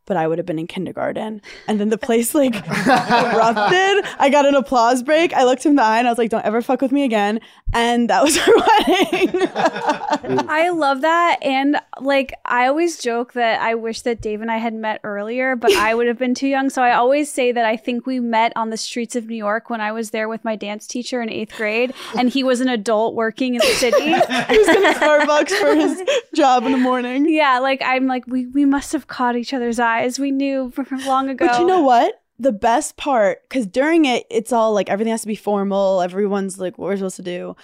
But 0.07 0.17
I 0.17 0.27
would 0.29 0.39
have 0.39 0.47
been 0.47 0.59
in 0.59 0.67
kindergarten. 0.67 1.41
And 1.67 1.81
then 1.81 1.89
the 1.89 1.99
place 1.99 2.35
like 2.35 2.55
erupted. 2.55 4.05
I 4.19 4.29
got 4.31 4.47
an 4.47 4.55
applause 4.55 5.03
break. 5.03 5.33
I 5.33 5.45
looked 5.45 5.65
him 5.65 5.71
in 5.71 5.77
the 5.77 5.83
eye 5.83 5.99
and 5.99 6.07
I 6.07 6.11
was 6.11 6.19
like, 6.19 6.31
don't 6.31 6.45
ever 6.45 6.61
fuck 6.63 6.83
with 6.83 6.93
me 6.93 7.05
again. 7.05 7.41
And 7.73 8.09
that 8.11 8.23
was 8.23 8.37
our 8.47 8.55
wedding. 8.55 10.47
I 10.49 10.71
love 10.71 11.01
that. 11.01 11.39
And 11.43 11.77
like, 12.01 12.35
I 12.45 12.67
always 12.67 12.99
joke 12.99 13.33
that 13.35 13.61
I 13.61 13.75
wish 13.75 14.03
that 14.03 14.21
Dave 14.21 14.41
and 14.41 14.51
I 14.51 14.59
had 14.59 14.75
met 14.75 15.01
earlier, 15.05 15.57
but 15.57 15.73
I 15.73 15.95
would 15.95 16.07
have 16.07 16.19
been 16.19 16.35
too 16.35 16.49
young. 16.49 16.71
So 16.71 16.83
I 16.83 16.93
always 16.93 17.31
say 17.31 17.53
that 17.53 17.65
I 17.65 17.77
think 17.77 18.07
we 18.07 18.21
met 18.21 18.53
on 18.57 18.71
the 18.71 18.77
streets 18.77 19.17
of 19.17 19.27
New 19.27 19.37
York 19.37 19.71
when 19.71 19.81
I 19.81 19.93
was 19.93 20.11
there 20.11 20.29
with 20.29 20.45
my 20.45 20.57
dance 20.57 20.87
teacher 20.87 21.23
in 21.23 21.31
eighth 21.31 21.57
grade, 21.57 21.95
and 22.17 22.29
he 22.29 22.45
was 22.45 22.61
an 22.61 22.69
adult 22.69 23.15
working 23.15 23.55
in 23.55 23.61
the 23.61 23.75
city. 23.75 24.03
he 24.03 24.11
was 24.13 24.27
going 24.27 24.49
to 24.95 24.99
Starbucks 25.01 25.59
for 25.59 25.75
his 25.75 26.03
job 26.35 26.65
in 26.65 26.73
the 26.73 26.79
morning. 26.79 27.29
yeah, 27.29 27.59
like 27.59 27.81
I'm 27.85 28.07
like, 28.07 28.27
we, 28.27 28.47
we 28.47 28.65
must 28.65 28.93
have 28.93 29.07
caught 29.07 29.37
each 29.37 29.53
other's 29.53 29.79
eyes. 29.79 29.94
We 30.19 30.31
knew 30.31 30.71
from 30.75 31.05
long 31.05 31.29
ago. 31.29 31.47
But 31.47 31.61
you 31.61 31.67
know 31.67 31.83
what? 31.83 32.21
the 32.39 32.53
best 32.53 32.97
part, 32.97 33.49
because 33.49 33.67
during 33.67 34.05
it, 34.05 34.27
it's 34.31 34.53
all 34.53 34.73
like 34.73 34.89
everything 34.89 35.13
has 35.13 35.23
to 35.23 35.29
be 35.29 35.37
formal. 35.37 36.01
Everyone's 36.01 36.59
like, 36.59 36.77
what 36.79 36.87
we're 36.87 36.97
supposed 36.97 37.17
to 37.17 37.23
do. 37.23 37.57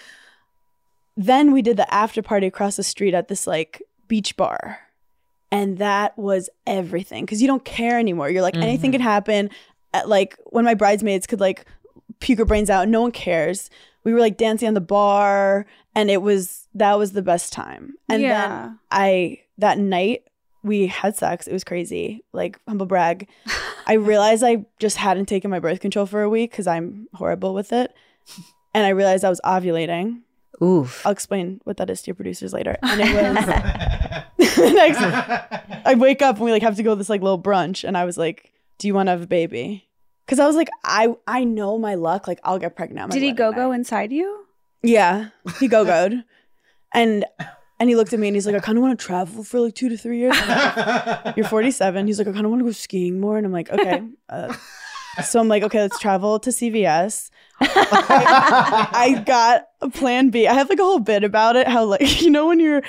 Then 1.16 1.52
we 1.52 1.60
did 1.60 1.76
the 1.76 1.92
after 1.92 2.22
party 2.22 2.46
across 2.46 2.76
the 2.76 2.82
street 2.82 3.14
at 3.14 3.28
this 3.28 3.46
like 3.46 3.82
beach 4.08 4.36
bar. 4.36 4.78
And 5.52 5.78
that 5.78 6.16
was 6.16 6.48
everything 6.66 7.24
because 7.24 7.42
you 7.42 7.48
don't 7.48 7.64
care 7.64 7.98
anymore. 7.98 8.30
You're 8.30 8.42
like, 8.42 8.56
anything 8.56 8.92
could 8.92 9.00
mm-hmm. 9.00 9.10
happen. 9.10 9.50
At, 9.92 10.08
like 10.08 10.36
when 10.46 10.64
my 10.64 10.74
bridesmaids 10.74 11.26
could 11.26 11.40
like 11.40 11.64
puke 12.20 12.38
her 12.38 12.44
brains 12.44 12.70
out, 12.70 12.88
no 12.88 13.02
one 13.02 13.10
cares. 13.10 13.68
We 14.04 14.14
were 14.14 14.20
like 14.20 14.36
dancing 14.36 14.68
on 14.68 14.74
the 14.74 14.80
bar, 14.80 15.66
and 15.96 16.10
it 16.10 16.22
was 16.22 16.68
that 16.74 16.96
was 16.96 17.12
the 17.12 17.22
best 17.22 17.52
time. 17.52 17.94
And 18.08 18.22
Yeah. 18.22 18.48
then 18.48 18.78
I 18.92 19.40
that 19.58 19.78
night 19.78 20.22
we 20.62 20.86
had 20.86 21.16
sex. 21.16 21.46
It 21.46 21.52
was 21.52 21.64
crazy. 21.64 22.24
Like 22.32 22.58
humble 22.68 22.86
brag. 22.86 23.28
I 23.86 23.94
realized 23.94 24.44
I 24.44 24.66
just 24.78 24.96
hadn't 24.96 25.26
taken 25.26 25.50
my 25.50 25.58
birth 25.58 25.80
control 25.80 26.06
for 26.06 26.22
a 26.22 26.28
week 26.28 26.50
because 26.50 26.66
I'm 26.66 27.08
horrible 27.14 27.54
with 27.54 27.72
it, 27.72 27.92
and 28.74 28.84
I 28.86 28.90
realized 28.90 29.24
I 29.24 29.30
was 29.30 29.40
ovulating. 29.44 30.20
Oof. 30.62 31.04
I'll 31.06 31.12
explain 31.12 31.60
what 31.64 31.78
that 31.78 31.88
is 31.88 32.02
to 32.02 32.08
your 32.08 32.14
producers 32.14 32.52
later. 32.52 32.76
And 32.82 33.00
it 33.00 33.14
was 33.14 33.46
the 34.56 34.70
next. 34.72 34.98
I 35.86 35.94
wake 35.94 36.20
up 36.20 36.36
and 36.36 36.44
we 36.44 36.52
like 36.52 36.62
have 36.62 36.76
to 36.76 36.82
go 36.82 36.90
to 36.90 36.96
this 36.96 37.08
like 37.08 37.22
little 37.22 37.40
brunch, 37.40 37.82
and 37.84 37.96
I 37.96 38.04
was 38.04 38.18
like, 38.18 38.52
"Do 38.78 38.86
you 38.86 38.94
want 38.94 39.06
to 39.06 39.12
have 39.12 39.22
a 39.22 39.26
baby?" 39.26 39.86
Because 40.26 40.38
I 40.38 40.46
was 40.46 40.56
like, 40.56 40.68
I 40.84 41.14
I 41.26 41.44
know 41.44 41.78
my 41.78 41.94
luck. 41.94 42.28
Like 42.28 42.40
I'll 42.44 42.58
get 42.58 42.76
pregnant. 42.76 43.04
on 43.04 43.08
my 43.08 43.14
Did 43.14 43.22
he 43.22 43.32
go 43.32 43.52
go 43.52 43.72
inside 43.72 44.12
you? 44.12 44.44
Yeah, 44.82 45.30
he 45.58 45.66
go 45.68 45.84
goed, 45.84 46.24
and 46.94 47.24
and 47.80 47.88
he 47.88 47.96
looked 47.96 48.12
at 48.12 48.20
me 48.20 48.28
and 48.28 48.36
he's 48.36 48.46
like, 48.46 48.54
I 48.54 48.60
kind 48.60 48.76
of 48.76 48.82
want 48.82 48.98
to 48.98 49.04
travel 49.04 49.42
for 49.42 49.58
like 49.58 49.74
two 49.74 49.88
to 49.88 49.96
three 49.96 50.18
years. 50.18 50.36
Like, 50.46 51.34
You're 51.36 51.48
47. 51.48 52.06
He's 52.06 52.18
like, 52.18 52.28
I 52.28 52.32
kind 52.32 52.44
of 52.44 52.50
want 52.50 52.60
to 52.60 52.66
go 52.66 52.72
skiing 52.72 53.18
more, 53.18 53.38
and 53.38 53.46
I'm 53.46 53.52
like, 53.52 53.70
okay. 53.70 54.02
Uh, 54.28 54.54
so 55.24 55.40
I'm 55.40 55.48
like, 55.48 55.62
okay, 55.62 55.80
let's 55.80 55.98
travel 55.98 56.38
to 56.40 56.50
CVS. 56.50 57.30
I, 57.60 58.88
I 58.92 59.22
got 59.22 59.68
a 59.80 59.88
plan 59.88 60.28
B. 60.28 60.46
I 60.46 60.52
have 60.52 60.68
like 60.68 60.78
a 60.78 60.84
whole 60.84 61.00
bit 61.00 61.24
about 61.24 61.56
it. 61.56 61.66
How 61.66 61.84
like 61.84 62.22
you 62.22 62.30
know 62.30 62.46
when 62.46 62.60
you're 62.60 62.82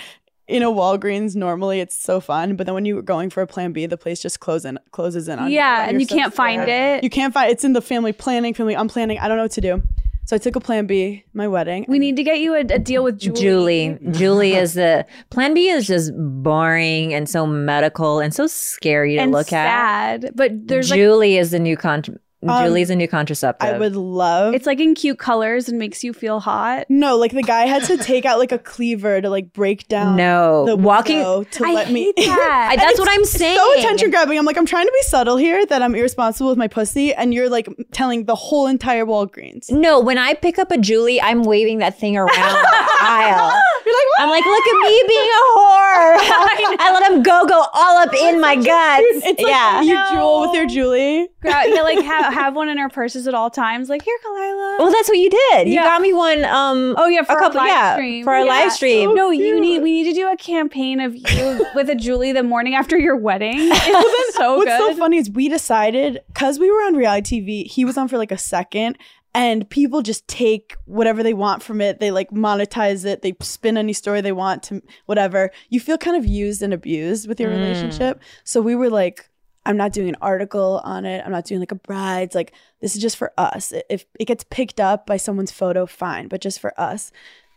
in 0.48 0.64
a 0.64 0.70
Walgreens 0.70 1.36
normally 1.36 1.80
it's 1.80 1.96
so 1.96 2.20
fun, 2.20 2.58
but 2.58 2.66
then 2.66 2.76
when 2.76 2.84
you're 2.84 3.02
going 3.02 3.30
for 3.30 3.42
a 3.42 3.48
plan 3.48 3.72
B, 3.72 3.86
the 3.86 3.98
place 3.98 4.22
just 4.22 4.42
closes 4.42 4.66
in 4.66 4.80
closes 4.92 5.30
in 5.30 5.40
on 5.40 5.50
you. 5.50 5.56
Yeah, 5.56 5.88
and 5.88 6.00
you're 6.02 6.08
so 6.08 6.16
can't 6.16 6.34
find 6.34 6.68
it. 6.68 7.04
You 7.04 7.10
can't 7.10 7.34
find 7.34 7.50
it's 7.50 7.64
in 7.64 7.74
the 7.74 7.82
family 7.82 8.12
planning, 8.12 8.54
family 8.54 8.76
unplanning. 8.76 9.20
I 9.20 9.28
don't 9.30 9.38
know 9.38 9.44
what 9.44 9.52
to 9.52 9.62
do. 9.62 9.84
So 10.32 10.36
I 10.36 10.38
took 10.38 10.56
a 10.56 10.62
plan 10.62 10.86
B, 10.88 11.26
my 11.34 11.46
wedding. 11.50 11.84
We 11.90 12.00
need 12.00 12.16
to 12.16 12.24
get 12.24 12.40
you 12.40 12.54
a, 12.54 12.60
a 12.60 12.80
deal 12.80 13.04
with 13.04 13.20
Julie. 13.20 13.36
Julie. 13.42 14.00
Julie 14.14 14.54
is 14.54 14.76
the 14.76 15.06
plan 15.30 15.54
B 15.54 15.68
is 15.68 15.86
just 15.86 16.14
boring 16.16 17.14
and 17.14 17.28
so 17.28 17.46
medical 17.46 18.22
and 18.22 18.34
so 18.34 18.48
scary 18.48 19.16
to 19.16 19.24
and 19.24 19.34
look 19.34 19.52
at. 19.52 20.22
sad, 20.22 20.32
but 20.34 20.54
there's 20.70 20.90
like 20.90 20.98
Julie 20.98 21.38
is 21.38 21.52
the 21.52 21.60
new 21.60 21.76
contra- 21.76 22.16
Um, 22.48 22.66
Julie's 22.66 22.90
a 22.90 22.96
new 22.96 23.08
contraceptive. 23.08 23.70
I 23.76 23.78
would 23.78 23.96
love 23.96 24.54
it's 24.56 24.66
like 24.66 24.80
in 24.80 24.96
cute 24.96 25.20
colors 25.20 25.70
and 25.70 25.78
makes 25.78 26.04
you 26.04 26.12
feel 26.14 26.40
hot. 26.40 26.86
No, 26.90 27.18
like 27.18 27.32
the 27.34 27.44
guy 27.44 27.66
had 27.68 27.84
to 27.84 27.98
take 27.98 28.26
out 28.26 28.40
like 28.40 28.52
a 28.52 28.58
cleaver 28.58 29.22
to 29.22 29.30
like 29.30 29.54
break 29.54 29.88
down 29.88 30.16
no 30.16 30.66
the 30.66 30.76
walking. 30.76 31.22
to 31.22 31.66
I 31.66 31.74
let 31.74 31.92
me 31.92 32.12
that. 32.18 32.68
I, 32.72 32.76
that's 32.78 33.00
what 33.00 33.10
I'm 33.12 33.26
saying. 33.26 33.58
so 33.58 33.80
attention 33.80 34.10
grabbing. 34.10 34.38
I'm 34.40 34.46
like, 34.46 34.58
I'm 34.58 34.66
trying 34.66 34.86
to 34.88 34.92
be 34.92 35.02
subtle 35.04 35.38
here 35.38 35.66
that 35.68 35.82
I'm 35.84 35.94
irresponsible 35.96 36.50
with 36.50 36.58
my 36.58 36.68
pussy, 36.68 37.14
and 37.14 37.34
you're 37.34 37.50
like 37.50 37.68
telling 37.92 38.26
the 38.26 38.36
whole 38.36 38.68
entire 38.68 39.06
Walgreens. 39.06 39.70
No, 39.72 40.00
when 40.00 40.18
I 40.18 40.34
pick 40.34 40.58
up 40.58 40.72
a 40.72 40.78
Julie, 40.78 41.22
I'm 41.22 41.44
waving 41.44 41.78
that 41.80 42.00
thing 42.00 42.18
around 42.18 42.28
the 42.30 42.34
aisle. 43.02 43.62
You're 43.86 43.96
like, 43.96 44.08
what? 44.08 44.22
I'm 44.22 44.30
like, 44.30 44.46
look 44.46 44.66
at 44.68 44.80
me 44.90 45.04
being 45.08 45.30
a 45.30 45.44
whore. 45.58 46.18
I 46.80 46.92
let 46.94 47.12
him 47.12 47.24
go 47.24 47.46
go 47.46 47.66
all 47.74 47.98
up 47.98 48.14
in 48.14 48.40
my 48.42 48.56
guts. 48.56 49.04
it's 49.26 49.42
like 49.42 49.48
yeah. 49.48 49.82
you 49.82 49.94
No. 49.94 50.10
jewel 50.12 50.42
with 50.42 50.54
your 50.56 50.66
Julie. 50.68 51.28
Gra- 51.42 51.68
yeah, 51.68 51.82
like 51.82 52.00
have, 52.04 52.34
have 52.34 52.56
one 52.56 52.70
in 52.70 52.78
our 52.78 52.90
purses 52.90 53.28
at 53.28 53.34
all 53.34 53.50
times. 53.50 53.90
Like 53.90 54.04
here, 54.04 54.16
Khalyla. 54.26 54.80
Well, 54.80 54.92
that's 54.92 55.10
what 55.10 55.18
you 55.18 55.30
did. 55.30 55.68
You 55.68 55.74
Yeah. 55.76 55.84
got 55.84 56.02
me 56.02 56.14
one. 56.14 56.46
Um, 56.46 56.96
Oh 56.98 57.08
yeah, 57.08 57.24
for 57.24 57.34
a 57.34 57.40
couple, 57.40 57.60
our 57.60 57.66
live 57.68 57.76
yeah, 57.76 57.94
stream. 57.96 58.24
for 58.24 58.34
our 58.34 58.40
Yeah. 58.46 58.52
live 58.52 58.72
stream. 58.72 59.16
No, 59.16 59.30
you 59.32 59.60
need 59.60 59.82
we 59.82 59.92
need 59.92 60.14
to 60.14 60.14
do 60.14 60.32
a 60.32 60.38
campaign 60.38 61.00
of 61.00 61.16
you 61.16 61.66
with 61.76 61.90
a 61.90 61.96
Julie 61.96 62.32
the 62.32 62.44
morning 62.44 62.76
after 62.76 62.98
your 62.98 63.16
wedding. 63.16 63.56
It's 63.72 64.36
so 64.36 64.60
good. 64.60 64.68
What's 64.68 64.78
good. 64.80 64.94
so 64.94 64.98
funny 64.98 65.18
is 65.18 65.30
we 65.30 65.50
decided 65.50 66.20
because 66.28 66.60
we 66.60 66.70
were 66.72 66.80
on 66.86 66.96
reality 66.96 67.42
TV, 67.42 67.68
he 67.68 67.86
was 67.86 67.98
on 67.98 68.08
for 68.08 68.18
like 68.18 68.32
a 68.32 68.38
second, 68.38 68.98
and 69.34 69.70
people 69.70 70.02
just 70.02 70.28
take 70.28 70.76
whatever 70.86 71.24
they 71.24 71.34
want 71.34 71.64
from 71.64 71.82
it. 71.82 72.00
They 72.00 72.12
like 72.12 72.30
monetize 72.32 73.06
it. 73.06 73.22
They 73.22 73.34
spin 73.42 73.78
any 73.78 73.94
story 73.94 74.22
they 74.22 74.32
want 74.32 74.64
to 74.64 74.82
whatever. 75.06 75.52
You 75.70 75.80
feel 75.80 75.98
kind 75.98 76.18
of 76.18 76.26
used 76.26 76.62
and 76.62 76.74
abused 76.74 77.28
with 77.28 77.40
your 77.40 77.50
Mm. 77.50 77.58
relationship. 77.58 78.22
So 78.44 78.62
we 78.62 78.76
were 78.76 78.90
like, 78.90 79.30
I'm 79.66 79.78
not 79.78 79.94
doing 79.94 80.10
an 80.10 80.18
article 80.22 80.82
on 80.84 81.06
it. 81.06 81.24
I'm 81.24 81.32
not 81.32 81.46
doing 81.46 81.60
like 81.60 81.72
a 81.72 81.76
brides. 81.76 82.34
Like 82.34 82.54
this 82.80 82.96
is 82.96 83.02
just 83.02 83.18
for 83.18 83.32
us. 83.38 83.74
If 83.90 84.06
it 84.20 84.26
gets 84.26 84.44
picked 84.50 84.80
up 84.80 85.06
by 85.06 85.18
someone's 85.18 85.52
photo, 85.52 85.86
fine, 85.86 86.28
but 86.28 86.42
just 86.42 86.60
for 86.60 86.80
us. 86.80 87.12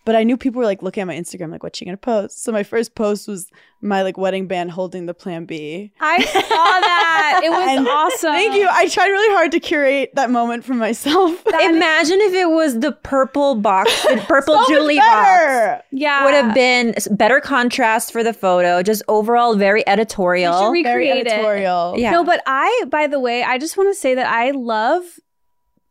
But 0.05 0.17
I 0.17 0.23
knew 0.23 0.37
people 0.37 0.59
were 0.59 0.67
like 0.67 0.83
looking 0.83 1.01
at 1.01 1.07
my 1.07 1.15
Instagram, 1.17 1.51
like, 1.51 1.63
what's 1.63 1.79
she 1.79 1.85
gonna 1.87 1.97
post? 1.97 2.43
So 2.43 2.53
my 2.53 2.63
first 2.63 2.95
post 2.95 3.27
was 3.27 3.51
my 3.81 4.03
like 4.03 4.17
wedding 4.19 4.47
band 4.47 4.71
holding 4.71 5.07
the 5.07 5.15
plan 5.15 5.45
B. 5.47 5.93
I 6.01 6.23
saw 6.25 6.41
that. 6.41 7.41
It 7.45 7.51
was 7.51 7.69
And 7.79 7.89
awesome. 7.89 8.33
Thank 8.33 8.55
you. 8.55 8.69
I 8.71 8.89
tried 8.89 9.09
really 9.09 9.35
hard 9.35 9.53
to 9.53 9.61
curate 9.61 10.11
that 10.15 10.31
moment 10.31 10.65
for 10.65 10.75
myself. 10.75 11.43
Imagine 11.61 12.21
if 12.23 12.35
it 12.35 12.51
was 12.51 12.81
the 12.81 12.93
purple 12.93 13.55
box, 13.57 13.91
the 14.05 14.17
purple 14.29 14.55
So 14.55 14.61
much 14.61 14.69
Julie 14.69 14.99
box. 14.99 15.09
better. 15.11 15.83
Yeah. 15.91 16.25
Would 16.25 16.35
have 16.35 16.55
been 16.55 16.95
better 17.13 17.41
contrast 17.41 18.13
for 18.13 18.23
the 18.23 18.33
photo, 18.33 18.83
just 18.83 19.03
overall 19.09 19.55
very 19.57 19.79
We 19.79 19.81
should 19.83 19.89
editorial. 19.89 20.71
recreate 20.71 20.85
Very 20.85 21.09
it. 21.09 21.27
editorial. 21.27 21.95
Yeah. 21.99 22.11
No, 22.11 22.25
but 22.25 22.43
I, 22.47 22.85
by 22.91 23.07
the 23.07 23.21
way, 23.21 23.43
I 23.43 23.59
just 23.59 23.77
want 23.77 23.89
to 23.95 23.99
say 23.99 24.15
that 24.15 24.27
I 24.27 24.51
love 24.53 25.03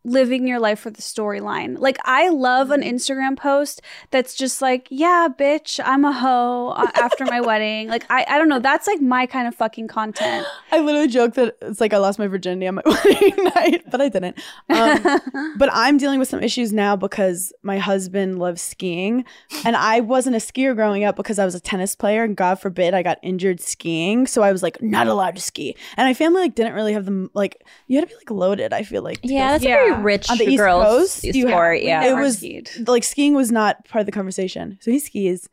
living 0.06 0.48
your 0.48 0.60
life 0.60 0.80
for 0.80 0.90
the 0.90 1.02
storyline. 1.02 1.78
Like 1.80 1.98
I 2.04 2.30
love 2.30 2.72
an 2.72 2.82
Instagram 2.82 3.38
post 3.38 3.82
that's 4.12 4.36
just 4.36 4.62
like, 4.62 4.88
yeah, 4.90 5.28
bitch, 5.38 5.80
I'm 5.84 6.04
a 6.04 6.12
hoe 6.12 6.70
uh, 6.76 6.92
after 6.96 7.26
my 7.26 7.40
wedding. 7.42 7.88
Like 7.88 8.06
I, 8.10 8.26
I 8.28 8.38
don't 8.38 8.50
know. 8.50 8.60
That's 8.60 8.86
like 8.88 9.02
my 9.02 9.26
kind 9.26 9.48
of 9.48 9.56
fucking 9.56 9.88
content. 9.88 10.46
I 10.72 10.80
literally 10.80 11.08
joke 11.08 11.36
that 11.36 11.56
it's 11.62 11.80
like 11.80 11.94
I 11.94 11.98
lost 11.98 12.20
my 12.20 12.28
virginity 12.28 12.68
on 12.68 12.76
my 12.76 12.82
wedding 12.86 13.44
night, 13.56 13.84
but 13.90 14.02
I 14.02 14.10
didn't. 14.10 14.38
Um, 14.70 15.22
but 15.58 15.70
I'm 15.72 15.98
dealing 15.98 16.20
with 16.20 16.28
some 16.28 16.44
issues 16.44 16.74
now 16.74 16.96
because 16.96 17.54
my 17.64 17.78
husband 17.78 18.40
loves 18.40 18.62
skiing, 18.62 19.24
and 19.64 19.76
I 19.76 20.02
wasn't 20.02 20.36
a 20.36 20.40
skier 20.40 20.76
growing 20.76 21.04
up 21.06 21.16
because 21.16 21.40
I 21.40 21.46
was 21.46 21.56
a 21.56 21.60
tennis 21.60 21.96
player, 21.96 22.24
and 22.24 22.36
God 22.36 22.60
forbid 22.60 22.94
I 22.94 23.04
got 23.04 23.20
injured 23.22 23.62
skiing, 23.62 24.28
so 24.28 24.42
I 24.44 24.52
was 24.52 24.62
like 24.64 24.82
not 24.82 25.08
allowed 25.08 25.36
to 25.36 25.42
ski. 25.42 25.76
And 25.96 26.08
my 26.08 26.14
family 26.14 26.42
like 26.42 26.56
didn't 26.56 26.74
really 26.74 26.94
have 26.94 27.06
the 27.06 27.30
like 27.34 27.64
you 27.88 27.98
had 28.00 28.08
to 28.08 28.14
be 28.14 28.16
like 28.18 28.32
loaded. 28.32 28.74
I 28.74 28.84
feel 28.84 29.02
like 29.02 29.20
yeah, 29.24 29.52
that's 29.54 29.64
Yeah. 29.64 29.93
a 29.93 29.93
rich 30.02 30.30
On 30.30 30.38
the 30.38 30.48
East 30.50 30.58
girls 30.58 30.84
Coast, 30.86 31.24
you 31.24 31.46
have- 31.48 31.54
sport. 31.54 31.82
yeah. 31.84 32.06
it 32.06 32.14
was 32.16 32.38
skied. 32.38 32.70
like 32.88 33.04
skiing 33.04 33.36
was 33.36 33.52
not 33.52 33.88
part 33.88 34.02
of 34.02 34.06
the 34.06 34.12
conversation. 34.12 34.78
So 34.82 34.92
he 34.92 35.00
skis. 35.00 35.50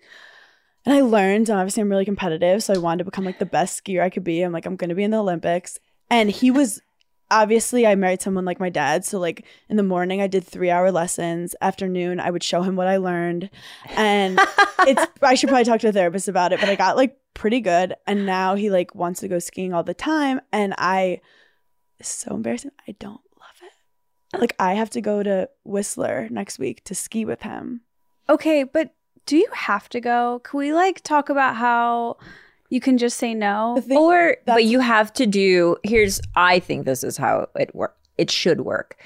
And 0.86 0.95
I 0.95 1.03
learned, 1.03 1.51
and 1.51 1.59
obviously 1.59 1.82
I'm 1.82 1.91
really 1.91 2.07
competitive. 2.07 2.62
So 2.62 2.72
I 2.74 2.78
wanted 2.78 2.99
to 2.99 3.05
become 3.05 3.24
like 3.24 3.38
the 3.38 3.45
best 3.47 3.84
skier 3.84 4.03
I 4.03 4.09
could 4.11 4.24
be. 4.24 4.41
I'm 4.43 4.53
like, 4.53 4.64
I'm 4.66 4.76
gonna 4.76 4.95
be 4.95 5.05
in 5.05 5.11
the 5.11 5.18
Olympics. 5.18 5.78
And 6.11 6.30
he 6.30 6.51
was 6.51 6.80
obviously 7.32 7.86
I 7.86 7.95
married 7.95 8.20
someone 8.22 8.45
like 8.45 8.59
my 8.59 8.70
dad. 8.70 9.05
So 9.05 9.18
like 9.20 9.45
in 9.68 9.76
the 9.76 9.82
morning 9.84 10.20
I 10.20 10.26
did 10.26 10.43
three 10.43 10.70
hour 10.70 10.91
lessons. 10.91 11.55
Afternoon 11.61 12.18
I 12.18 12.30
would 12.30 12.43
show 12.43 12.62
him 12.62 12.76
what 12.76 12.88
I 12.88 12.97
learned. 12.97 13.51
And 13.91 14.41
it's 14.80 15.07
I 15.22 15.34
should 15.34 15.49
probably 15.51 15.64
talk 15.64 15.80
to 15.80 15.88
a 15.88 15.93
therapist 15.93 16.28
about 16.28 16.53
it, 16.53 16.61
but 16.61 16.68
I 16.68 16.74
got 16.76 16.97
like 16.97 17.16
pretty 17.34 17.61
good. 17.61 17.95
And 18.07 18.26
now 18.26 18.55
he 18.57 18.70
like 18.70 18.95
wants 18.95 19.20
to 19.20 19.28
go 19.28 19.38
skiing 19.38 19.72
all 19.74 19.84
the 19.84 19.95
time. 19.95 20.41
And 20.53 20.74
I 20.78 21.20
so 22.03 22.34
embarrassing. 22.34 22.72
I 22.88 22.93
don't. 22.99 23.20
Like 24.39 24.55
I 24.59 24.74
have 24.74 24.91
to 24.91 25.01
go 25.01 25.22
to 25.22 25.49
Whistler 25.64 26.28
next 26.31 26.59
week 26.59 26.85
to 26.85 26.95
ski 26.95 27.24
with 27.24 27.43
him. 27.43 27.81
Okay, 28.28 28.62
but 28.62 28.95
do 29.26 29.37
you 29.37 29.49
have 29.53 29.89
to 29.91 30.01
go? 30.01 30.41
Can 30.45 30.59
we 30.59 30.72
like 30.72 31.03
talk 31.03 31.28
about 31.28 31.57
how 31.57 32.16
you 32.68 32.81
can 32.81 32.99
just 32.99 33.16
say 33.16 33.35
no? 33.35 33.81
Thing- 33.85 33.99
or 33.99 34.37
but 34.47 34.64
you 34.64 34.81
have 34.81 35.12
to 35.14 35.26
do 35.26 35.76
here's 35.83 36.20
i 36.37 36.61
think 36.61 36.85
this 36.85 37.03
is 37.03 37.16
how 37.16 37.49
it 37.57 37.74
work 37.74 37.97
it 38.18 38.31
should 38.31 38.61
work 38.61 38.97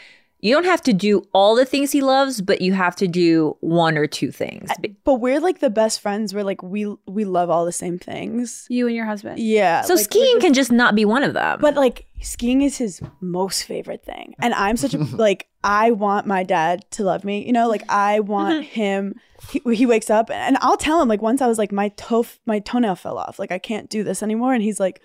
you 0.44 0.54
don't 0.54 0.66
have 0.66 0.82
to 0.82 0.92
do 0.92 1.26
all 1.32 1.54
the 1.56 1.64
things 1.64 1.90
he 1.90 2.02
loves 2.02 2.42
but 2.42 2.60
you 2.60 2.74
have 2.74 2.94
to 2.96 3.08
do 3.08 3.56
one 3.60 3.96
or 3.96 4.06
two 4.06 4.30
things 4.30 4.68
But 5.04 5.14
we're 5.14 5.40
like 5.40 5.60
the 5.60 5.70
best 5.70 6.00
friends. 6.00 6.34
We're 6.34 6.44
like 6.44 6.62
we 6.62 6.94
we 7.06 7.24
love 7.24 7.48
all 7.48 7.64
the 7.64 7.72
same 7.72 7.98
things. 7.98 8.66
You 8.68 8.86
and 8.86 8.94
your 8.94 9.06
husband. 9.06 9.38
Yeah. 9.38 9.80
so 9.82 9.94
like, 9.94 10.04
skiing 10.04 10.34
just- 10.34 10.40
can 10.44 10.52
just 10.54 10.70
not 10.72 10.94
be 10.94 11.04
one 11.06 11.22
of 11.22 11.32
them 11.32 11.58
But 11.60 11.74
like 11.76 12.06
skiing 12.20 12.60
is 12.62 12.76
his 12.76 13.00
most 13.20 13.62
favorite 13.64 14.04
thing. 14.04 14.34
And 14.38 14.52
I'm 14.54 14.76
such 14.76 14.92
a 14.94 14.98
like 15.28 15.48
I 15.64 15.92
want 15.92 16.26
my 16.26 16.42
dad 16.42 16.84
to 16.92 17.04
love 17.04 17.24
me. 17.24 17.46
You 17.46 17.52
know, 17.52 17.68
like 17.68 17.84
I 17.88 18.20
want 18.20 18.64
him 18.80 19.18
he, 19.50 19.60
he 19.74 19.86
wakes 19.86 20.10
up 20.10 20.30
and 20.30 20.58
I'll 20.60 20.76
tell 20.76 21.00
him 21.00 21.08
like 21.08 21.22
once 21.22 21.40
I 21.40 21.46
was 21.46 21.58
like 21.58 21.72
my 21.72 21.88
toe 21.96 22.26
my 22.44 22.58
toenail 22.58 22.96
fell 22.96 23.16
off. 23.18 23.38
Like 23.38 23.52
I 23.52 23.58
can't 23.58 23.88
do 23.88 24.04
this 24.04 24.22
anymore 24.22 24.52
and 24.52 24.62
he's 24.62 24.78
like 24.78 25.00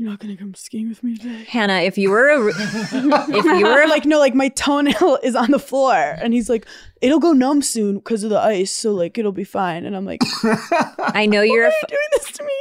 you're 0.00 0.08
not 0.08 0.18
going 0.18 0.34
to 0.34 0.42
come 0.42 0.54
skiing 0.54 0.88
with 0.88 1.02
me 1.02 1.14
today. 1.14 1.44
hannah 1.46 1.80
if 1.80 1.98
you 1.98 2.08
were 2.10 2.28
a 2.30 2.46
if 2.56 3.44
you 3.44 3.66
were 3.66 3.86
like 3.86 4.06
no 4.06 4.18
like 4.18 4.34
my 4.34 4.48
toenail 4.48 5.18
is 5.22 5.34
on 5.36 5.50
the 5.50 5.58
floor 5.58 5.94
and 5.94 6.32
he's 6.32 6.48
like 6.48 6.66
it'll 7.02 7.18
go 7.20 7.32
numb 7.32 7.60
soon 7.60 7.96
because 7.96 8.24
of 8.24 8.30
the 8.30 8.40
ice 8.40 8.72
so 8.72 8.92
like 8.92 9.18
it'll 9.18 9.30
be 9.30 9.44
fine 9.44 9.84
and 9.84 9.94
I'm 9.94 10.06
like 10.06 10.22
i 10.98 11.26
know 11.26 11.42
you're 11.42 11.66
a 11.66 11.68
you're 11.68 11.82
f- 11.82 11.88
doing 11.88 12.08
this 12.12 12.32
to 12.32 12.42
me. 12.44 12.58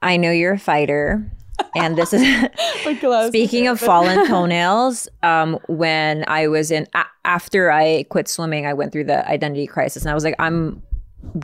i 0.00 0.16
know 0.16 0.30
you're 0.30 0.52
a 0.52 0.58
fighter 0.60 1.28
and 1.74 1.98
this 1.98 2.12
is 2.12 2.22
speaking 3.26 3.66
of 3.66 3.80
fallen 3.80 4.28
toenails. 4.28 5.08
Um, 5.24 5.58
when 5.66 6.24
I 6.28 6.46
was 6.46 6.70
in 6.70 6.86
a- 6.94 7.04
after 7.24 7.72
I 7.72 8.04
quit 8.10 8.28
swimming, 8.28 8.64
I 8.64 8.74
went 8.74 8.92
through 8.92 9.04
the 9.04 9.28
identity 9.28 9.66
crisis, 9.66 10.04
and 10.04 10.10
I 10.10 10.14
was 10.14 10.22
like, 10.22 10.36
I'm 10.38 10.82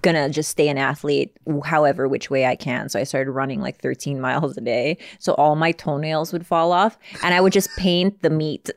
gonna 0.02 0.28
just 0.28 0.50
stay 0.50 0.68
an 0.68 0.78
athlete 0.78 1.36
however 1.64 2.08
which 2.08 2.30
way 2.30 2.46
I 2.46 2.56
can. 2.56 2.88
So 2.88 2.98
I 2.98 3.04
started 3.04 3.30
running 3.32 3.60
like 3.60 3.80
13 3.80 4.20
miles 4.20 4.56
a 4.56 4.60
day. 4.60 4.98
So 5.18 5.34
all 5.34 5.56
my 5.56 5.72
toenails 5.72 6.32
would 6.32 6.46
fall 6.46 6.72
off, 6.72 6.96
and 7.22 7.34
I 7.34 7.40
would 7.40 7.52
just 7.52 7.68
paint 7.76 8.22
the 8.22 8.30
meat. 8.30 8.70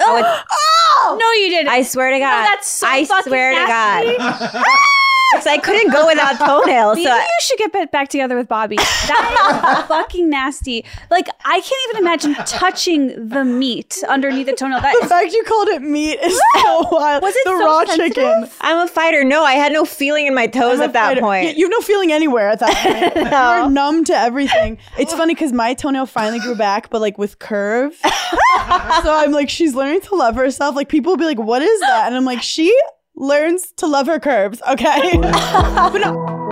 I 0.00 0.12
would- 0.12 0.24
oh! 0.52 1.18
No, 1.20 1.32
you 1.42 1.48
didn't. 1.50 1.68
I 1.68 1.82
swear 1.82 2.10
to 2.10 2.18
God. 2.18 2.44
that's 2.44 2.68
so 2.68 2.86
I 2.86 3.04
swear 3.04 3.52
nasty. 3.52 4.12
to 4.12 4.18
God. 4.18 4.64
Because 5.32 5.46
I 5.46 5.58
couldn't 5.58 5.90
go 5.92 6.06
without 6.06 6.38
toenails. 6.38 6.96
Maybe 6.96 7.06
So 7.06 7.12
I- 7.12 7.18
you 7.20 7.40
should 7.40 7.58
get 7.58 7.90
back 7.92 8.08
together 8.08 8.36
with 8.36 8.48
Bobby. 8.48 8.76
That 8.76 9.78
is 9.80 9.86
fucking 9.88 10.30
nasty. 10.30 10.84
Like 11.10 11.28
I 11.44 11.60
can't 11.60 11.88
even 11.90 12.02
imagine 12.02 12.34
touching 12.46 13.28
the 13.28 13.44
meat 13.44 14.02
underneath 14.08 14.46
the 14.46 14.52
toenail. 14.54 14.80
That 14.80 14.92
The 15.00 15.04
is 15.04 15.10
fact 15.10 15.32
you 15.32 15.42
called 15.44 15.68
it 15.68 15.82
meat 15.82 16.18
is 16.22 16.40
so 16.56 16.88
wild. 16.90 17.22
Was 17.22 17.34
it 17.34 17.42
the 17.44 17.50
so 17.58 17.64
raw 17.64 17.84
sensitive? 17.84 18.14
chicken? 18.14 18.50
I'm 18.60 18.78
a 18.86 18.88
fighter. 18.88 19.24
No, 19.24 19.42
I 19.44 19.54
had 19.54 19.72
no 19.72 19.84
feeling 19.84 20.26
in 20.26 20.34
my 20.34 20.46
toes 20.46 20.78
I'm 20.78 20.84
at 20.84 20.92
that 20.92 21.06
fighter. 21.08 21.20
point. 21.20 21.44
You, 21.48 21.54
you 21.56 21.64
have 21.66 21.72
no 21.72 21.80
feeling 21.80 22.12
anywhere 22.12 22.48
at 22.48 22.60
that 22.60 22.74
point. 23.14 23.16
You're 23.32 23.70
numb 23.70 24.04
to 24.04 24.14
everything. 24.16 24.78
It's 24.98 25.12
funny 25.12 25.34
because 25.34 25.52
my 25.52 25.74
toenail 25.74 26.06
finally 26.06 26.38
grew 26.40 26.54
back, 26.54 26.88
but 26.90 27.00
like 27.00 27.18
with 27.18 27.38
curve. 27.38 27.94
so 28.02 28.08
I'm 29.14 29.32
like, 29.32 29.50
she's 29.50 29.74
learning 29.74 30.02
to 30.02 30.14
love 30.14 30.36
herself. 30.36 30.76
Like 30.76 30.88
people 30.88 31.12
will 31.12 31.18
be 31.18 31.24
like, 31.24 31.38
what 31.38 31.62
is 31.62 31.80
that? 31.80 32.04
And 32.06 32.14
I'm 32.16 32.24
like, 32.24 32.42
she 32.42 32.76
learns 33.16 33.72
to 33.72 33.86
love 33.86 34.06
her 34.06 34.20
curves. 34.20 34.62
Okay. 34.70 35.20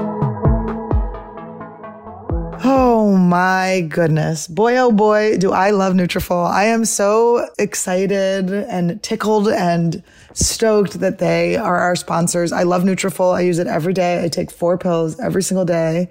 Oh 2.67 3.15
my 3.15 3.83
goodness. 3.91 4.47
Boy, 4.47 4.79
oh 4.79 4.91
boy, 4.91 5.37
do 5.37 5.53
I 5.53 5.71
love 5.71 5.93
Nutrafol. 5.93 6.49
I 6.51 6.65
am 6.65 6.87
so 6.87 7.47
excited 7.59 8.51
and 8.51 9.03
tickled 9.03 9.49
and 9.49 10.03
stoked 10.33 11.01
that 11.01 11.19
they 11.19 11.57
are 11.57 11.77
our 11.77 11.95
sponsors. 11.95 12.53
I 12.53 12.63
love 12.63 12.85
Nutrafol. 12.85 13.35
I 13.35 13.43
use 13.43 13.59
it 13.59 13.67
every 13.67 13.93
day. 13.93 14.25
I 14.25 14.29
take 14.29 14.51
four 14.51 14.79
pills 14.79 15.21
every 15.21 15.43
single 15.43 15.67
day. 15.67 16.09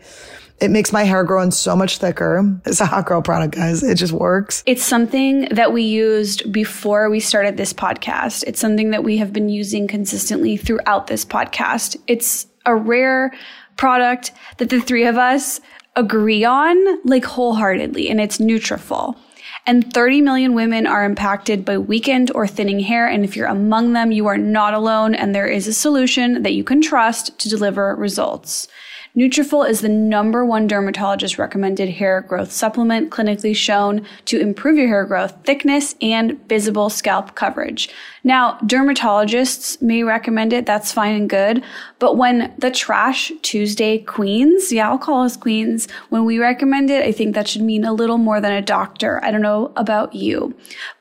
It 0.59 0.71
makes 0.71 0.93
my 0.93 1.03
hair 1.03 1.23
grow 1.23 1.41
in 1.41 1.51
so 1.51 1.75
much 1.75 1.97
thicker. 1.97 2.59
It's 2.65 2.79
a 2.79 2.85
hot 2.85 3.05
girl 3.05 3.21
product, 3.21 3.55
guys. 3.55 3.83
It 3.83 3.95
just 3.95 4.13
works. 4.13 4.63
It's 4.65 4.83
something 4.83 5.49
that 5.49 5.73
we 5.73 5.83
used 5.83 6.51
before 6.51 7.09
we 7.09 7.19
started 7.19 7.57
this 7.57 7.73
podcast. 7.73 8.43
It's 8.47 8.59
something 8.59 8.91
that 8.91 9.03
we 9.03 9.17
have 9.17 9.33
been 9.33 9.49
using 9.49 9.87
consistently 9.87 10.55
throughout 10.55 11.07
this 11.07 11.25
podcast. 11.25 11.97
It's 12.07 12.47
a 12.65 12.75
rare 12.75 13.33
product 13.77 14.31
that 14.57 14.69
the 14.69 14.79
three 14.79 15.05
of 15.05 15.17
us 15.17 15.59
agree 15.95 16.43
on 16.43 17.05
like 17.05 17.25
wholeheartedly 17.25 18.09
and 18.09 18.19
it's 18.21 18.37
Nutrafol. 18.37 19.17
And 19.65 19.93
30 19.93 20.21
million 20.21 20.53
women 20.55 20.87
are 20.87 21.05
impacted 21.05 21.63
by 21.63 21.77
weakened 21.77 22.31
or 22.35 22.47
thinning 22.47 22.79
hair. 22.79 23.07
And 23.07 23.23
if 23.23 23.35
you're 23.35 23.47
among 23.47 23.93
them, 23.93 24.11
you 24.11 24.27
are 24.27 24.37
not 24.37 24.73
alone. 24.73 25.15
And 25.15 25.33
there 25.33 25.47
is 25.47 25.67
a 25.67 25.73
solution 25.73 26.43
that 26.43 26.53
you 26.53 26.63
can 26.63 26.81
trust 26.81 27.37
to 27.39 27.49
deliver 27.49 27.95
results. 27.95 28.67
Nutrafol 29.15 29.69
is 29.69 29.81
the 29.81 29.89
number 29.89 30.43
one 30.43 30.65
dermatologist 30.65 31.37
recommended 31.37 31.87
hair 31.87 32.21
growth 32.21 32.51
supplement 32.51 33.11
clinically 33.11 33.55
shown 33.55 34.07
to 34.25 34.39
improve 34.39 34.75
your 34.75 34.87
hair 34.87 35.05
growth, 35.05 35.37
thickness, 35.43 35.93
and 36.01 36.39
visible 36.49 36.89
scalp 36.89 37.35
coverage. 37.35 37.89
Now, 38.23 38.57
dermatologists 38.63 39.79
may 39.83 40.01
recommend 40.01 40.51
it, 40.51 40.65
that's 40.65 40.91
fine 40.91 41.15
and 41.15 41.29
good, 41.29 41.63
but 41.99 42.17
when 42.17 42.55
the 42.57 42.71
Trash 42.71 43.31
Tuesday 43.43 43.99
queens, 43.99 44.71
yeah, 44.71 44.89
I'll 44.89 44.97
call 44.97 45.21
us 45.21 45.37
queens, 45.37 45.87
when 46.09 46.25
we 46.25 46.39
recommend 46.39 46.89
it, 46.89 47.05
I 47.05 47.11
think 47.11 47.35
that 47.35 47.47
should 47.47 47.61
mean 47.61 47.85
a 47.85 47.93
little 47.93 48.17
more 48.17 48.41
than 48.41 48.53
a 48.53 48.63
doctor. 48.63 49.23
I 49.23 49.29
don't 49.29 49.41
know 49.43 49.73
about 49.75 50.15
you, 50.15 50.55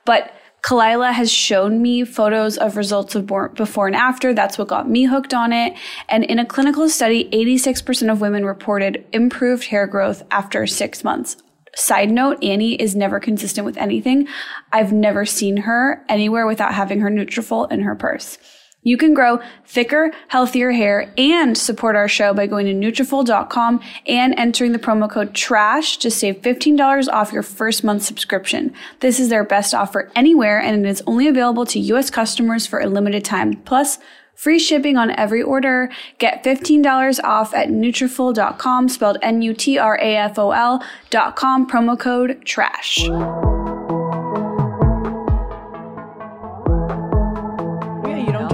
but 0.05 0.35
Khalyla 0.63 1.11
has 1.11 1.29
shown 1.29 1.81
me 1.81 2.05
photos 2.05 2.57
of 2.57 2.77
results 2.77 3.15
of 3.15 3.27
before 3.55 3.87
and 3.87 3.95
after. 3.95 4.33
That's 4.33 4.57
what 4.57 4.69
got 4.69 4.89
me 4.89 5.03
hooked 5.03 5.33
on 5.33 5.51
it. 5.51 5.73
And 6.07 6.23
in 6.23 6.39
a 6.39 6.45
clinical 6.45 6.87
study, 6.87 7.29
86% 7.31 8.09
of 8.09 8.21
women 8.21 8.45
reported 8.45 9.05
improved 9.11 9.65
hair 9.65 9.85
growth 9.87 10.23
after 10.31 10.65
six 10.65 11.03
months. 11.03 11.35
Side 11.75 12.11
note, 12.11 12.41
Annie 12.41 12.75
is 12.75 12.95
never 12.95 13.19
consistent 13.19 13.65
with 13.65 13.77
anything. 13.77 14.27
I've 14.71 14.93
never 14.93 15.25
seen 15.25 15.57
her 15.57 16.05
anywhere 16.07 16.47
without 16.47 16.73
having 16.73 17.01
her 17.01 17.09
Nutrafol 17.09 17.69
in 17.69 17.81
her 17.81 17.95
purse. 17.95 18.37
You 18.83 18.97
can 18.97 19.13
grow 19.13 19.39
thicker, 19.65 20.11
healthier 20.27 20.71
hair 20.71 21.13
and 21.17 21.57
support 21.57 21.95
our 21.95 22.07
show 22.07 22.33
by 22.33 22.47
going 22.47 22.65
to 22.65 22.73
Nutrafol.com 22.73 23.81
and 24.05 24.33
entering 24.37 24.73
the 24.73 24.79
promo 24.79 25.09
code 25.09 25.33
TRASH 25.33 25.97
to 25.97 26.11
save 26.11 26.41
$15 26.41 27.07
off 27.07 27.31
your 27.31 27.43
first 27.43 27.83
month 27.83 28.03
subscription. 28.03 28.73
This 28.99 29.19
is 29.19 29.29
their 29.29 29.43
best 29.43 29.73
offer 29.73 30.11
anywhere 30.15 30.59
and 30.59 30.85
it 30.85 30.89
is 30.89 31.01
only 31.07 31.27
available 31.27 31.65
to 31.67 31.79
US 31.79 32.09
customers 32.09 32.67
for 32.67 32.79
a 32.79 32.87
limited 32.87 33.23
time. 33.23 33.53
Plus, 33.63 33.99
free 34.35 34.59
shipping 34.59 34.97
on 34.97 35.11
every 35.11 35.41
order. 35.41 35.89
Get 36.17 36.43
$15 36.43 37.23
off 37.23 37.53
at 37.53 37.69
Nutrafol.com, 37.69 38.89
spelled 38.89 39.17
N-U-T-R-A-F-O-L 39.21 40.83
dot 41.09 41.35
com, 41.35 41.69
promo 41.69 41.97
code 41.97 42.45
TRASH. 42.45 43.52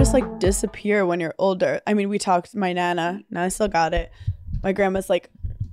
Just 0.00 0.14
like 0.14 0.38
disappear 0.38 1.04
when 1.04 1.20
you're 1.20 1.34
older. 1.38 1.80
I 1.86 1.92
mean, 1.92 2.08
we 2.08 2.18
talked. 2.18 2.54
My 2.56 2.72
nana, 2.72 3.20
Nana 3.30 3.50
still 3.50 3.68
got 3.68 3.92
it. 3.92 4.10
My 4.62 4.72
grandma's 4.72 5.10
like 5.10 5.28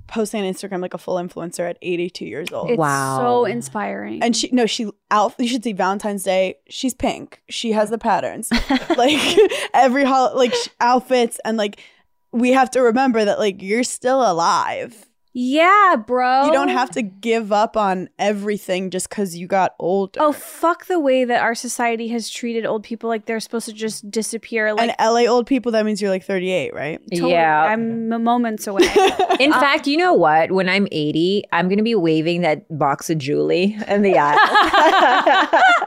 posting 0.08 0.44
on 0.44 0.52
Instagram 0.54 0.82
like 0.82 0.94
a 0.94 0.98
full 0.98 1.16
influencer 1.16 1.70
at 1.70 1.78
82 1.82 2.26
years 2.26 2.52
old. 2.52 2.70
It's 2.72 2.78
Wow. 2.78 3.18
so 3.20 3.46
inspiring. 3.46 4.22
and 4.22 4.36
she 4.36 4.50
no 4.52 4.66
she 4.66 4.90
out 5.12 5.34
you 5.38 5.48
should 5.48 5.64
see 5.64 5.74
valentine's 5.74 6.24
day 6.24 6.56
she's 6.70 6.94
pink 6.94 7.42
she 7.50 7.72
has 7.74 7.90
the 7.90 7.98
patterns 7.98 8.50
like 8.98 9.20
every 9.74 10.04
hol- 10.06 10.36
like 10.36 10.54
sh- 10.54 10.68
outfits 10.80 11.40
and 11.46 11.58
like 11.58 11.82
we 12.32 12.52
have 12.52 12.70
to 12.72 12.82
remember 12.82 13.24
that 13.26 13.38
like 13.40 13.62
you're 13.62 13.84
still 13.84 14.22
alive 14.30 15.07
yeah, 15.40 15.96
bro. 15.96 16.48
you 16.48 16.52
don't 16.52 16.70
have 16.70 16.90
to 16.92 17.04
give 17.04 17.52
up 17.52 17.78
on 17.78 18.10
everything 18.18 18.90
just 18.90 19.08
because 19.08 19.38
you 19.38 19.46
got 19.46 19.76
older 19.78 20.20
Oh, 20.20 20.32
fuck 20.32 20.88
the 20.88 21.00
way 21.00 21.26
that 21.26 21.44
our 21.44 21.54
society 21.54 22.08
has 22.08 22.28
treated 22.28 22.66
old 22.66 22.82
people 22.84 23.08
like 23.08 23.26
they're 23.28 23.40
supposed 23.40 23.68
to 23.68 23.74
just 23.74 24.10
disappear. 24.10 24.74
Like, 24.74 24.90
and 24.90 25.14
la 25.14 25.32
old 25.32 25.46
people 25.46 25.72
that 25.74 25.86
means 25.86 26.02
you're 26.02 26.10
like 26.10 26.24
38 26.24 26.74
right 26.74 27.00
totally. 27.14 27.34
Yeah. 27.34 27.66
I'm 27.66 28.12
m- 28.12 28.24
moments 28.24 28.66
away. 28.66 28.82
In 29.40 29.52
fact, 29.52 29.86
you 29.86 29.98
know 29.98 30.14
what? 30.14 30.52
When 30.52 30.68
I'm 30.68 30.88
80, 30.92 31.44
I'm 31.52 31.68
going 31.68 31.78
to 31.78 31.84
be 31.84 31.94
waving 31.94 32.42
that 32.42 32.66
box 32.76 33.12
of 33.12 33.20
Julie 33.20 33.78
in 33.88 34.02
the 34.02 34.18
aisle. 34.18 35.48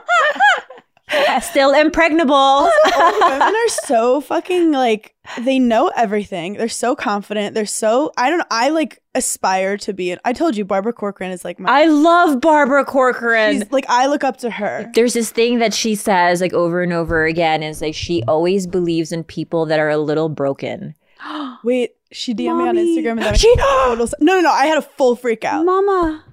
Still 1.43 1.73
impregnable. 1.73 2.69
women 2.85 3.41
are 3.55 3.67
so 3.85 4.21
fucking 4.21 4.71
like 4.71 5.15
they 5.41 5.59
know 5.59 5.91
everything 5.95 6.53
they're 6.53 6.67
so 6.67 6.95
confident 6.95 7.53
they're 7.53 7.65
so 7.65 8.11
i 8.17 8.29
don't 8.29 8.39
know 8.39 8.45
i 8.49 8.69
like 8.69 9.01
aspire 9.13 9.77
to 9.77 9.93
be 9.93 10.09
it. 10.11 10.19
i 10.25 10.33
told 10.33 10.57
you 10.57 10.65
barbara 10.65 10.91
corcoran 10.91 11.31
is 11.31 11.45
like 11.45 11.59
my 11.59 11.69
I 11.69 11.85
love 11.85 12.41
Barbara 12.41 12.83
Corcoran. 12.83 13.61
she's, 13.61 13.71
like 13.71 13.85
i 13.87 14.07
look 14.07 14.23
up 14.23 14.37
to 14.37 14.49
her 14.49 14.89
There's 14.95 15.13
this 15.13 15.29
thing 15.31 15.59
that 15.59 15.73
she 15.73 15.93
says 15.95 16.41
like 16.41 16.53
over 16.53 16.81
and 16.81 16.91
over 16.91 17.25
again 17.25 17.61
is 17.63 17.81
like 17.81 17.93
she 17.95 18.23
always 18.27 18.65
believes 18.67 19.11
in 19.11 19.23
people 19.23 19.65
that 19.67 19.79
are 19.79 19.89
a 19.89 19.97
little 19.97 20.27
broken. 20.29 20.95
Wait, 21.63 21.91
she 22.11 22.33
DM'd 22.33 22.57
me 22.57 22.67
on 22.67 22.75
Instagram 22.75 23.11
and 23.11 23.19
that 23.21 23.37
She- 23.39 23.55
total. 23.55 24.07
No, 24.19 24.35
no, 24.35 24.41
no. 24.41 24.51
I 24.51 24.65
had 24.65 24.77
a 24.79 24.81
full 24.81 25.15
freak 25.15 25.45
out. 25.45 25.63
Mama. 25.65 26.23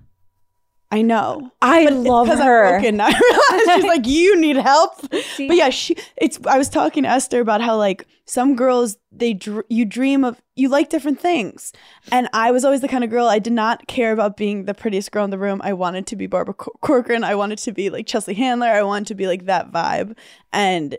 I 0.90 1.02
know. 1.02 1.50
I 1.60 1.86
love 1.86 2.28
her. 2.28 2.64
I'm 2.64 2.80
broken. 2.80 3.00
I 3.02 3.08
realized 3.08 3.70
she's 3.74 3.84
like, 3.84 4.06
you 4.06 4.40
need 4.40 4.56
help. 4.56 4.94
See? 5.36 5.46
But 5.46 5.56
yeah, 5.56 5.68
she. 5.68 5.96
It's. 6.16 6.38
I 6.46 6.56
was 6.56 6.70
talking 6.70 7.02
to 7.02 7.08
Esther 7.08 7.40
about 7.40 7.60
how 7.60 7.76
like 7.76 8.06
some 8.24 8.56
girls 8.56 8.96
they 9.12 9.34
dr- 9.34 9.66
you 9.68 9.84
dream 9.84 10.24
of 10.24 10.40
you 10.56 10.70
like 10.70 10.88
different 10.88 11.20
things, 11.20 11.72
and 12.10 12.28
I 12.32 12.52
was 12.52 12.64
always 12.64 12.80
the 12.80 12.88
kind 12.88 13.04
of 13.04 13.10
girl 13.10 13.26
I 13.26 13.38
did 13.38 13.52
not 13.52 13.86
care 13.86 14.12
about 14.12 14.38
being 14.38 14.64
the 14.64 14.72
prettiest 14.74 15.12
girl 15.12 15.24
in 15.24 15.30
the 15.30 15.38
room. 15.38 15.60
I 15.62 15.74
wanted 15.74 16.06
to 16.06 16.16
be 16.16 16.26
Barbara 16.26 16.54
Cor- 16.54 16.74
Corcoran. 16.80 17.22
I 17.22 17.34
wanted 17.34 17.58
to 17.58 17.72
be 17.72 17.90
like 17.90 18.06
Chelsea 18.06 18.32
Handler. 18.34 18.68
I 18.68 18.82
wanted 18.82 19.08
to 19.08 19.14
be 19.14 19.26
like 19.26 19.44
that 19.44 19.70
vibe, 19.70 20.16
and 20.54 20.96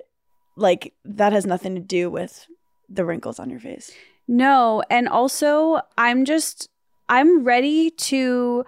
like 0.55 0.93
that 1.03 1.33
has 1.33 1.47
nothing 1.47 1.73
to 1.73 1.81
do 1.81 2.11
with 2.11 2.45
the 2.87 3.05
wrinkles 3.05 3.39
on 3.39 3.49
your 3.49 3.59
face. 3.59 3.91
No, 4.27 4.83
and 4.91 5.09
also 5.09 5.81
I'm 5.97 6.25
just 6.25 6.69
I'm 7.07 7.43
ready 7.43 7.89
to 7.89 8.65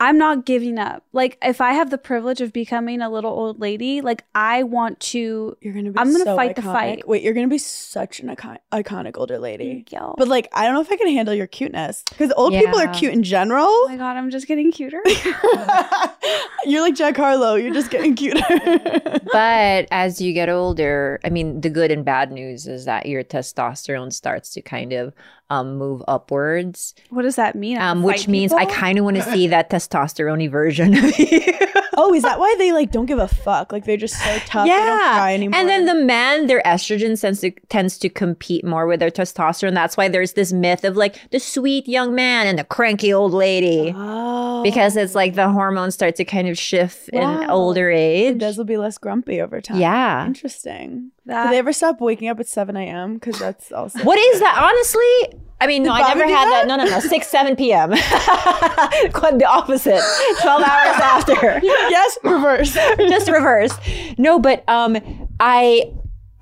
I'm 0.00 0.18
not 0.18 0.44
giving 0.44 0.78
up. 0.78 1.04
Like 1.12 1.38
if 1.42 1.60
I 1.60 1.72
have 1.72 1.90
the 1.90 1.98
privilege 1.98 2.40
of 2.40 2.52
becoming 2.52 3.00
a 3.00 3.08
little 3.08 3.30
old 3.30 3.60
lady, 3.60 4.00
like 4.00 4.24
I 4.34 4.62
want 4.64 5.00
to 5.00 5.56
You're 5.60 5.72
gonna 5.72 5.90
be. 5.90 5.98
I'm 5.98 6.12
gonna 6.12 6.24
so 6.24 6.36
fight 6.36 6.56
the 6.56 6.62
fight. 6.62 7.06
Wait, 7.06 7.22
you're 7.22 7.34
gonna 7.34 7.48
be 7.48 7.58
such 7.58 8.20
an 8.20 8.30
icon- 8.30 8.58
iconic 8.72 9.16
older 9.16 9.38
lady. 9.38 9.84
Yo. 9.90 10.14
But 10.18 10.28
like, 10.28 10.48
I 10.52 10.64
don't 10.64 10.74
know 10.74 10.80
if 10.80 10.90
I 10.90 10.96
can 10.96 11.08
handle 11.08 11.34
your 11.34 11.46
cuteness 11.46 12.02
because 12.08 12.32
old 12.36 12.52
people 12.52 12.78
are 12.78 12.88
cute 12.88 13.12
in 13.12 13.22
general. 13.22 13.66
oh 13.68 13.86
my 13.88 13.96
god, 13.96 14.16
I'm 14.16 14.30
just 14.30 14.46
getting 14.46 14.72
cuter. 14.72 15.00
you're 16.64 16.82
like 16.82 16.94
Jack 16.94 17.16
Harlow. 17.16 17.54
You're 17.54 17.74
just 17.74 17.90
getting 17.90 18.14
cuter. 18.14 18.40
But 19.32 19.88
as 19.90 20.20
you 20.20 20.32
get 20.32 20.48
older, 20.48 21.18
I 21.24 21.30
mean, 21.30 21.60
the 21.60 21.68
good 21.70 21.90
and 21.90 22.04
bad 22.04 22.30
news 22.30 22.68
is 22.68 22.84
that 22.84 23.06
your 23.06 23.24
testosterone 23.24 24.12
starts 24.12 24.50
to 24.50 24.62
kind 24.62 24.92
of 24.92 25.12
um, 25.50 25.76
move 25.76 26.02
upwards, 26.08 26.94
What 27.10 27.22
does 27.22 27.36
that 27.36 27.54
mean? 27.54 27.78
um, 27.78 28.02
which 28.02 28.28
means 28.28 28.52
I 28.52 28.64
kind 28.64 28.98
of 28.98 29.04
want 29.04 29.16
to 29.18 29.22
see 29.22 29.46
that 29.54 29.70
testosterone 29.70 30.50
version 30.50 30.94
of 30.96 31.18
you. 31.18 31.40
Oh, 31.96 32.12
is 32.12 32.24
that 32.24 32.40
why 32.40 32.52
they 32.58 32.72
like 32.72 32.90
don't 32.90 33.06
give 33.06 33.20
a 33.20 33.28
fuck? 33.28 33.70
Like 33.70 33.84
they're 33.84 33.96
just 33.96 34.16
so 34.20 34.36
tough. 34.46 34.66
They 34.66 34.72
don't 34.72 34.98
cry 34.98 35.32
anymore. 35.32 35.60
And 35.60 35.68
then 35.68 35.86
the 35.86 35.94
men, 35.94 36.48
their 36.48 36.60
estrogen 36.66 37.18
tends 37.18 37.40
to, 37.42 37.52
tends 37.68 37.98
to 37.98 38.08
compete 38.08 38.64
more 38.64 38.88
with 38.88 38.98
their 38.98 39.12
testosterone. 39.12 39.74
That's 39.74 39.96
why 39.96 40.08
there's 40.08 40.32
this 40.32 40.52
myth 40.52 40.82
of 40.82 40.96
like 40.96 41.30
the 41.30 41.38
sweet 41.38 41.86
young 41.86 42.12
man 42.12 42.48
and 42.48 42.58
the 42.58 42.64
cranky 42.64 43.12
old 43.12 43.32
lady. 43.32 43.92
oh, 43.94 44.64
Because 44.64 44.96
it's 44.96 45.14
like 45.14 45.34
the 45.36 45.48
hormones 45.48 45.94
start 45.94 46.16
to 46.16 46.24
kind 46.24 46.48
of 46.48 46.58
shift 46.58 47.10
in 47.10 47.22
older 47.48 47.88
age. 47.92 48.38
Des 48.38 48.54
will 48.56 48.64
be 48.64 48.76
less 48.76 48.98
grumpy 48.98 49.40
over 49.40 49.60
time. 49.60 49.78
Yeah. 49.78 50.26
Interesting. 50.26 51.12
That- 51.26 51.44
Do 51.44 51.50
they 51.50 51.58
ever 51.58 51.72
stop 51.72 52.00
waking 52.00 52.28
up 52.28 52.38
at 52.40 52.46
7 52.46 52.76
a.m.? 52.76 53.14
Because 53.14 53.38
that's 53.38 53.72
also. 53.72 53.98
What 54.00 54.18
is 54.18 54.40
that? 54.40 54.58
Honestly, 54.58 55.40
I 55.60 55.66
mean, 55.66 55.82
no, 55.84 55.92
I 55.92 56.00
never 56.14 56.24
had 56.24 56.46
that? 56.48 56.66
that? 56.66 56.66
No, 56.66 56.76
no, 56.76 56.84
no. 56.84 57.00
6, 57.00 57.26
7 57.26 57.56
p.m. 57.56 57.90
Quite 59.12 59.38
the 59.38 59.46
opposite. 59.48 60.02
12 60.42 60.62
hours 60.62 61.00
after. 61.00 61.60
yes, 61.62 62.18
reverse. 62.22 62.74
just 62.98 63.30
reverse. 63.30 63.72
No, 64.18 64.38
but 64.38 64.68
um, 64.68 64.98
I, 65.40 65.92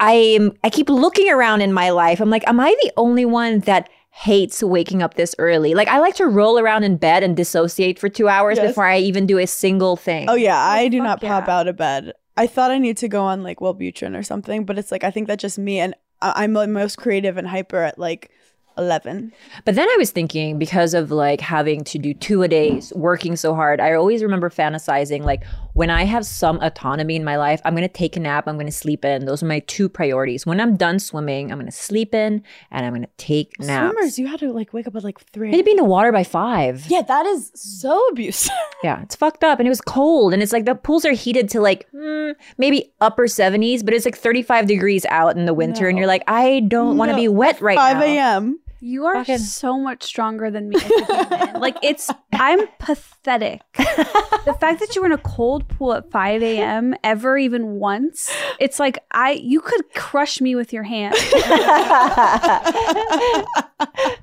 I. 0.00 0.50
I 0.64 0.70
keep 0.70 0.88
looking 0.90 1.30
around 1.30 1.60
in 1.60 1.72
my 1.72 1.90
life. 1.90 2.20
I'm 2.20 2.30
like, 2.30 2.46
am 2.48 2.58
I 2.58 2.74
the 2.82 2.92
only 2.96 3.24
one 3.24 3.60
that 3.60 3.88
hates 4.10 4.62
waking 4.62 5.02
up 5.02 5.14
this 5.14 5.34
early? 5.38 5.74
Like, 5.74 5.88
I 5.88 5.98
like 6.00 6.16
to 6.16 6.26
roll 6.26 6.58
around 6.58 6.82
in 6.84 6.96
bed 6.96 7.22
and 7.22 7.36
dissociate 7.36 7.98
for 7.98 8.08
two 8.08 8.28
hours 8.28 8.58
Yes. 8.58 8.68
before 8.68 8.86
I 8.86 8.98
even 8.98 9.26
do 9.26 9.38
a 9.38 9.46
single 9.46 9.96
thing. 9.96 10.28
Oh 10.28 10.34
yeah, 10.34 10.58
I 10.58 10.88
do 10.88 11.00
not 11.00 11.20
pop 11.20 11.46
yeah. 11.46 11.56
out 11.58 11.68
of 11.68 11.76
bed. 11.76 12.12
I 12.36 12.46
thought 12.46 12.70
I 12.70 12.78
need 12.78 12.96
to 12.98 13.08
go 13.08 13.22
on 13.24 13.42
like 13.42 13.58
Wellbutrin 13.60 14.16
or 14.18 14.22
something, 14.22 14.64
but 14.64 14.78
it's 14.78 14.90
like 14.92 15.04
I 15.04 15.10
think 15.10 15.28
that's 15.28 15.42
just 15.42 15.58
me, 15.58 15.78
and 15.80 15.94
I- 16.20 16.44
I'm 16.44 16.52
the 16.54 16.66
most 16.66 16.96
creative 16.96 17.36
and 17.36 17.46
hyper 17.46 17.82
at 17.82 17.98
like 17.98 18.30
eleven. 18.78 19.32
But 19.66 19.74
then 19.74 19.86
I 19.88 19.96
was 19.98 20.12
thinking 20.12 20.58
because 20.58 20.94
of 20.94 21.10
like 21.10 21.42
having 21.42 21.84
to 21.84 21.98
do 21.98 22.14
two 22.14 22.42
a 22.42 22.48
days, 22.48 22.90
working 22.96 23.36
so 23.36 23.54
hard, 23.54 23.80
I 23.80 23.92
always 23.92 24.22
remember 24.22 24.48
fantasizing 24.48 25.24
like 25.24 25.42
when 25.74 25.90
I 25.90 26.04
have 26.04 26.26
some 26.26 26.58
autonomy 26.60 27.16
in 27.16 27.24
my 27.24 27.36
life, 27.36 27.60
I'm 27.64 27.74
gonna 27.74 27.88
take 27.88 28.16
a 28.16 28.20
nap, 28.20 28.46
I'm 28.46 28.58
gonna 28.58 28.70
sleep 28.70 29.04
in. 29.04 29.24
Those 29.26 29.42
are 29.42 29.46
my 29.46 29.60
two 29.60 29.88
priorities. 29.88 30.44
When 30.44 30.60
I'm 30.60 30.76
done 30.76 30.98
swimming, 30.98 31.50
I'm 31.50 31.58
gonna 31.58 31.70
sleep 31.70 32.14
in 32.14 32.42
and 32.70 32.86
I'm 32.86 32.92
gonna 32.92 33.06
take 33.16 33.58
naps. 33.58 33.92
Swimmers, 33.94 34.18
you 34.18 34.26
had 34.26 34.40
to 34.40 34.52
like 34.52 34.72
wake 34.72 34.86
up 34.86 34.94
at 34.96 35.04
like 35.04 35.18
I 35.20 35.24
three. 35.32 35.50
had 35.50 35.56
to 35.56 35.62
be 35.64 35.70
in 35.72 35.76
the 35.78 35.84
water 35.84 36.12
by 36.12 36.24
five. 36.24 36.84
yeah, 36.88 37.02
that 37.02 37.26
is 37.26 37.50
so 37.54 38.00
abusive. 38.10 38.52
Yeah, 38.84 39.00
it's 39.02 39.14
fucked 39.14 39.44
up. 39.44 39.60
And 39.60 39.68
it 39.68 39.70
was 39.70 39.80
cold. 39.80 40.32
And 40.34 40.42
it's 40.42 40.52
like 40.52 40.64
the 40.64 40.74
pools 40.74 41.04
are 41.04 41.12
heated 41.12 41.48
to 41.50 41.60
like 41.60 41.86
mm, 41.92 42.34
maybe 42.58 42.92
upper 43.00 43.26
70s, 43.28 43.84
but 43.84 43.94
it's 43.94 44.04
like 44.04 44.16
35 44.18 44.66
degrees 44.66 45.06
out 45.06 45.36
in 45.36 45.44
the 45.46 45.54
winter. 45.54 45.86
And 45.88 45.96
you're 45.96 46.08
like, 46.08 46.24
I 46.26 46.60
don't 46.66 46.96
want 46.98 47.10
to 47.10 47.12
No. 47.12 47.22
be 47.22 47.28
wet 47.28 47.60
right 47.60 47.76
Five 47.78 47.98
now. 47.98 48.02
a.m. 48.02 48.58
You 48.84 49.04
are 49.06 49.14
Fucking- 49.14 49.38
so 49.38 49.78
much 49.78 50.02
stronger 50.02 50.50
than 50.50 50.68
me. 50.68 50.74
as 50.74 50.90
a 50.90 51.36
human. 51.46 51.60
like 51.60 51.76
it's, 51.84 52.10
I'm 52.32 52.66
pathetic. 52.80 53.60
the 53.76 54.56
fact 54.60 54.80
that 54.80 54.96
you 54.96 55.02
were 55.02 55.06
in 55.06 55.12
a 55.12 55.18
cold 55.18 55.68
pool 55.68 55.92
at 55.94 56.10
5 56.10 56.42
a.m. 56.42 56.96
ever 57.04 57.38
even 57.38 57.74
once, 57.78 58.28
it's 58.58 58.80
like 58.80 58.98
I, 59.12 59.32
you 59.40 59.60
could 59.60 59.84
crush 59.94 60.40
me 60.40 60.56
with 60.56 60.72
your 60.72 60.82
hand. 60.82 61.14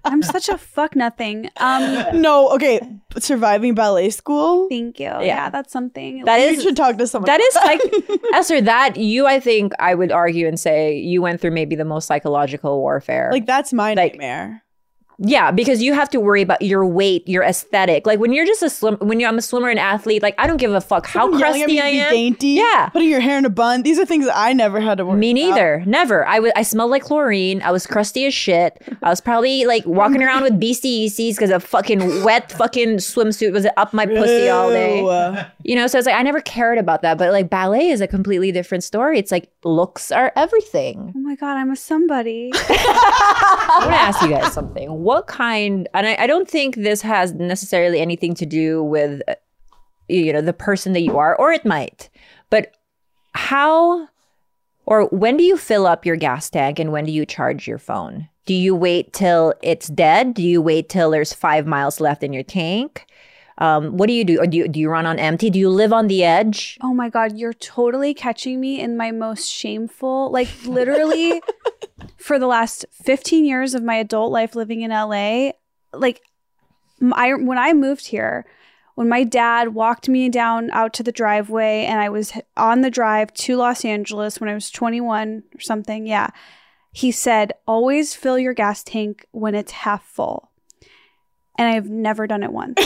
I'm 0.06 0.22
such 0.24 0.50
a 0.50 0.58
fuck 0.58 0.96
nothing. 0.96 1.50
Um, 1.58 2.20
No, 2.22 2.50
okay, 2.56 2.80
surviving 3.18 3.76
ballet 3.76 4.10
school. 4.10 4.68
thank 4.70 5.00
you. 5.00 5.06
Yeah, 5.06 5.50
that's 5.50 5.72
something. 5.72 6.26
That 6.26 6.38
You 6.40 6.48
is 6.58 6.64
should 6.64 6.76
talk 6.76 6.98
to 6.98 7.08
someone. 7.08 7.28
that 7.28 7.40
is 7.40 7.56
like 7.64 7.82
Esther, 8.34 8.62
that 8.62 8.98
you 8.98 9.26
I 9.28 9.40
think 9.40 9.74
I 9.80 9.96
would 9.96 10.12
argue 10.12 10.48
and 10.48 10.60
say 10.60 10.98
you 10.98 11.22
went 11.22 11.40
through 11.42 11.52
maybe 11.52 11.76
the 11.76 11.86
most 11.86 12.08
psychological 12.08 12.80
warfare. 12.80 13.30
like 13.32 13.46
that's 13.46 13.72
my 13.74 13.90
Like- 13.94 14.14
nightmare. 14.14 14.49
Yeah, 15.22 15.52
because 15.52 15.82
you 15.82 15.94
have 15.94 16.10
to 16.12 16.20
worry 16.20 16.42
about 16.42 16.62
your 16.62 16.86
weight, 16.86 17.28
your 17.28 17.44
aesthetic. 17.44 18.08
Like 18.08 18.20
when 18.20 18.32
you're 18.32 18.46
just 18.46 18.64
a 18.64 18.70
swim, 18.70 18.96
when 19.00 19.20
you're 19.20 19.30
I'm 19.30 19.38
a 19.38 19.42
swimmer 19.42 19.70
and 19.70 19.78
athlete, 19.78 20.24
like 20.24 20.36
I 20.38 20.48
don't 20.48 20.58
give 20.58 20.72
a 20.72 20.80
fuck 20.82 21.06
how 21.06 21.26
Someone 21.26 21.40
yelling 21.42 21.62
at 21.62 21.68
me 21.68 21.78
crusty 21.80 22.00
I 22.02 22.06
am. 22.06 22.12
Dainty. 22.12 22.48
Yeah. 22.50 22.90
putting 22.90 23.10
your 23.10 23.20
hair 23.20 23.38
in 23.38 23.46
a 23.46 23.50
bun. 23.50 23.84
These 23.84 24.00
are 24.00 24.06
things 24.06 24.26
that 24.26 24.38
I 24.38 24.54
never 24.54 24.80
had 24.80 24.98
to 25.00 25.06
worry. 25.06 25.12
About. 25.14 25.20
Me 25.20 25.32
about. 25.32 25.56
neither. 25.56 25.84
Never. 25.86 26.26
I 26.26 26.40
was. 26.40 26.52
I 26.56 26.64
smelled 26.64 26.92
like 26.92 27.04
chlorine. 27.04 27.62
I 27.62 27.72
was 27.72 27.86
crusty 27.86 28.26
as 28.26 28.34
shit. 28.34 28.82
I 29.04 29.10
was 29.10 29.20
probably 29.20 29.66
like 29.66 29.86
walking 29.86 30.24
around 30.24 30.44
with 30.44 30.60
BCECs 30.60 31.36
because 31.36 31.50
a 31.50 31.60
fucking 31.60 32.24
wet 32.24 32.52
fucking 32.54 32.98
swimsuit 32.98 33.52
was 33.52 33.68
up 33.76 33.94
my 33.94 34.06
pussy 34.06 34.48
all 34.50 34.70
day. 34.70 35.00
You 35.64 35.76
know, 35.76 35.88
so 35.88 35.98
it's 35.98 36.08
like 36.08 36.16
I 36.16 36.22
never 36.24 36.40
cared 36.42 36.78
about 36.78 37.02
that. 37.02 37.18
But 37.18 37.32
like 37.34 37.50
ballet 37.50 37.90
is 37.90 38.00
a 38.02 38.08
completely 38.08 38.52
different 38.54 38.84
story. 38.86 39.20
It's 39.20 39.32
like 39.32 39.52
looks 39.66 40.12
are 40.12 40.32
everything. 40.36 41.14
Oh 41.16 41.20
my 41.20 41.36
god, 41.36 41.58
I'm 41.58 41.72
a 41.72 41.76
somebody. 41.76 42.52
I 42.54 43.78
want 43.82 43.92
to 43.92 43.98
ask 44.00 44.22
you 44.22 44.30
guys 44.30 44.54
something. 44.54 45.04
What 45.10 45.26
kind? 45.26 45.90
And 45.96 46.06
I, 46.06 46.16
I 46.20 46.28
don't 46.28 46.48
think 46.48 46.76
this 46.76 47.02
has 47.02 47.34
necessarily 47.34 48.00
anything 48.00 48.36
to 48.36 48.46
do 48.46 48.84
with, 48.84 49.24
uh, 49.28 49.34
you 50.08 50.32
know, 50.32 50.42
the 50.42 50.54
person 50.54 50.94
that 50.94 51.02
you 51.02 51.18
are, 51.18 51.36
or 51.36 51.52
it 51.52 51.66
might. 51.66 52.12
But 52.52 52.78
how, 53.34 54.08
or 54.86 55.06
when 55.06 55.36
do 55.36 55.44
you 55.44 55.58
fill 55.58 55.88
up 55.88 56.06
your 56.06 56.16
gas 56.16 56.48
tank, 56.52 56.78
and 56.78 56.92
when 56.92 57.06
do 57.06 57.12
you 57.12 57.26
charge 57.26 57.68
your 57.68 57.80
phone? 57.80 58.30
Do 58.46 58.54
you 58.54 58.76
wait 58.76 59.12
till 59.12 59.56
it's 59.64 59.88
dead? 59.88 60.36
Do 60.36 60.44
you 60.44 60.62
wait 60.62 60.90
till 60.90 61.10
there's 61.10 61.34
five 61.34 61.66
miles 61.66 62.00
left 62.00 62.22
in 62.22 62.32
your 62.32 62.44
tank? 62.44 63.08
Um, 63.60 63.98
what 63.98 64.08
do 64.08 64.14
you 64.14 64.24
do? 64.24 64.40
Or 64.40 64.48
do 64.48 64.58
you, 64.58 64.68
do 64.68 64.80
you 64.80 64.90
run 64.90 65.06
on 65.06 65.20
empty? 65.20 65.50
Do 65.50 65.60
you 65.60 65.70
live 65.70 65.92
on 65.92 66.08
the 66.08 66.24
edge? 66.24 66.78
Oh 66.82 66.94
my 66.94 67.10
god, 67.10 67.38
you're 67.38 67.54
totally 67.54 68.14
catching 68.14 68.60
me 68.60 68.80
in 68.80 68.96
my 68.96 69.12
most 69.12 69.52
shameful, 69.52 70.32
like 70.32 70.48
literally 70.66 71.42
for 72.18 72.40
the 72.40 72.48
last 72.48 72.86
15 73.04 73.46
years 73.46 73.74
of 73.76 73.84
my 73.84 73.96
adult 73.96 74.32
life 74.32 74.56
living 74.56 74.82
in 74.82 74.92
LA, 74.92 75.52
like 75.94 76.22
I 77.14 77.34
when 77.34 77.58
I 77.58 77.74
moved 77.74 78.08
here, 78.08 78.46
when 78.96 79.10
my 79.10 79.26
dad 79.26 79.74
walked 79.74 80.08
me 80.08 80.30
down 80.30 80.72
out 80.72 80.94
to 80.94 81.04
the 81.04 81.12
driveway 81.12 81.86
and 81.86 82.00
I 82.00 82.10
was 82.10 82.34
on 82.56 82.82
the 82.82 82.90
drive 82.90 83.34
to 83.34 83.58
Los 83.58 83.84
Angeles 83.84 84.40
when 84.40 84.50
I 84.50 84.54
was 84.54 84.70
21 84.72 85.44
or 85.54 85.60
something, 85.60 86.08
yeah. 86.08 86.30
He 86.92 87.12
said, 87.12 87.54
"Always 87.68 88.16
fill 88.16 88.40
your 88.40 88.54
gas 88.54 88.84
tank 88.84 89.26
when 89.32 89.54
it's 89.54 89.72
half 89.72 90.04
full." 90.04 90.49
And 91.60 91.68
I've 91.68 91.90
never 91.90 92.26
done 92.26 92.42
it 92.42 92.54
once. 92.54 92.76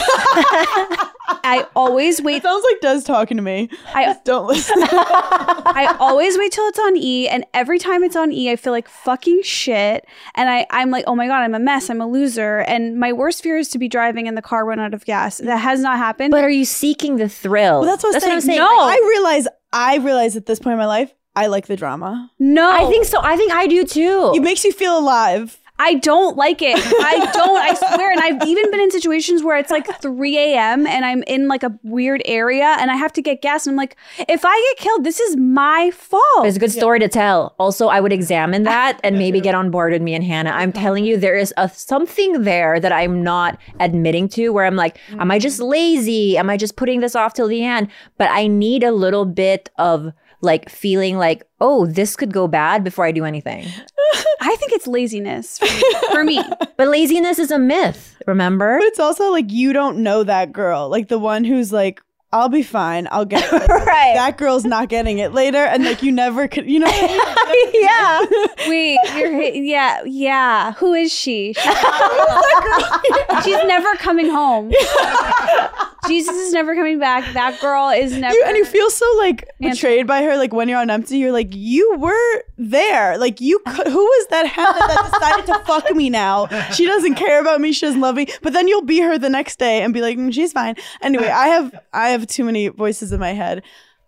I 1.46 1.66
always 1.76 2.20
wait 2.20 2.36
It 2.36 2.42
sounds 2.42 2.64
like 2.64 2.80
Des 2.80 3.02
talking 3.02 3.36
to 3.36 3.42
me. 3.42 3.68
I 3.94 4.06
Just 4.06 4.24
don't 4.24 4.46
listen. 4.46 4.74
I 4.82 5.94
always 6.00 6.36
wait 6.36 6.52
till 6.52 6.66
it's 6.66 6.78
on 6.78 6.96
E, 6.96 7.28
and 7.28 7.44
every 7.54 7.78
time 7.78 8.02
it's 8.02 8.16
on 8.16 8.32
E, 8.32 8.50
I 8.50 8.56
feel 8.56 8.72
like 8.72 8.88
fucking 8.88 9.42
shit. 9.42 10.06
And 10.34 10.50
I, 10.50 10.66
I'm 10.70 10.90
like, 10.90 11.04
oh 11.06 11.14
my 11.14 11.26
god, 11.26 11.42
I'm 11.42 11.54
a 11.54 11.58
mess. 11.58 11.88
I'm 11.88 12.00
a 12.00 12.06
loser. 12.06 12.58
And 12.60 12.98
my 12.98 13.12
worst 13.12 13.42
fear 13.42 13.56
is 13.58 13.68
to 13.70 13.78
be 13.78 13.88
driving 13.88 14.26
and 14.26 14.36
the 14.36 14.42
car 14.42 14.64
run 14.64 14.80
out 14.80 14.92
of 14.92 15.04
gas. 15.04 15.38
That 15.38 15.58
has 15.58 15.80
not 15.80 15.98
happened. 15.98 16.32
But 16.32 16.44
are 16.44 16.50
you 16.50 16.64
seeking 16.64 17.16
the 17.16 17.28
thrill? 17.28 17.80
Well, 17.80 17.90
that's 17.90 18.02
what, 18.02 18.12
that's 18.12 18.24
I'm 18.24 18.30
what 18.30 18.34
I'm 18.36 18.40
saying. 18.42 18.58
saying. 18.58 18.68
No. 18.68 18.82
I 18.82 18.96
realize. 19.08 19.46
I 19.72 19.96
realize 19.98 20.36
at 20.36 20.46
this 20.46 20.58
point 20.58 20.72
in 20.72 20.78
my 20.78 20.86
life, 20.86 21.12
I 21.36 21.46
like 21.48 21.66
the 21.66 21.76
drama. 21.76 22.30
no, 22.38 22.70
I 22.70 22.88
think 22.90 23.06
so. 23.06 23.20
I 23.22 23.36
think 23.36 23.52
I 23.52 23.66
do 23.66 23.84
too. 23.84 24.32
It 24.34 24.40
makes 24.42 24.64
you 24.64 24.72
feel 24.72 24.98
alive. 24.98 25.58
I 25.78 25.94
don't 25.94 26.36
like 26.36 26.62
it. 26.62 26.76
I 26.78 27.30
don't. 27.32 27.58
I 27.58 27.74
swear. 27.74 28.12
And 28.12 28.20
I've 28.20 28.46
even 28.48 28.70
been 28.70 28.80
in 28.80 28.92
situations 28.92 29.42
where 29.42 29.56
it's 29.56 29.70
like 29.70 30.00
3 30.00 30.38
a.m. 30.38 30.86
and 30.86 31.04
I'm 31.04 31.24
in 31.24 31.48
like 31.48 31.64
a 31.64 31.76
weird 31.82 32.22
area 32.26 32.76
and 32.78 32.92
I 32.92 32.96
have 32.96 33.12
to 33.14 33.22
get 33.22 33.42
gas. 33.42 33.66
And 33.66 33.72
I'm 33.74 33.76
like, 33.76 33.96
if 34.28 34.44
I 34.44 34.74
get 34.76 34.84
killed, 34.84 35.02
this 35.02 35.18
is 35.18 35.36
my 35.36 35.90
fault. 35.90 36.46
It's 36.46 36.56
a 36.56 36.60
good 36.60 36.70
story 36.70 37.00
to 37.00 37.08
tell. 37.08 37.56
Also, 37.58 37.88
I 37.88 38.00
would 38.00 38.12
examine 38.12 38.62
that 38.64 39.00
and 39.02 39.18
maybe 39.18 39.40
get 39.40 39.56
on 39.56 39.72
board 39.72 39.92
with 39.92 40.00
me 40.00 40.14
and 40.14 40.22
Hannah. 40.22 40.50
I'm 40.50 40.72
telling 40.72 41.04
you, 41.04 41.16
there 41.16 41.36
is 41.36 41.52
a 41.56 41.68
something 41.68 42.42
there 42.42 42.78
that 42.78 42.92
I'm 42.92 43.24
not 43.24 43.58
admitting 43.80 44.28
to 44.30 44.50
where 44.50 44.66
I'm 44.66 44.76
like, 44.76 44.98
am 45.18 45.32
I 45.32 45.40
just 45.40 45.58
lazy? 45.58 46.38
Am 46.38 46.48
I 46.48 46.56
just 46.56 46.76
putting 46.76 47.00
this 47.00 47.16
off 47.16 47.34
till 47.34 47.48
the 47.48 47.64
end? 47.64 47.88
But 48.16 48.30
I 48.30 48.46
need 48.46 48.84
a 48.84 48.92
little 48.92 49.24
bit 49.24 49.70
of 49.76 50.12
like 50.40 50.68
feeling 50.68 51.16
like, 51.16 51.42
oh, 51.60 51.86
this 51.86 52.14
could 52.14 52.32
go 52.32 52.46
bad 52.46 52.84
before 52.84 53.04
I 53.06 53.12
do 53.12 53.24
anything. 53.24 53.66
I 54.40 54.56
think 54.56 54.72
it's 54.72 54.86
laziness 54.86 55.58
for 55.58 55.66
me. 55.66 55.82
For 56.12 56.24
me. 56.24 56.44
But 56.76 56.88
laziness 56.88 57.38
is 57.38 57.52
a 57.52 57.58
myth, 57.58 58.16
remember? 58.26 58.78
But 58.78 58.86
it's 58.86 58.98
also 58.98 59.30
like 59.30 59.52
you 59.52 59.72
don't 59.72 59.98
know 60.02 60.24
that 60.24 60.52
girl, 60.52 60.88
like 60.88 61.08
the 61.08 61.20
one 61.20 61.44
who's 61.44 61.72
like, 61.72 62.02
"I'll 62.34 62.48
be 62.48 62.62
fine. 62.62 63.08
I'll 63.10 63.24
get 63.24 63.42
it." 63.52 63.68
right. 63.68 64.14
that 64.14 64.36
girl's 64.36 64.64
not 64.64 64.88
getting 64.88 65.18
it 65.18 65.32
later, 65.32 65.58
and 65.64 65.84
like 65.84 66.02
you 66.02 66.12
never 66.12 66.48
could. 66.48 66.68
You 66.68 66.80
know, 66.80 66.86
what 66.86 67.10
I 67.10 67.70
mean? 67.72 67.82
yeah. 68.64 68.68
Wait, 68.68 68.98
you're 69.16 69.40
yeah, 69.40 70.02
yeah. 70.04 70.72
Who 70.74 70.92
is 70.94 71.12
she? 71.12 71.52
She's, 71.54 71.64
she's 73.44 73.64
never 73.64 73.94
coming 73.96 74.28
home. 74.28 74.72
Jesus 76.06 76.34
is 76.36 76.52
never 76.52 76.74
coming 76.74 76.98
back. 76.98 77.32
That 77.32 77.58
girl 77.60 77.88
is 77.88 78.16
never. 78.18 78.34
you, 78.34 78.44
and 78.46 78.56
you 78.56 78.64
feel 78.66 78.90
so 78.90 79.06
like 79.18 79.48
Answer. 79.62 79.74
betrayed 79.88 80.06
by 80.06 80.22
her. 80.22 80.36
Like 80.36 80.52
when 80.52 80.68
you're 80.68 80.78
on 80.80 80.90
empty, 80.90 81.16
you're 81.18 81.32
like, 81.32 81.48
you 81.52 81.96
were 81.98 82.44
there. 82.58 83.16
Like 83.16 83.40
you, 83.40 83.58
could, 83.66 83.86
who 83.86 84.04
was 84.04 84.26
that 84.28 84.46
Hannah 84.46 84.78
that 84.86 85.10
decided 85.12 85.46
to 85.46 85.58
fuck 85.64 85.90
me 85.96 86.10
now? 86.10 86.46
She 86.72 86.84
doesn't 86.86 87.14
care 87.14 87.40
about 87.40 87.60
me. 87.60 87.72
She 87.72 87.86
doesn't 87.86 88.00
love 88.02 88.16
me. 88.16 88.26
But 88.42 88.52
then 88.52 88.68
you'll 88.68 88.82
be 88.84 89.00
her 89.00 89.16
the 89.18 89.30
next 89.30 89.58
day 89.58 89.82
and 89.82 89.94
be 89.94 90.00
like, 90.02 90.18
"Mm, 90.18 90.32
she's 90.32 90.52
fine. 90.52 90.76
Anyway, 91.00 91.28
I 91.28 91.46
have 91.48 91.74
I 91.94 92.08
have 92.10 92.23
too 92.26 92.44
many 92.44 92.68
voices 92.68 93.12
in 93.12 93.20
my 93.20 93.32
head. 93.32 93.62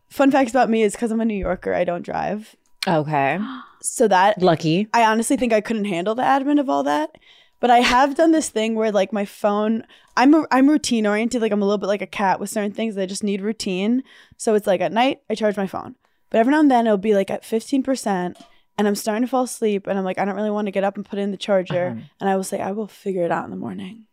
Fun 0.08 0.30
facts 0.30 0.50
about 0.50 0.70
me 0.70 0.82
is 0.82 0.92
because 0.92 1.10
I'm 1.10 1.20
a 1.20 1.24
New 1.24 1.34
Yorker, 1.34 1.74
I 1.74 1.84
don't 1.84 2.02
drive. 2.04 2.54
Okay. 2.86 3.38
So 3.82 4.06
that 4.08 4.40
Lucky. 4.40 4.88
I 4.94 5.04
honestly 5.04 5.36
think 5.36 5.52
I 5.52 5.60
couldn't 5.60 5.86
handle 5.86 6.14
the 6.14 6.22
admin 6.22 6.60
of 6.60 6.68
all 6.68 6.82
that. 6.84 7.10
But 7.58 7.70
I 7.70 7.78
have 7.80 8.14
done 8.16 8.32
this 8.32 8.50
thing 8.50 8.74
where 8.74 8.92
like 8.92 9.12
my 9.14 9.24
phone, 9.24 9.84
I'm 10.16 10.34
a, 10.34 10.44
I'm 10.50 10.68
routine 10.68 11.06
oriented. 11.06 11.40
Like 11.40 11.52
I'm 11.52 11.62
a 11.62 11.64
little 11.64 11.78
bit 11.78 11.86
like 11.86 12.02
a 12.02 12.06
cat 12.06 12.38
with 12.38 12.50
certain 12.50 12.70
things. 12.72 12.98
I 12.98 13.06
just 13.06 13.24
need 13.24 13.40
routine. 13.40 14.02
So 14.36 14.54
it's 14.54 14.66
like 14.66 14.82
at 14.82 14.92
night 14.92 15.22
I 15.30 15.34
charge 15.34 15.56
my 15.56 15.66
phone, 15.66 15.96
but 16.30 16.38
every 16.38 16.50
now 16.52 16.60
and 16.60 16.70
then 16.70 16.86
it'll 16.86 16.98
be 16.98 17.14
like 17.14 17.30
at 17.30 17.46
fifteen 17.46 17.82
percent, 17.82 18.36
and 18.76 18.86
I'm 18.86 18.94
starting 18.94 19.22
to 19.22 19.28
fall 19.28 19.44
asleep, 19.44 19.86
and 19.86 19.98
I'm 19.98 20.04
like 20.04 20.18
I 20.18 20.26
don't 20.26 20.36
really 20.36 20.50
want 20.50 20.66
to 20.66 20.70
get 20.70 20.84
up 20.84 20.96
and 20.96 21.04
put 21.06 21.18
in 21.18 21.30
the 21.30 21.38
charger, 21.38 21.86
Uh-huh. 21.92 22.00
and 22.20 22.28
I 22.28 22.36
will 22.36 22.44
say 22.44 22.60
I 22.60 22.72
will 22.72 22.88
figure 22.88 23.24
it 23.24 23.32
out 23.32 23.46
in 23.46 23.50
the 23.50 23.56
morning. 23.56 24.04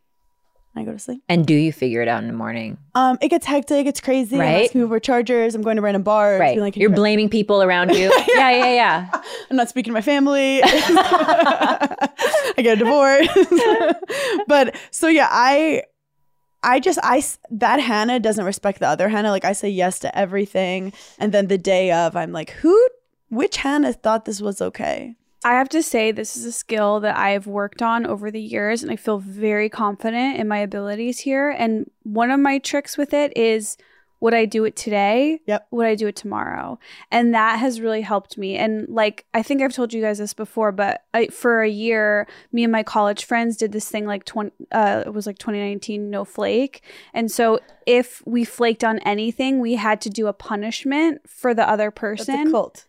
And 0.74 0.82
I 0.82 0.84
go 0.84 0.92
to 0.92 0.98
sleep. 0.98 1.22
And 1.28 1.46
do 1.46 1.54
you 1.54 1.72
figure 1.72 2.02
it 2.02 2.08
out 2.08 2.20
in 2.22 2.26
the 2.26 2.34
morning? 2.34 2.78
Um, 2.96 3.16
it 3.20 3.28
gets 3.28 3.46
hectic. 3.46 3.86
It's 3.86 4.00
crazy. 4.00 4.34
I'm 4.36 4.40
Right. 4.40 4.64
asking 4.64 4.80
people 4.80 4.88
for 4.88 4.98
chargers. 5.00 5.54
I'm 5.54 5.62
going 5.62 5.76
to 5.76 5.82
random 5.82 6.02
bars. 6.02 6.40
Right. 6.40 6.58
like, 6.58 6.76
You're 6.76 6.90
blaming 6.90 7.28
people 7.28 7.62
around 7.62 7.94
you. 7.94 8.12
yeah, 8.34 8.50
yeah, 8.50 8.74
yeah. 8.74 9.10
I'm 9.50 9.56
not 9.56 9.68
speaking 9.68 9.90
to 9.90 9.94
my 9.94 10.00
family. 10.02 10.60
I 10.64 12.54
get 12.56 12.74
a 12.74 12.76
divorce. 12.76 13.28
but 14.48 14.74
so 14.90 15.08
yeah, 15.08 15.28
I 15.30 15.82
I 16.62 16.80
just 16.80 16.98
I 17.02 17.22
that 17.50 17.78
Hannah 17.80 18.20
doesn't 18.20 18.44
respect 18.44 18.80
the 18.80 18.88
other 18.88 19.08
Hannah. 19.08 19.30
Like 19.30 19.44
I 19.44 19.52
say 19.52 19.68
yes 19.68 19.98
to 20.00 20.16
everything 20.18 20.92
and 21.18 21.32
then 21.32 21.48
the 21.48 21.58
day 21.58 21.92
of 21.92 22.16
I'm 22.16 22.32
like, 22.32 22.50
"Who 22.50 22.88
which 23.28 23.58
Hannah 23.58 23.92
thought 23.92 24.24
this 24.24 24.40
was 24.40 24.60
okay?" 24.62 25.14
I 25.44 25.52
have 25.52 25.68
to 25.70 25.82
say, 25.82 26.10
this 26.10 26.36
is 26.36 26.46
a 26.46 26.52
skill 26.52 27.00
that 27.00 27.18
I've 27.18 27.46
worked 27.46 27.82
on 27.82 28.06
over 28.06 28.30
the 28.30 28.40
years, 28.40 28.82
and 28.82 28.90
I 28.90 28.96
feel 28.96 29.18
very 29.18 29.68
confident 29.68 30.38
in 30.38 30.48
my 30.48 30.58
abilities 30.58 31.20
here. 31.20 31.50
And 31.50 31.90
one 32.02 32.30
of 32.30 32.40
my 32.40 32.58
tricks 32.58 32.96
with 32.96 33.12
it 33.12 33.36
is 33.36 33.76
would 34.20 34.32
I 34.32 34.46
do 34.46 34.64
it 34.64 34.74
today? 34.74 35.40
Yep. 35.44 35.66
Would 35.70 35.86
I 35.86 35.94
do 35.96 36.06
it 36.06 36.16
tomorrow? 36.16 36.78
And 37.10 37.34
that 37.34 37.58
has 37.58 37.78
really 37.78 38.00
helped 38.00 38.38
me. 38.38 38.56
And 38.56 38.88
like, 38.88 39.26
I 39.34 39.42
think 39.42 39.60
I've 39.60 39.74
told 39.74 39.92
you 39.92 40.00
guys 40.00 40.16
this 40.16 40.32
before, 40.32 40.72
but 40.72 41.02
I, 41.12 41.26
for 41.26 41.60
a 41.60 41.68
year, 41.68 42.26
me 42.50 42.64
and 42.64 42.72
my 42.72 42.82
college 42.82 43.26
friends 43.26 43.58
did 43.58 43.72
this 43.72 43.86
thing 43.86 44.06
like 44.06 44.24
20, 44.24 44.50
uh, 44.72 45.02
it 45.04 45.12
was 45.12 45.26
like 45.26 45.36
2019, 45.36 46.08
no 46.08 46.24
flake. 46.24 46.82
And 47.12 47.30
so 47.30 47.60
if 47.86 48.22
we 48.24 48.46
flaked 48.46 48.82
on 48.82 48.98
anything, 49.00 49.60
we 49.60 49.74
had 49.74 50.00
to 50.00 50.08
do 50.08 50.26
a 50.26 50.32
punishment 50.32 51.28
for 51.28 51.52
the 51.52 51.68
other 51.68 51.90
That's 51.90 52.00
person. 52.00 52.48
a 52.48 52.50
cult. 52.50 52.86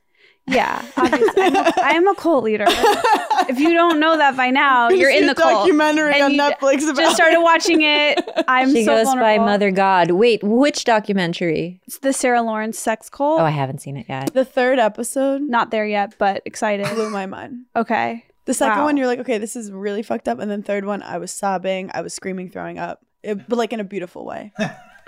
Yeah, 0.48 0.86
obviously. 0.96 1.42
I'm 1.42 1.56
a, 1.56 1.74
I 1.84 1.90
am 1.94 2.08
a 2.08 2.14
cult 2.16 2.44
leader. 2.44 2.66
if 2.68 3.60
you 3.60 3.74
don't 3.74 4.00
know 4.00 4.16
that 4.18 4.38
by 4.38 4.52
now, 4.52 4.90
you're 4.90 5.10
See 5.12 5.18
in 5.18 5.24
a 5.24 5.28
the 5.34 5.36
cult. 5.36 5.52
documentary 5.66 6.14
And 6.14 6.22
on 6.24 6.32
you 6.34 6.40
Netflix 6.40 6.84
about 6.84 6.98
Just 6.98 7.16
started 7.16 7.42
watching 7.42 7.82
it. 7.82 8.20
I'm 8.48 8.72
She 8.72 8.86
so 8.86 8.96
goes 9.04 9.16
by. 9.16 9.38
Mother 9.40 9.72
God. 9.72 10.12
Wait, 10.12 10.44
which 10.44 10.84
documentary? 10.84 11.82
It's 11.88 11.98
the 12.00 12.14
Sarah 12.14 12.44
Lawrence 12.44 12.78
sex 12.78 13.10
cult. 13.10 13.40
Oh, 13.42 13.44
I 13.44 13.50
haven't 13.50 13.80
seen 13.82 13.98
it 13.98 14.06
yet. 14.08 14.34
The 14.34 14.46
third 14.46 14.78
episode 14.78 15.42
Not 15.42 15.72
there 15.72 15.86
yet, 15.86 16.14
but 16.20 16.44
excited. 16.46 16.86
blew 16.94 17.10
my 17.10 17.26
mind. 17.26 17.66
Okay. 17.76 18.24
The 18.46 18.54
second 18.54 18.78
Wow. 18.80 18.86
one, 18.86 18.98
you're 18.98 19.08
like, 19.08 19.20
okay, 19.20 19.40
this 19.40 19.56
is 19.56 19.72
really 19.72 20.04
fucked 20.04 20.28
up. 20.28 20.38
And 20.38 20.52
then 20.52 20.62
third 20.62 20.86
one, 20.86 21.02
I 21.02 21.18
was 21.18 21.32
sobbing, 21.32 21.90
I 21.96 22.02
was 22.02 22.14
screaming, 22.14 22.52
throwing 22.52 22.78
up, 22.78 23.04
it, 23.24 23.50
but 23.50 23.58
like 23.58 23.74
in 23.74 23.80
a 23.80 23.84
beautiful 23.84 24.24
way. 24.26 24.54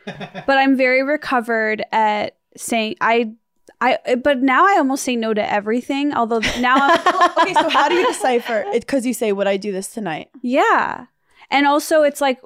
But 0.08 0.50
I'm 0.58 0.76
very 0.78 1.04
recovered 1.04 1.84
at 1.92 2.38
saying 2.56 2.96
I 3.02 3.34
I 3.80 4.16
but 4.24 4.40
now 4.42 4.66
I 4.66 4.76
almost 4.78 5.04
say 5.04 5.16
no 5.16 5.34
to 5.34 5.52
everything. 5.54 6.14
Although 6.14 6.40
now 6.60 6.76
I'm 6.80 7.32
okay, 7.42 7.54
so 7.54 7.70
how 7.70 7.88
do 7.90 7.96
you 7.96 8.08
decipher 8.08 8.64
it? 8.68 8.82
Because 8.82 9.06
you 9.06 9.14
say, 9.14 9.32
would 9.32 9.48
I 9.48 9.58
do 9.58 9.72
this 9.72 9.88
tonight? 9.90 10.30
Yeah. 10.42 11.06
And 11.52 11.68
also, 11.68 12.02
it's 12.04 12.20
like 12.22 12.42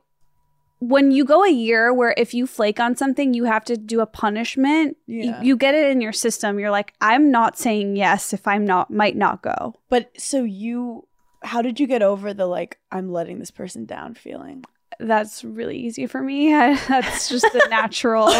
when 0.79 1.11
you 1.11 1.23
go 1.23 1.43
a 1.43 1.49
year 1.49 1.93
where 1.93 2.13
if 2.17 2.33
you 2.33 2.47
flake 2.47 2.79
on 2.79 2.95
something, 2.95 3.33
you 3.33 3.43
have 3.45 3.63
to 3.65 3.77
do 3.77 4.01
a 4.01 4.05
punishment. 4.05 4.97
y- 5.07 5.15
Yeah. 5.25 5.41
You, 5.41 5.55
get 5.55 5.75
it 5.75 5.89
in 5.91 6.01
your 6.01 6.11
system. 6.13 6.59
You're 6.59 6.71
like, 6.71 6.93
I'm 6.99 7.29
not 7.31 7.57
saying 7.57 7.95
yes 7.97 8.33
if 8.33 8.47
I'm 8.47 8.65
not, 8.65 8.89
might 8.91 9.15
not 9.15 9.41
go. 9.43 9.75
But 9.89 10.09
so 10.19 10.43
you, 10.43 11.07
how 11.43 11.61
did 11.61 11.79
you 11.79 11.85
get 11.87 12.01
over 12.01 12.33
the 12.33 12.47
like, 12.47 12.79
I'm 12.91 13.11
letting 13.11 13.37
this 13.39 13.51
person 13.51 13.85
down 13.85 14.15
feeling? 14.15 14.65
That's 15.01 15.43
really 15.43 15.77
easy 15.77 16.05
for 16.05 16.21
me. 16.21 16.51
That's 16.87 17.27
just 17.27 17.45
a 17.45 17.67
natural, 17.69 18.31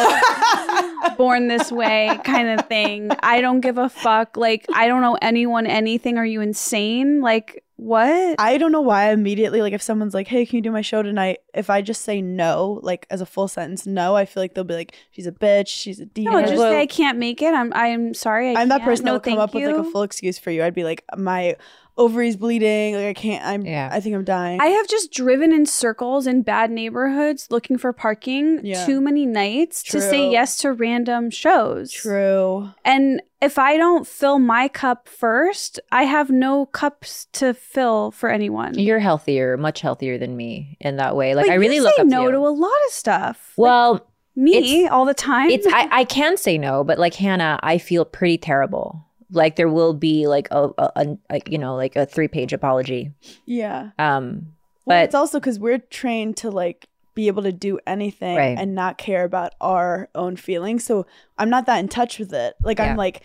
born 1.18 1.48
this 1.48 1.72
way 1.72 2.20
kind 2.24 2.48
of 2.60 2.68
thing. 2.68 3.10
I 3.22 3.42
don't 3.42 3.62
give 3.62 3.78
a 3.78 3.90
fuck. 3.90 4.38
Like, 4.38 4.66
I 4.74 4.88
don't 4.88 5.02
know 5.02 5.18
anyone 5.22 5.66
anything. 5.66 6.18
Are 6.18 6.26
you 6.26 6.42
insane? 6.42 7.22
Like, 7.22 7.64
what? 7.78 8.36
I 8.40 8.60
don't 8.60 8.72
know 8.72 8.82
why 8.82 9.12
immediately, 9.12 9.62
like, 9.62 9.74
if 9.74 9.82
someone's 9.82 10.14
like, 10.14 10.28
hey, 10.28 10.46
can 10.46 10.58
you 10.58 10.62
do 10.62 10.72
my 10.72 10.82
show 10.82 11.02
tonight? 11.02 11.40
If 11.56 11.72
I 11.72 11.82
just 11.82 12.04
say 12.04 12.22
no, 12.22 12.80
like, 12.84 13.08
as 13.10 13.22
a 13.22 13.26
full 13.26 13.48
sentence, 13.48 13.88
no, 13.88 14.16
I 14.16 14.26
feel 14.26 14.44
like 14.44 14.54
they'll 14.54 14.64
be 14.64 14.76
like, 14.76 14.96
she's 15.10 15.26
a 15.26 15.32
bitch, 15.32 15.68
she's 15.68 16.00
a 16.00 16.06
diva. 16.06 16.30
no, 16.30 16.42
just 16.42 16.58
say 16.58 16.80
I 16.80 16.86
can't 16.86 17.18
make 17.18 17.42
it. 17.42 17.56
I'm 17.56 17.74
I'm 17.74 18.14
sorry. 18.14 18.56
I 18.56 18.62
I'm 18.62 18.70
that 18.70 18.84
person 18.84 19.06
no, 19.06 19.14
that 19.14 19.26
would 19.26 19.32
come 19.32 19.40
up 19.40 19.56
with 19.56 19.66
like 19.66 19.76
a 19.76 19.90
full 19.90 20.04
excuse 20.04 20.38
for 20.38 20.52
you. 20.52 20.64
I'd 20.64 20.76
be 20.76 20.84
like, 20.84 21.04
my 21.18 21.56
ovaries 22.02 22.36
bleeding, 22.36 22.96
like 22.96 23.06
I 23.06 23.14
can't. 23.14 23.46
I'm. 23.46 23.66
Yeah. 23.66 23.90
I 23.92 24.00
think 24.00 24.16
I'm 24.16 24.24
dying. 24.24 24.60
I 24.62 24.68
have 24.68 24.88
just 24.88 25.12
driven 25.12 25.52
in 25.54 25.66
circles 25.66 26.28
in 26.28 26.42
bad 26.42 26.72
neighborhoods 26.72 27.48
looking 27.50 27.78
for 27.78 27.94
parking 27.94 28.60
Yeah. 28.64 28.86
too 28.86 29.02
many 29.02 29.26
nights 29.26 29.84
to 29.84 30.02
say 30.02 30.30
yes 30.32 30.58
to 30.60 30.74
random 30.74 31.30
shows. 31.30 31.92
True. 31.92 32.70
And 32.84 33.22
if 33.42 33.58
I 33.58 33.78
don't 33.78 34.06
fill 34.08 34.38
my 34.40 34.68
cup 34.68 35.08
first, 35.08 35.80
I 35.92 36.04
have 36.04 36.30
no 36.30 36.66
cups 36.68 37.26
to 37.34 37.54
fill 37.54 38.12
for 38.12 38.30
anyone. 38.30 38.78
You're 38.78 39.00
healthier, 39.00 39.58
much 39.58 39.82
healthier 39.82 40.18
than 40.18 40.36
me 40.38 40.78
in 40.80 40.98
that 40.98 41.16
way. 41.16 41.34
Like 41.36 41.48
But 41.48 41.52
I 41.54 41.56
really 41.56 41.76
you 41.78 41.84
look 41.84 41.96
say 41.96 42.02
up 42.04 42.08
no 42.08 42.26
to 42.28 42.32
to, 42.34 42.38
a 42.38 42.50
lot 42.50 42.68
of 42.88 42.92
stuff. 42.94 43.54
Like, 43.58 43.64
well, 43.68 44.08
me 44.36 44.58
it's- 44.84 44.92
all 44.92 45.06
the 45.06 45.14
time. 45.14 45.50
it's 45.50 45.68
I, 45.68 45.88
I 45.92 46.04
can 46.18 46.38
say 46.38 46.58
no, 46.58 46.84
but 46.84 47.00
like 47.00 47.16
Hannah, 47.16 47.60
I 47.64 47.78
feel 47.80 48.06
pretty 48.06 48.38
terrible. 48.38 49.06
Like 49.32 49.56
there 49.56 49.70
will 49.70 49.94
be 49.94 50.28
like 50.28 50.48
a, 50.52 50.70
a, 50.78 50.92
a, 50.96 51.18
a 51.30 51.42
you 51.48 51.58
know 51.58 51.76
like 51.76 51.96
a 51.96 52.06
three 52.06 52.28
page 52.28 52.54
apology. 52.54 53.12
Yeah. 53.46 53.92
Um, 54.00 54.54
Well, 54.86 54.98
but 55.00 55.04
it's 55.06 55.16
also 55.16 55.40
because 55.40 55.60
we're 55.60 55.78
trained 55.80 56.38
to 56.38 56.50
like 56.52 56.88
be 57.14 57.28
able 57.28 57.44
to 57.44 57.52
do 57.52 57.78
anything 57.86 58.38
Right. 58.38 58.58
and 58.58 58.74
not 58.76 58.98
care 58.98 59.24
about 59.26 59.54
our 59.60 60.10
own 60.16 60.36
feelings. 60.38 60.84
So 60.86 61.06
I'm 61.38 61.50
not 61.50 61.66
that 61.66 61.80
in 61.80 61.88
touch 61.90 62.20
with 62.20 62.34
it. 62.34 62.56
Like 62.62 62.80
Yeah. 62.80 62.92
I'm 62.92 62.98
like, 62.98 63.22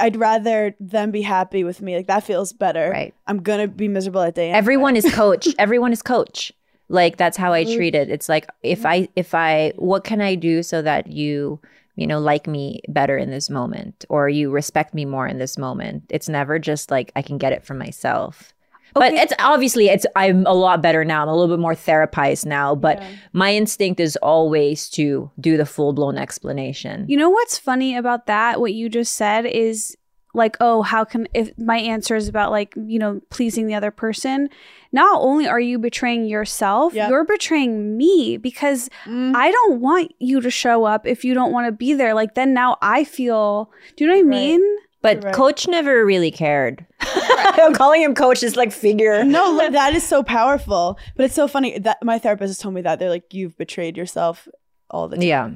I'd 0.00 0.16
rather 0.16 0.74
them 0.80 1.12
be 1.12 1.22
happy 1.22 1.62
with 1.62 1.80
me. 1.80 1.94
Like 1.96 2.08
that 2.08 2.24
feels 2.24 2.52
better. 2.52 2.90
Right. 2.90 3.14
I'm 3.28 3.40
gonna 3.42 3.68
be 3.68 3.86
miserable 3.88 4.20
at 4.22 4.34
day. 4.34 4.48
end. 4.48 4.56
everyone 4.56 4.96
is 4.96 5.12
coach. 5.14 5.46
everyone 5.58 5.92
is 5.92 6.02
coach. 6.02 6.52
Like 6.88 7.16
that's 7.16 7.36
how 7.36 7.52
I 7.52 7.64
treat 7.64 7.94
it. 7.94 8.10
It's 8.10 8.28
like 8.28 8.46
if 8.62 8.84
I 8.84 9.08
if 9.16 9.34
I 9.34 9.72
what 9.76 10.04
can 10.04 10.20
I 10.20 10.34
do 10.34 10.62
so 10.62 10.82
that 10.82 11.06
you 11.06 11.60
you 11.96 12.06
know 12.06 12.18
like 12.18 12.46
me 12.46 12.80
better 12.88 13.16
in 13.16 13.30
this 13.30 13.48
moment 13.50 14.04
or 14.08 14.28
you 14.28 14.50
respect 14.50 14.94
me 14.94 15.04
more 15.04 15.26
in 15.26 15.38
this 15.38 15.58
moment. 15.58 16.04
It's 16.10 16.28
never 16.28 16.58
just 16.58 16.90
like 16.90 17.12
I 17.16 17.22
can 17.22 17.38
get 17.38 17.52
it 17.52 17.64
from 17.64 17.78
myself. 17.78 18.52
But 18.94 19.12
it's 19.12 19.32
obviously 19.40 19.88
it's 19.88 20.06
I'm 20.14 20.46
a 20.46 20.52
lot 20.52 20.80
better 20.80 21.04
now. 21.04 21.22
I'm 21.22 21.28
a 21.28 21.34
little 21.34 21.56
bit 21.56 21.60
more 21.60 21.74
therapized 21.74 22.46
now, 22.46 22.76
but 22.76 23.02
my 23.32 23.52
instinct 23.52 23.98
is 23.98 24.16
always 24.16 24.88
to 24.90 25.30
do 25.40 25.56
the 25.56 25.66
full-blown 25.66 26.16
explanation. 26.16 27.04
You 27.08 27.16
know 27.16 27.30
what's 27.30 27.58
funny 27.58 27.96
about 27.96 28.26
that? 28.26 28.60
What 28.60 28.72
you 28.72 28.88
just 28.88 29.14
said 29.14 29.46
is 29.46 29.96
like, 30.34 30.56
oh, 30.60 30.82
how 30.82 31.04
can 31.04 31.26
if 31.32 31.56
my 31.58 31.78
answer 31.78 32.14
is 32.16 32.28
about 32.28 32.50
like, 32.50 32.74
you 32.76 32.98
know, 32.98 33.20
pleasing 33.30 33.66
the 33.66 33.74
other 33.74 33.90
person, 33.90 34.48
not 34.92 35.20
only 35.22 35.46
are 35.46 35.60
you 35.60 35.78
betraying 35.78 36.26
yourself, 36.26 36.92
Yep. 36.92 37.08
you're 37.10 37.24
betraying 37.24 37.96
me 37.96 38.36
because 38.36 38.90
Mm. 39.06 39.34
I 39.34 39.50
don't 39.50 39.80
want 39.80 40.12
you 40.18 40.40
to 40.40 40.50
show 40.50 40.84
up 40.84 41.06
if 41.06 41.24
you 41.24 41.34
don't 41.34 41.52
want 41.52 41.66
to 41.66 41.72
be 41.72 41.94
there. 41.94 42.14
Like 42.14 42.34
then 42.34 42.52
now 42.52 42.76
I 42.82 43.04
feel 43.04 43.70
do 43.96 44.04
you 44.04 44.08
know 44.10 44.16
what 44.16 44.20
I 44.20 44.22
Right. 44.22 44.28
mean? 44.28 44.76
But 45.02 45.22
Right. 45.22 45.34
coach 45.34 45.68
never 45.68 46.04
really 46.04 46.30
cared. 46.30 46.86
Calling 47.74 48.02
him 48.02 48.14
coach 48.14 48.42
is 48.42 48.56
like 48.56 48.72
figure. 48.72 49.22
no, 49.24 49.70
that 49.70 49.94
is 49.94 50.02
so 50.02 50.22
powerful. 50.22 50.98
But 51.16 51.26
it's 51.26 51.34
so 51.34 51.46
funny 51.46 51.78
that 51.80 51.98
my 52.02 52.18
therapist 52.18 52.48
has 52.50 52.58
told 52.58 52.74
me 52.74 52.80
that 52.82 52.98
they're 52.98 53.10
like, 53.10 53.32
you've 53.34 53.56
betrayed 53.56 53.96
yourself 53.96 54.48
all 54.90 55.08
the 55.08 55.16
time. 55.16 55.22
Yeah. 55.26 55.50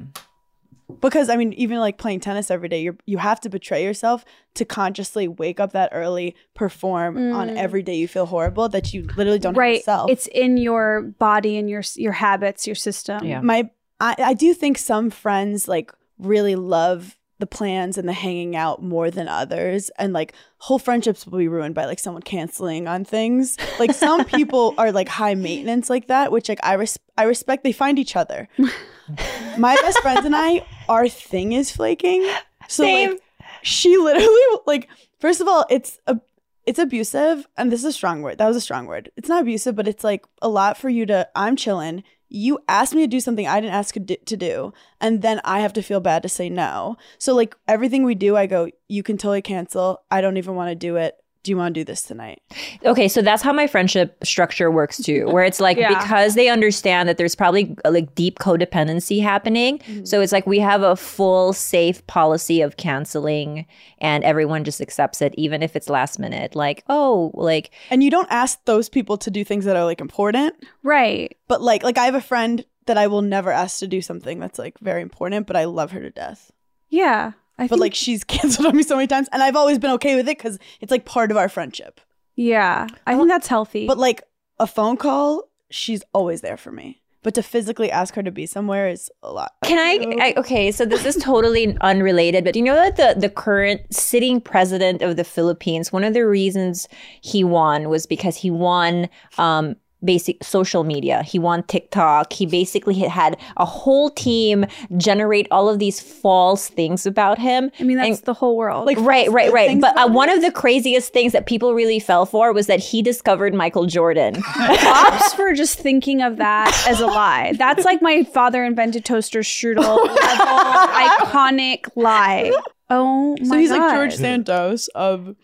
Because 1.01 1.29
I 1.29 1.35
mean, 1.35 1.53
even 1.53 1.77
like 1.79 1.97
playing 1.97 2.19
tennis 2.19 2.49
every 2.51 2.69
day, 2.69 2.81
you 2.81 2.97
you 3.05 3.17
have 3.19 3.39
to 3.41 3.49
betray 3.49 3.83
yourself 3.83 4.25
to 4.55 4.65
consciously 4.65 5.27
wake 5.27 5.59
up 5.59 5.73
that 5.73 5.89
early, 5.93 6.35
perform 6.55 7.31
on 7.33 7.49
Mm. 7.49 7.57
every 7.57 7.83
day 7.83 7.95
you 7.95 8.07
feel 8.07 8.25
horrible 8.25 8.69
that 8.69 8.93
you 8.93 9.03
literally 9.15 9.39
don't 9.39 9.53
have 9.53 9.59
Right. 9.59 9.77
yourself. 9.77 10.09
It's 10.09 10.27
in 10.27 10.57
your 10.57 11.01
body 11.19 11.57
and 11.57 11.69
your 11.69 11.83
your 11.95 12.13
habits, 12.13 12.65
your 12.67 12.75
system. 12.75 13.23
Yeah. 13.25 13.41
my 13.41 13.69
I, 14.01 14.15
I 14.17 14.33
do 14.33 14.53
think 14.53 14.77
some 14.77 15.09
friends 15.09 15.67
like 15.67 15.91
really 16.17 16.55
love 16.55 17.15
the 17.39 17.47
plans 17.47 17.97
and 17.97 18.05
the 18.07 18.11
hanging 18.13 18.55
out 18.57 18.83
more 18.83 19.09
than 19.09 19.29
others 19.29 19.89
and 19.97 20.11
like 20.11 20.33
whole 20.57 20.77
friendships 20.79 21.25
will 21.25 21.37
be 21.37 21.47
ruined 21.47 21.73
by 21.73 21.85
like 21.85 21.97
someone 21.99 22.21
canceling 22.21 22.85
on 22.85 23.05
things 23.05 23.55
like 23.79 23.93
some 23.93 24.25
people 24.35 24.73
are 24.77 24.91
like 24.91 25.07
high 25.07 25.35
maintenance 25.35 25.89
like 25.89 26.07
that 26.07 26.33
which 26.33 26.49
like 26.49 26.59
i 26.63 26.73
res- 26.73 26.99
i 27.17 27.23
respect 27.23 27.63
they 27.63 27.71
find 27.71 27.97
each 27.97 28.17
other 28.17 28.49
my 29.57 29.75
best 29.77 29.99
friends 30.01 30.25
and 30.25 30.35
i 30.35 30.61
our 30.89 31.07
thing 31.07 31.53
is 31.53 31.71
flaking. 31.71 32.29
So 32.67 32.83
Same. 32.83 33.11
like 33.11 33.21
she 33.63 33.97
literally 33.97 34.59
like 34.65 34.89
first 35.19 35.39
of 35.39 35.47
all 35.47 35.65
it's 35.69 35.99
a 36.07 36.19
it's 36.65 36.79
abusive 36.79 37.47
and 37.57 37.71
this 37.71 37.79
is 37.79 37.85
a 37.85 37.93
strong 37.93 38.21
word. 38.21 38.37
That 38.37 38.47
was 38.47 38.57
a 38.57 38.61
strong 38.61 38.85
word. 38.85 39.11
It's 39.15 39.29
not 39.29 39.41
abusive 39.41 39.75
but 39.75 39.87
it's 39.87 40.03
like 40.03 40.25
a 40.41 40.49
lot 40.49 40.77
for 40.77 40.89
you 40.89 41.05
to 41.05 41.27
i'm 41.35 41.55
chilling 41.55 42.03
you 42.31 42.59
asked 42.67 42.93
me 42.93 43.01
to 43.01 43.07
do 43.07 43.19
something 43.19 43.47
i 43.47 43.59
didn't 43.59 43.73
ask 43.73 43.95
to 43.95 44.37
do 44.37 44.71
and 45.01 45.23
then 45.23 45.41
i 45.43 45.61
have 45.61 45.73
to 45.73 45.81
feel 45.81 45.99
bad 45.99 46.21
to 46.21 46.29
say 46.29 46.49
no. 46.49 46.97
So 47.17 47.33
like 47.35 47.55
everything 47.67 48.03
we 48.03 48.15
do 48.15 48.35
i 48.35 48.45
go 48.45 48.69
you 48.87 49.03
can 49.03 49.17
totally 49.17 49.41
cancel. 49.41 50.01
I 50.11 50.21
don't 50.21 50.37
even 50.37 50.55
want 50.55 50.69
to 50.69 50.75
do 50.75 50.95
it 50.97 51.15
do 51.43 51.51
you 51.51 51.57
want 51.57 51.73
to 51.73 51.79
do 51.79 51.85
this 51.85 52.01
tonight? 52.01 52.41
Okay, 52.83 53.07
so 53.07 53.21
that's 53.21 53.41
how 53.41 53.53
my 53.53 53.65
friendship 53.67 54.17
structure 54.23 54.69
works 54.69 54.97
too, 54.97 55.27
where 55.27 55.43
it's 55.43 55.59
like 55.59 55.77
Yeah. 55.79 55.97
because 55.99 56.35
they 56.35 56.49
understand 56.49 57.07
that 57.07 57.17
there's 57.17 57.35
probably 57.35 57.75
like 57.85 58.13
deep 58.15 58.39
codependency 58.39 59.21
happening. 59.21 59.79
So 59.79 60.17
mm-hmm. 60.17 60.23
it's 60.23 60.31
like 60.31 60.45
we 60.45 60.59
have 60.59 60.81
a 60.81 60.95
full 60.95 61.53
safe 61.53 62.05
policy 62.07 62.61
of 62.61 62.77
canceling 62.77 63.65
and 63.99 64.23
everyone 64.23 64.63
just 64.63 64.81
accepts 64.81 65.21
it 65.21 65.33
even 65.37 65.63
if 65.63 65.75
it's 65.75 65.89
last 65.89 66.19
minute. 66.19 66.55
Like, 66.55 66.83
oh, 66.89 67.31
like 67.33 67.71
And 67.89 68.03
you 68.03 68.09
don't 68.09 68.29
ask 68.29 68.63
those 68.65 68.89
people 68.89 69.17
to 69.17 69.31
do 69.31 69.43
things 69.45 69.65
that 69.65 69.75
are 69.75 69.85
like 69.85 70.01
important, 70.01 70.55
Right. 70.83 71.37
but 71.47 71.61
like 71.61 71.83
like 71.83 71.97
I 71.97 72.05
have 72.05 72.15
a 72.15 72.21
friend 72.21 72.65
that 72.85 72.97
I 72.97 73.07
will 73.07 73.21
never 73.21 73.51
ask 73.51 73.79
to 73.79 73.87
do 73.87 74.01
something 74.01 74.39
that's 74.39 74.59
like 74.59 74.77
very 74.79 75.01
important, 75.01 75.47
but 75.47 75.55
I 75.55 75.65
love 75.65 75.91
her 75.91 76.01
to 76.01 76.09
death. 76.09 76.51
Yeah. 76.89 77.33
I 77.59 77.63
But 77.63 77.69
think, 77.75 77.81
like 77.81 77.95
she's 77.95 78.23
canceled 78.35 78.67
on 78.67 78.75
me 78.75 78.83
so 78.83 78.95
many 78.95 79.07
times, 79.07 79.27
and 79.31 79.43
I've 79.43 79.55
always 79.55 79.77
been 79.77 79.91
okay 79.91 80.15
with 80.15 80.27
it 80.27 80.37
because 80.37 80.57
it's 80.81 80.91
like 80.91 81.05
part 81.05 81.29
of 81.31 81.37
our 81.37 81.49
friendship. 81.49 82.01
yeah, 82.35 82.87
I 83.05 83.15
think 83.15 83.27
that's 83.27 83.47
healthy. 83.47 83.85
But 83.85 83.97
like 83.97 84.23
a 84.59 84.65
phone 84.67 84.97
call, 84.97 85.49
she's 85.69 86.01
always 86.13 86.41
there 86.41 86.57
for 86.57 86.71
me. 86.71 87.01
But 87.21 87.33
to 87.35 87.43
physically 87.43 87.91
ask 87.91 88.15
her 88.15 88.23
to 88.23 88.31
be 88.31 88.45
somewhere 88.45 88.87
is 88.87 89.11
a 89.21 89.29
lot. 89.29 89.51
Can 89.63 89.77
I, 89.77 90.15
I? 90.29 90.33
Okay, 90.37 90.71
so 90.71 90.85
this 90.85 91.05
is 91.05 91.17
totally 91.21 91.77
unrelated, 91.81 92.45
but 92.45 92.53
do 92.53 92.59
you 92.59 92.65
know 92.65 92.75
that 92.75 92.95
the 92.95 93.19
the 93.19 93.29
current 93.29 93.81
sitting 93.93 94.39
president 94.39 95.01
of 95.01 95.17
the 95.17 95.25
Philippines, 95.25 95.91
one 95.91 96.05
of 96.05 96.13
the 96.13 96.25
reasons 96.25 96.87
he 97.21 97.43
won 97.43 97.89
was 97.89 98.05
because 98.07 98.37
he 98.37 98.49
won 98.49 99.09
um 99.37 99.75
basic 100.03 100.43
social 100.43 100.83
media. 100.83 101.23
He 101.23 101.37
won 101.39 101.63
TikTok. 101.63 102.31
He 102.33 102.45
basically 102.45 102.95
had- 102.95 103.09
had 103.11 103.37
a 103.57 103.65
whole 103.65 104.09
team 104.09 104.65
generate 104.97 105.47
all 105.51 105.67
of 105.67 105.77
these 105.79 105.99
false 105.99 106.69
things 106.69 107.05
about 107.05 107.37
him. 107.37 107.69
I 107.79 107.83
mean, 107.83 107.97
that's 107.97 108.19
And- 108.19 108.25
the 108.25 108.33
whole 108.33 108.55
world. 108.55 108.85
Like 108.85 108.97
Right, 108.99 109.29
right, 109.29 109.51
right. 109.51 109.79
But 109.81 109.97
uh, 109.97 110.07
one 110.07 110.29
of 110.29 110.41
the 110.41 110.51
craziest 110.51 111.11
things 111.11 111.33
that 111.33 111.45
people 111.45 111.73
really 111.73 111.99
fell 111.99 112.25
for 112.25 112.53
was 112.53 112.67
that 112.67 112.79
he 112.79 113.01
discovered 113.01 113.53
Michael 113.53 113.85
Jordan. 113.87 114.35
props 114.41 115.33
for 115.33 115.53
just 115.53 115.79
thinking 115.79 116.21
of 116.21 116.37
that 116.37 116.71
as 116.87 117.01
a 117.01 117.07
lie. 117.07 117.53
That's 117.57 117.83
like 117.83 118.01
my 118.01 118.23
father 118.23 118.63
invented 118.63 119.03
toaster 119.03 119.39
strudel 119.41 119.97
level 120.05 120.15
iconic 120.15 121.89
lie. 121.95 122.53
Oh 122.89 123.31
my 123.31 123.37
god. 123.39 123.47
So 123.47 123.57
he's 123.57 123.69
God. 123.69 123.79
like 123.79 123.93
George 123.95 124.15
Santos 124.15 124.87
of 124.89 125.35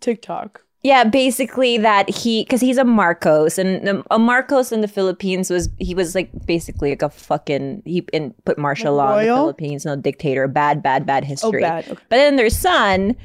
TikTok. 0.00 0.62
Yeah, 0.86 1.02
basically 1.02 1.78
that 1.78 2.08
he 2.08 2.44
because 2.44 2.60
he's 2.60 2.78
a 2.78 2.84
Marcos 2.84 3.58
and 3.58 4.04
a 4.08 4.20
Marcos 4.20 4.70
in 4.70 4.82
the 4.82 4.86
Philippines 4.88 5.50
was 5.50 5.68
he 5.78 5.96
was 5.96 6.14
like 6.14 6.30
basically 6.46 6.90
like 6.90 7.02
a 7.02 7.10
fucking 7.10 7.82
he 7.84 8.06
in, 8.12 8.32
put 8.44 8.56
martial 8.56 8.94
law 8.94 9.18
in 9.18 9.26
the? 9.26 9.34
Philippines, 9.34 9.84
no 9.84 9.96
dictator, 9.96 10.46
bad, 10.46 10.84
bad, 10.84 11.04
bad 11.04 11.24
oh, 11.24 11.26
history. 11.26 11.64
Oh, 11.64 11.66
bad, 11.66 11.88
okay. 11.88 12.02
But 12.08 12.16
then 12.18 12.36
their 12.36 12.50
son 12.50 13.16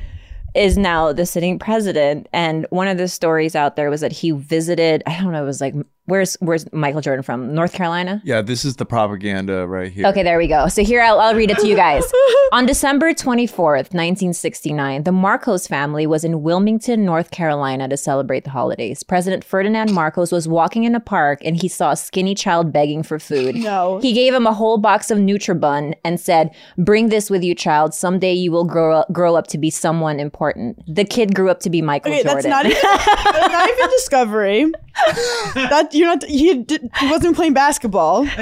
is 0.55 0.75
now 0.75 1.13
the 1.13 1.27
sitting 1.27 1.59
president, 1.59 2.27
and 2.33 2.65
one 2.71 2.87
of 2.87 2.97
the 2.97 3.07
stories 3.07 3.55
out 3.55 3.75
there 3.75 3.91
was 3.91 4.01
that 4.01 4.11
he 4.11 4.31
visited. 4.31 5.03
I 5.05 5.21
don't 5.21 5.31
know, 5.31 5.43
it 5.43 5.45
was 5.45 5.61
like 5.61 5.75
where's 6.05 6.35
where's 6.39 6.71
Michael 6.73 7.01
Jordan 7.01 7.23
from? 7.23 7.53
North 7.53 7.73
Carolina. 7.73 8.21
Yeah, 8.25 8.41
this 8.41 8.65
is 8.65 8.75
the 8.75 8.85
propaganda 8.85 9.67
right 9.67 9.91
here. 9.91 10.07
Okay, 10.07 10.23
there 10.23 10.37
we 10.37 10.47
go. 10.47 10.67
So 10.67 10.83
here 10.83 11.01
I'll, 11.01 11.19
I'll 11.19 11.35
read 11.35 11.51
it 11.51 11.57
to 11.59 11.67
you 11.67 11.75
guys. 11.75 12.03
On 12.53 12.65
December 12.65 13.13
24th, 13.13 13.93
1969, 13.93 15.03
the 15.03 15.11
Marcos 15.11 15.67
family 15.67 16.05
was 16.05 16.23
in 16.23 16.41
Wilmington, 16.43 17.05
North 17.05 17.31
Carolina 17.31 17.87
to 17.87 17.95
celebrate 17.97 18.43
the 18.43 18.49
holidays. 18.49 19.03
President 19.03 19.43
Ferdinand 19.43 19.93
Marcos 19.93 20.31
was 20.31 20.47
walking 20.47 20.83
in 20.83 20.93
a 20.95 20.99
park 20.99 21.39
and 21.45 21.55
he 21.61 21.67
saw 21.67 21.91
a 21.91 21.95
skinny 21.95 22.35
child 22.35 22.73
begging 22.73 23.03
for 23.03 23.19
food. 23.19 23.55
No. 23.55 23.99
He 23.99 24.11
gave 24.13 24.33
him 24.33 24.45
a 24.47 24.53
whole 24.53 24.77
box 24.77 25.11
of 25.11 25.17
Nutribun 25.17 25.93
and 26.03 26.19
said, 26.19 26.49
"Bring 26.77 27.09
this 27.09 27.29
with 27.29 27.43
you, 27.43 27.55
child. 27.55 27.93
Someday 27.93 28.33
you 28.33 28.51
will 28.51 28.65
grow 28.65 28.97
up, 28.97 29.11
grow 29.13 29.35
up 29.35 29.47
to 29.47 29.57
be 29.57 29.69
someone 29.69 30.19
important." 30.19 30.81
The 30.93 31.05
kid 31.05 31.33
grew 31.35 31.49
up 31.49 31.59
to 31.61 31.69
be 31.69 31.81
Michael 31.81 32.11
Okay, 32.11 32.23
Jordan. 32.23 32.41
that's 32.41 32.47
not 32.47 32.65
even 32.65 32.81
that's 33.31 33.53
not 33.53 33.69
even 33.69 33.89
discovery. 33.91 34.71
That 35.53 35.93
you're 35.93 36.07
not. 36.07 36.23
He, 36.23 36.53
did, 36.63 36.89
he 36.99 37.09
wasn't 37.09 37.35
playing 37.35 37.53
basketball. 37.53 38.19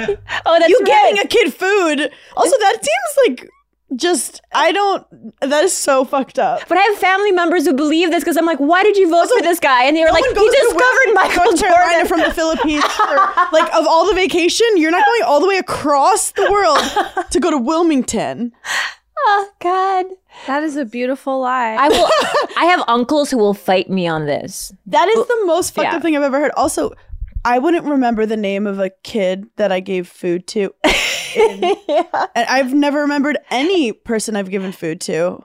oh, 0.46 0.58
that's 0.58 0.68
you 0.68 0.78
right. 0.80 1.14
giving 1.14 1.24
a 1.24 1.28
kid 1.28 1.54
food. 1.54 2.10
Also, 2.36 2.56
that 2.58 2.76
seems 2.84 3.28
like 3.28 3.50
just. 3.96 4.40
I 4.52 4.72
don't. 4.72 5.06
That 5.40 5.64
is 5.64 5.72
so 5.72 6.04
fucked 6.04 6.38
up. 6.38 6.68
But 6.68 6.78
I 6.78 6.82
have 6.82 6.98
family 6.98 7.32
members 7.32 7.66
who 7.66 7.74
believe 7.74 8.10
this 8.10 8.22
because 8.22 8.36
I'm 8.36 8.46
like, 8.46 8.58
why 8.58 8.82
did 8.82 8.96
you 8.96 9.10
vote 9.10 9.28
for 9.28 9.42
this 9.42 9.60
guy? 9.60 9.84
And 9.84 9.96
they 9.96 10.02
were 10.02 10.10
like, 10.10 10.24
he 10.24 10.50
discovered 10.50 11.14
Michael 11.14 11.44
North 11.44 11.60
Carolina 11.60 11.92
Jordan. 11.92 12.06
from 12.06 12.20
the 12.20 12.32
Philippines. 12.32 12.84
for, 12.96 13.16
like 13.52 13.72
of 13.74 13.86
all 13.86 14.06
the 14.06 14.14
vacation, 14.14 14.66
you're 14.76 14.92
not 14.92 15.04
going 15.04 15.22
all 15.24 15.40
the 15.40 15.48
way 15.48 15.58
across 15.58 16.32
the 16.32 16.48
world 16.50 16.78
to 17.30 17.40
go 17.40 17.50
to 17.50 17.58
Wilmington. 17.58 18.52
oh 19.26 19.48
God. 19.60 20.06
That 20.46 20.62
is 20.62 20.76
a 20.76 20.84
beautiful 20.84 21.40
lie. 21.40 21.76
I 21.78 21.88
will. 21.88 22.08
I 22.56 22.64
have 22.66 22.82
uncles 22.88 23.30
who 23.30 23.38
will 23.38 23.54
fight 23.54 23.90
me 23.90 24.06
on 24.06 24.26
this. 24.26 24.72
That 24.86 25.08
is 25.08 25.26
the 25.26 25.42
most 25.44 25.74
fucked 25.74 25.86
yeah. 25.86 25.96
up 25.96 26.02
thing 26.02 26.16
I've 26.16 26.22
ever 26.22 26.40
heard. 26.40 26.52
Also, 26.56 26.92
I 27.44 27.58
wouldn't 27.58 27.84
remember 27.84 28.26
the 28.26 28.36
name 28.36 28.66
of 28.66 28.78
a 28.78 28.90
kid 29.02 29.46
that 29.56 29.72
I 29.72 29.80
gave 29.80 30.08
food 30.08 30.46
to. 30.48 30.74
And 31.36 32.46
I've 32.48 32.74
never 32.74 33.02
remembered 33.02 33.38
any 33.50 33.92
person 33.92 34.34
I've 34.34 34.50
given 34.50 34.72
food 34.72 35.00
to. 35.02 35.44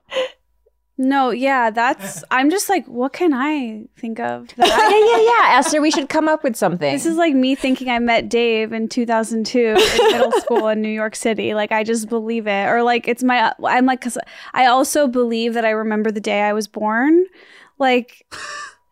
No, 0.98 1.30
yeah, 1.32 1.70
that's. 1.72 2.24
I'm 2.32 2.50
just 2.50 2.70
like, 2.70 2.86
what 2.88 3.12
can 3.14 3.34
I 3.34 3.86
think 3.98 4.20
of? 4.20 4.48
That 4.56 4.68
Yeah, 4.68 5.50
yeah, 5.50 5.52
yeah. 5.52 5.60
Esther, 5.60 5.82
we 5.82 5.92
should 5.92 6.08
come 6.10 6.28
up 6.30 6.44
with 6.44 6.56
something. 6.56 6.92
this 6.94 7.06
is 7.06 7.18
like 7.18 7.34
me 7.34 7.54
thinking 7.56 7.90
I 7.90 8.00
met 8.00 8.30
Dave 8.30 8.72
in 8.72 8.88
2002 8.88 9.60
in 9.60 9.74
middle 9.76 10.32
school 10.42 10.68
in 10.70 10.82
New 10.82 10.90
York 10.90 11.16
City. 11.16 11.54
Like, 11.54 11.72
I 11.72 11.84
just 11.84 12.08
believe 12.08 12.48
it. 12.48 12.68
Or 12.68 12.82
like, 12.84 13.08
it's 13.08 13.24
my. 13.24 13.54
I'm 13.64 13.86
like, 13.86 14.00
because 14.00 14.18
I 14.54 14.68
also 14.68 15.08
believe 15.08 15.54
that 15.54 15.66
I 15.66 15.72
remember 15.72 16.12
the 16.12 16.22
day 16.22 16.42
I 16.42 16.54
was 16.54 16.68
born. 16.68 17.26
Like, 17.78 18.26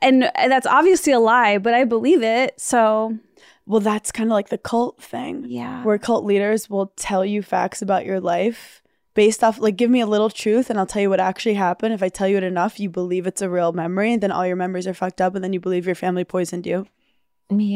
and 0.01 0.24
that's 0.36 0.68
obviously 0.68 1.14
a 1.14 1.20
lie, 1.20 1.58
but 1.58 1.74
I 1.74 1.86
believe 1.86 2.22
it. 2.22 2.60
So 2.60 3.18
Well, 3.66 3.80
that's 3.80 4.12
kind 4.12 4.30
of 4.30 4.34
like 4.34 4.49
the 4.49 4.58
cult 4.58 5.01
thing. 5.01 5.45
yeah. 5.47 5.84
Where 5.86 5.97
cult 5.97 6.26
leaders 6.26 6.70
will 6.70 6.88
tell 6.97 7.24
you 7.24 7.41
facts 7.41 7.82
about 7.82 8.06
your 8.06 8.20
life 8.20 8.83
based 9.14 9.43
off, 9.43 9.59
like, 9.59 9.76
give 9.76 9.89
me 9.89 10.01
a 10.01 10.05
little 10.07 10.30
truth 10.30 10.70
and 10.70 10.80
I'll 10.80 10.86
tell 10.86 11.01
you 11.01 11.09
what 11.09 11.20
actually 11.20 11.53
happened. 11.55 11.93
If 11.93 12.01
I 12.03 12.09
tell 12.09 12.28
you 12.28 12.38
it 12.38 12.43
enough, 12.43 12.80
you 12.80 12.89
believe 12.89 13.28
it's 13.28 13.41
a 13.41 13.49
real 13.49 13.72
memory, 13.72 14.14
and 14.14 14.22
then 14.22 14.32
all 14.32 14.45
your 14.45 14.55
memories 14.55 14.88
are 14.88 14.93
fucked 14.93 15.22
up, 15.22 15.36
and 15.36 15.43
then 15.43 15.53
you 15.53 15.59
believe 15.59 15.86
your 15.86 15.95
family 15.95 16.24
poisoned 16.24 16.66
you. 16.66 16.88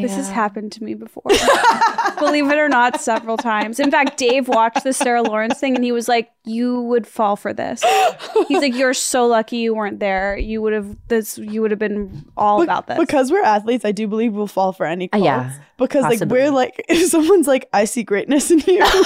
This 0.01 0.15
has 0.15 0.29
happened 0.29 0.71
to 0.73 0.83
me 0.83 0.93
before. 0.95 1.23
Believe 2.20 2.49
it 2.49 2.58
or 2.58 2.70
not, 2.70 3.01
several 3.01 3.38
times. 3.38 3.80
In 3.80 3.91
fact, 3.91 4.18
Dave 4.18 4.47
watched 4.47 4.84
the 4.84 4.93
Sarah 4.93 5.22
Lawrence 5.22 5.60
thing 5.60 5.76
and 5.76 5.84
he 5.84 5.91
was 5.91 6.08
like, 6.08 6.32
You 6.45 6.82
would 6.84 7.05
fall 7.08 7.36
for 7.36 7.53
this. 7.53 7.84
He's 8.47 8.62
like, 8.62 8.76
You're 8.76 8.93
so 8.93 9.28
lucky 9.28 9.58
you 9.58 9.76
weren't 9.76 9.99
there. 9.99 10.38
You 10.38 10.62
would 10.62 10.74
have 10.74 10.95
this 11.08 11.38
you 11.38 11.62
would 11.62 11.72
have 11.72 11.80
been 11.80 12.26
all 12.38 12.62
about 12.62 12.88
this. 12.88 12.97
Because 12.97 13.32
we're 13.32 13.43
athletes, 13.43 13.86
I 13.86 13.91
do 13.91 14.08
believe 14.08 14.34
we'll 14.34 14.47
fall 14.47 14.74
for 14.74 14.86
any 14.86 15.05
Uh, 15.12 15.18
cult. 15.18 15.26
yeah, 15.26 15.53
Because 15.78 16.03
like 16.03 16.20
we're 16.30 16.51
like 16.51 16.84
if 16.89 17.10
someone's 17.10 17.47
like, 17.47 17.68
I 17.74 17.86
see 17.86 18.03
greatness 18.03 18.51
in 18.51 18.60
you. 18.60 18.82
I'm 18.84 19.03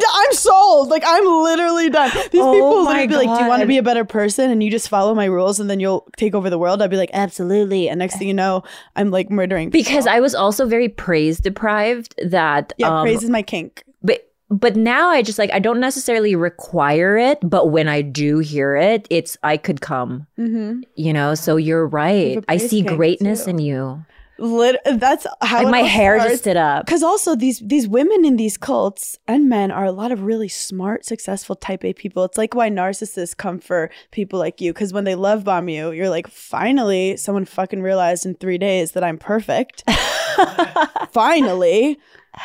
d- 0.00 0.06
I'm 0.14 0.32
sold. 0.32 0.88
Like 0.88 1.02
I'm 1.06 1.24
literally 1.42 1.90
done. 1.90 2.10
These 2.30 2.40
Oh 2.42 2.52
people 2.52 2.84
my 2.84 3.02
literally 3.02 3.06
be 3.08 3.16
like, 3.26 3.38
Do 3.38 3.42
you 3.44 3.48
want 3.48 3.60
to 3.62 3.66
be 3.66 3.78
a 3.78 3.82
better 3.82 4.04
person? 4.04 4.50
And 4.50 4.62
you 4.62 4.70
just 4.70 4.88
follow 4.88 5.14
my 5.14 5.24
rules 5.26 5.60
and 5.60 5.68
then 5.70 5.80
you'll 5.80 6.06
take 6.16 6.34
over 6.34 6.50
the 6.50 6.58
world. 6.58 6.82
I'd 6.82 6.90
be 6.90 6.96
like, 6.96 7.10
Absolutely. 7.12 7.88
And 7.88 7.98
next 7.98 8.18
thing 8.18 8.28
you 8.28 8.34
know, 8.34 8.62
I'm 8.94 9.10
like 9.10 9.30
murdering 9.30 9.70
people. 9.70 9.90
because 9.90 10.06
I 10.06 10.20
was 10.26 10.34
also 10.34 10.66
very 10.66 10.88
praise 10.88 11.38
deprived. 11.38 12.14
That 12.24 12.72
Yeah, 12.78 12.90
um, 12.90 13.04
praise 13.04 13.22
is 13.22 13.30
my 13.30 13.42
kink. 13.42 13.84
but 14.02 14.18
but 14.50 14.76
now 14.76 15.08
I 15.08 15.22
just 15.22 15.38
like 15.38 15.52
I 15.52 15.60
don't 15.60 15.80
necessarily 15.80 16.34
require 16.34 17.16
it, 17.16 17.38
but 17.42 17.70
when 17.70 17.88
I 17.88 18.02
do 18.02 18.38
hear 18.38 18.76
it, 18.76 19.06
it's 19.10 19.36
I 19.42 19.56
could 19.56 19.80
come. 19.80 20.26
Mm-hmm. 20.38 20.82
You 20.94 21.12
know, 21.12 21.34
so 21.34 21.56
you're 21.56 21.86
right. 21.86 22.44
I 22.48 22.56
see 22.58 22.82
greatness 22.82 23.44
too. 23.44 23.50
in 23.50 23.58
you. 23.58 24.04
Lit- 24.38 24.80
that's 24.96 25.26
how 25.40 25.62
Like 25.62 25.70
my 25.70 25.82
hair 25.82 26.16
starts. 26.18 26.32
just 26.32 26.42
stood 26.42 26.56
up. 26.56 26.84
Because 26.84 27.02
also 27.02 27.34
these 27.34 27.60
these 27.60 27.88
women 27.88 28.24
in 28.24 28.36
these 28.36 28.56
cults 28.58 29.18
and 29.26 29.48
men 29.48 29.70
are 29.70 29.84
a 29.84 29.92
lot 29.92 30.12
of 30.12 30.22
really 30.22 30.48
smart, 30.48 31.04
successful 31.06 31.56
type 31.56 31.84
A 31.84 31.92
people. 31.94 32.24
It's 32.24 32.36
like 32.36 32.54
why 32.54 32.68
narcissists 32.68 33.36
come 33.36 33.58
for 33.58 33.90
people 34.10 34.38
like 34.38 34.60
you. 34.60 34.72
Because 34.74 34.92
when 34.92 35.04
they 35.04 35.14
love 35.14 35.44
bomb 35.44 35.68
you, 35.68 35.90
you're 35.90 36.10
like, 36.10 36.28
finally, 36.28 37.16
someone 37.16 37.46
fucking 37.46 37.80
realized 37.82 38.26
in 38.26 38.34
three 38.34 38.58
days 38.58 38.92
that 38.92 39.02
I'm 39.04 39.18
perfect. 39.18 39.82
finally, 41.12 41.98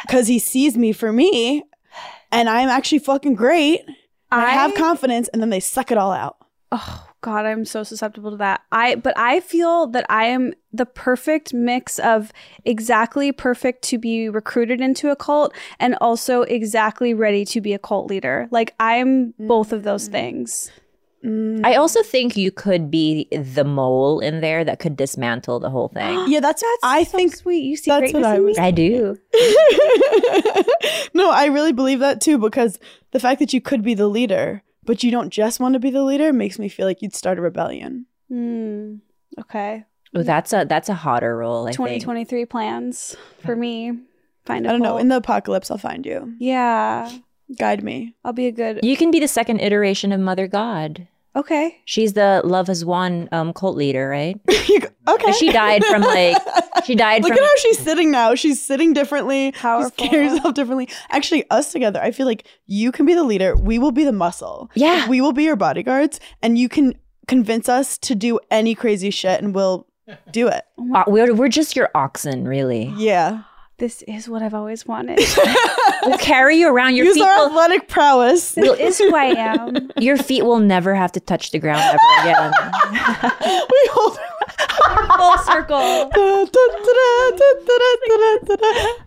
because 0.03 0.27
he 0.27 0.39
sees 0.39 0.77
me 0.77 0.93
for 0.93 1.11
me, 1.11 1.63
and 2.31 2.49
I'm 2.49 2.69
actually 2.69 2.99
fucking 2.99 3.35
great. 3.35 3.81
I, 4.31 4.45
I 4.45 4.49
have 4.51 4.75
confidence, 4.75 5.27
and 5.29 5.41
then 5.41 5.49
they 5.49 5.59
suck 5.59 5.91
it 5.91 5.97
all 5.97 6.11
out. 6.11 6.37
Oh 6.71 7.07
God, 7.21 7.45
I'm 7.45 7.65
so 7.65 7.83
susceptible 7.83 8.31
to 8.31 8.37
that. 8.37 8.61
I 8.71 8.95
but 8.95 9.17
I 9.17 9.39
feel 9.41 9.87
that 9.87 10.05
I 10.09 10.25
am 10.25 10.53
the 10.73 10.87
perfect 10.87 11.53
mix 11.53 11.99
of 11.99 12.33
exactly 12.65 13.31
perfect 13.31 13.83
to 13.83 13.99
be 13.99 14.27
recruited 14.27 14.81
into 14.81 15.11
a 15.11 15.15
cult 15.15 15.53
and 15.79 15.95
also 16.01 16.41
exactly 16.41 17.13
ready 17.13 17.45
to 17.45 17.61
be 17.61 17.73
a 17.73 17.79
cult 17.79 18.07
leader. 18.07 18.47
Like 18.49 18.73
I'm 18.79 19.35
both 19.37 19.71
of 19.71 19.83
those 19.83 20.09
mm. 20.09 20.11
things. 20.11 20.71
Mm. 21.23 21.63
I 21.63 21.75
also 21.75 22.01
think 22.01 22.35
you 22.35 22.51
could 22.51 22.89
be 22.89 23.27
the 23.31 23.63
mole 23.63 24.19
in 24.19 24.41
there 24.41 24.63
that 24.63 24.79
could 24.79 24.97
dismantle 24.97 25.59
the 25.59 25.69
whole 25.69 25.89
thing. 25.89 26.25
Yeah, 26.31 26.39
that's, 26.39 26.63
I 26.83 27.03
So 27.03 27.17
think. 27.17 27.35
sweet. 27.35 27.63
You 27.63 27.75
see 27.75 27.91
that's 27.91 28.13
what 28.13 28.23
greatness 28.23 28.25
I 28.25 28.39
was- 28.39 28.57
I 28.57 28.71
do. 28.71 29.17
no, 31.13 31.29
I 31.29 31.45
really 31.45 31.73
believe 31.73 31.99
that 31.99 32.21
too 32.21 32.37
because 32.37 32.79
the 33.11 33.19
fact 33.19 33.39
that 33.39 33.53
you 33.53 33.61
could 33.61 33.83
be 33.83 33.93
the 33.93 34.07
leader 34.07 34.63
but 34.85 35.03
you 35.03 35.11
don't 35.11 35.29
just 35.29 35.59
want 35.59 35.73
to 35.73 35.79
be 35.79 35.89
the 35.89 36.03
leader, 36.03 36.33
makes 36.33 36.59
me 36.59 36.69
feel 36.69 36.85
like 36.87 37.01
you'd 37.01 37.15
start 37.15 37.37
a 37.37 37.41
rebellion. 37.41 38.05
Hmm. 38.29 38.95
Okay. 39.39 39.85
Oh, 40.13 40.23
that's 40.23 40.51
a 40.51 40.65
that's 40.67 40.89
a 40.89 40.93
hotter 40.93 41.37
role. 41.37 41.63
I 41.67 41.71
think. 41.71 41.77
2023 41.77 42.45
plans 42.45 43.15
for 43.39 43.55
me. 43.55 43.97
Find 44.45 44.65
a 44.65 44.69
I 44.69 44.71
don't 44.73 44.81
know. 44.81 44.97
In 44.97 45.07
the 45.07 45.17
apocalypse, 45.17 45.71
I'll 45.71 45.77
find 45.77 46.05
you. 46.05 46.33
yeah, 46.39 47.11
Guide 47.57 47.83
me. 47.83 48.15
I'll 48.23 48.33
be 48.33 48.47
a 48.47 48.51
good. 48.51 48.79
You 48.83 48.95
can 48.97 49.11
be 49.11 49.19
the 49.19 49.27
second 49.27 49.59
iteration 49.59 50.11
of 50.11 50.19
Mother 50.19 50.47
God. 50.47 51.07
Okay. 51.35 51.81
She's 51.85 52.13
the 52.13 52.41
Love 52.43 52.67
Has 52.67 52.83
Won 52.83 53.29
um, 53.31 53.53
cult 53.53 53.77
leader, 53.77 54.09
right? 54.09 54.39
okay. 55.07 55.31
She 55.33 55.51
died 55.51 55.83
from 55.85 56.01
like 56.01 56.37
she 56.85 56.95
died 56.95 57.21
from 57.21 57.29
Look 57.29 57.37
from 57.37 57.43
at 57.43 57.49
how 57.49 57.55
she's 57.57 57.79
sitting 57.79 58.11
now. 58.11 58.35
She's 58.35 58.61
sitting 58.61 58.93
differently. 58.93 59.53
Powerful. 59.53 59.91
She's 59.97 60.09
carrying 60.09 60.31
herself 60.31 60.55
differently. 60.55 60.89
Actually, 61.09 61.49
us 61.49 61.71
together, 61.71 62.01
I 62.01 62.11
feel 62.11 62.25
like 62.25 62.45
you 62.65 62.91
can 62.91 63.05
be 63.05 63.13
the 63.13 63.23
leader. 63.23 63.55
We 63.55 63.79
will 63.79 63.91
be 63.93 64.03
the 64.03 64.11
muscle. 64.11 64.69
Yeah. 64.75 65.07
We 65.07 65.21
will 65.21 65.33
be 65.33 65.43
your 65.43 65.55
bodyguards, 65.55 66.19
and 66.41 66.57
you 66.57 66.67
can 66.67 66.95
convince 67.27 67.69
us 67.69 67.97
to 67.99 68.15
do 68.15 68.39
any 68.49 68.75
crazy 68.75 69.09
shit, 69.09 69.41
and 69.41 69.55
we'll 69.55 69.87
do 70.31 70.49
it. 70.49 70.65
Uh, 70.93 71.05
we're 71.07 71.33
we're 71.33 71.47
just 71.47 71.75
your 71.77 71.89
oxen, 71.95 72.45
really. 72.45 72.93
Yeah. 72.97 73.43
This 73.81 74.03
is 74.03 74.29
what 74.29 74.43
I've 74.43 74.53
always 74.53 74.85
wanted. 74.85 75.19
We'll 76.03 76.17
carry 76.17 76.55
you 76.57 76.67
around. 76.67 76.95
Your 76.95 77.05
Use 77.05 77.13
feet 77.15 77.23
our 77.23 77.37
will, 77.37 77.49
athletic 77.49 77.87
prowess. 77.87 78.53
this 78.53 78.79
is 78.79 78.97
who 78.99 79.15
I 79.15 79.25
am. 79.25 79.91
your 79.99 80.17
feet 80.17 80.43
will 80.43 80.57
never 80.57 80.95
have 80.95 81.11
to 81.11 81.19
touch 81.19 81.51
the 81.51 81.59
ground 81.59 81.79
ever 81.79 81.99
again. 82.21 82.51
we 83.71 83.89
hold. 83.91 84.17
Full 85.17 85.37
circle. 85.39 85.77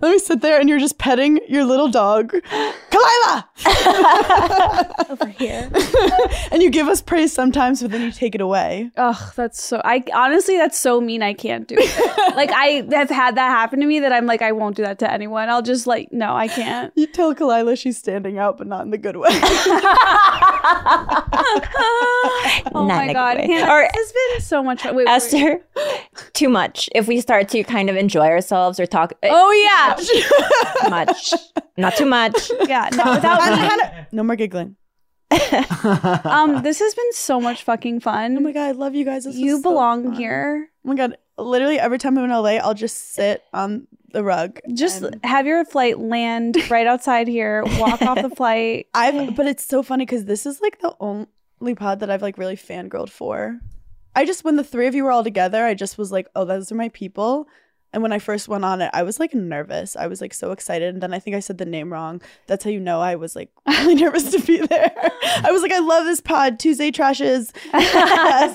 Let 0.00 0.10
me 0.12 0.18
sit 0.18 0.40
there 0.40 0.60
and 0.60 0.68
you're 0.68 0.78
just 0.78 0.98
petting 0.98 1.40
your 1.48 1.64
little 1.64 1.88
dog, 1.88 2.32
Khalyla! 2.90 3.44
Over 5.10 5.26
here. 5.26 5.70
and 6.50 6.62
you 6.62 6.70
give 6.70 6.88
us 6.88 7.00
praise 7.02 7.32
sometimes, 7.32 7.82
but 7.82 7.90
then 7.90 8.02
you 8.02 8.12
take 8.12 8.34
it 8.34 8.40
away. 8.40 8.90
Ugh, 8.96 9.32
that's 9.36 9.62
so. 9.62 9.80
I 9.84 10.04
honestly, 10.14 10.56
that's 10.56 10.78
so 10.78 11.00
mean. 11.00 11.22
I 11.22 11.32
can't 11.34 11.66
do 11.66 11.76
it. 11.78 12.36
like 12.36 12.50
I 12.52 12.86
have 12.96 13.10
had 13.10 13.36
that 13.36 13.50
happen 13.50 13.80
to 13.80 13.86
me 13.86 14.00
that 14.00 14.12
I'm 14.12 14.26
like, 14.26 14.42
I 14.42 14.52
won't 14.52 14.76
do 14.76 14.82
that 14.82 14.98
to 15.00 15.10
anyone. 15.10 15.48
I'll 15.48 15.62
just 15.62 15.86
like, 15.86 16.12
no, 16.12 16.34
I 16.34 16.48
can't. 16.48 16.92
You 16.96 17.06
tell 17.06 17.34
Khalyla 17.34 17.78
she's 17.78 17.96
standing 17.98 18.38
out, 18.38 18.58
but 18.58 18.66
not 18.66 18.82
in 18.84 18.90
the 18.90 18.98
good 18.98 19.16
way. 19.16 19.28
Oh 22.76 22.86
Not 22.86 23.06
my 23.06 23.12
god, 23.12 23.36
good 23.36 23.48
way. 23.48 23.54
Hannah, 23.54 23.72
Or- 23.72 23.88
this 23.92 24.12
has 24.12 24.12
been 24.12 24.40
so 24.40 24.62
much 24.62 24.82
fun. 24.82 24.94
Wait, 24.96 25.06
wait. 25.06 25.12
Esther, 25.12 25.60
too 26.32 26.48
much. 26.48 26.88
If 26.94 27.06
we 27.06 27.20
start 27.20 27.48
to 27.50 27.62
kind 27.64 27.90
of 27.90 27.96
enjoy 27.96 28.26
ourselves 28.28 28.80
or 28.80 28.86
talk 28.86 29.12
eh, 29.22 29.28
Oh 29.30 29.50
yeah, 29.52 29.94
too 30.82 30.90
much, 30.90 31.32
not 31.76 31.96
too 31.96 32.06
much. 32.06 32.50
yeah. 32.66 32.88
No, 32.96 33.12
without 33.14 33.42
Hannah. 33.44 33.56
Hannah- 33.56 34.06
no 34.12 34.22
more 34.22 34.36
giggling. 34.36 34.76
Um, 36.24 36.62
this 36.62 36.78
has 36.78 36.94
been 36.94 37.12
so 37.12 37.40
much 37.40 37.62
fucking 37.62 38.00
fun. 38.00 38.36
Oh 38.36 38.40
my 38.40 38.52
god, 38.52 38.68
I 38.68 38.72
love 38.72 38.94
you 38.94 39.04
guys. 39.04 39.24
This 39.24 39.36
you 39.36 39.54
was 39.54 39.62
so 39.62 39.70
belong 39.70 40.12
here. 40.14 40.68
Oh 40.84 40.88
my 40.88 40.94
god, 40.94 41.16
literally 41.38 41.78
every 41.78 41.98
time 41.98 42.18
I'm 42.18 42.24
in 42.24 42.30
LA, 42.30 42.56
I'll 42.56 42.74
just 42.74 43.14
sit 43.14 43.42
on 43.52 43.86
the 44.12 44.24
rug. 44.24 44.60
Just 44.72 45.02
and- 45.02 45.24
have 45.24 45.46
your 45.46 45.64
flight 45.64 45.98
land 45.98 46.56
right 46.70 46.86
outside 46.86 47.28
here. 47.28 47.62
Walk 47.78 48.02
off 48.02 48.20
the 48.20 48.30
flight. 48.30 48.88
I've, 48.94 49.34
but 49.36 49.46
it's 49.46 49.64
so 49.64 49.82
funny 49.82 50.06
because 50.06 50.24
this 50.24 50.46
is 50.46 50.60
like 50.60 50.80
the 50.80 50.94
only 51.00 51.74
pod 51.76 52.00
that 52.00 52.10
I've 52.10 52.22
like 52.22 52.38
really 52.38 52.56
fangirled 52.56 53.10
for. 53.10 53.58
I 54.16 54.24
just 54.24 54.44
when 54.44 54.56
the 54.56 54.64
three 54.64 54.86
of 54.86 54.94
you 54.94 55.04
were 55.04 55.10
all 55.10 55.24
together, 55.24 55.64
I 55.64 55.74
just 55.74 55.98
was 55.98 56.12
like, 56.12 56.28
oh, 56.36 56.44
those 56.44 56.70
are 56.70 56.76
my 56.76 56.88
people. 56.90 57.48
And 57.94 58.02
when 58.02 58.12
I 58.12 58.18
first 58.18 58.48
went 58.48 58.64
on 58.64 58.82
it, 58.82 58.90
I 58.92 59.04
was 59.04 59.20
like 59.20 59.34
nervous. 59.34 59.94
I 59.94 60.08
was 60.08 60.20
like 60.20 60.34
so 60.34 60.50
excited. 60.50 60.94
And 60.94 61.00
then 61.00 61.14
I 61.14 61.20
think 61.20 61.36
I 61.36 61.40
said 61.40 61.58
the 61.58 61.64
name 61.64 61.92
wrong. 61.92 62.20
That's 62.48 62.64
how 62.64 62.70
you 62.70 62.80
know 62.80 63.00
I 63.00 63.14
was 63.14 63.36
like 63.36 63.50
really 63.68 63.94
nervous 63.94 64.32
to 64.32 64.40
be 64.40 64.58
there. 64.66 64.92
I 65.44 65.52
was 65.52 65.62
like, 65.62 65.70
I 65.70 65.78
love 65.78 66.04
this 66.04 66.20
pod. 66.20 66.58
Tuesday 66.58 66.90
trashes. 66.90 67.52
I 67.72 68.50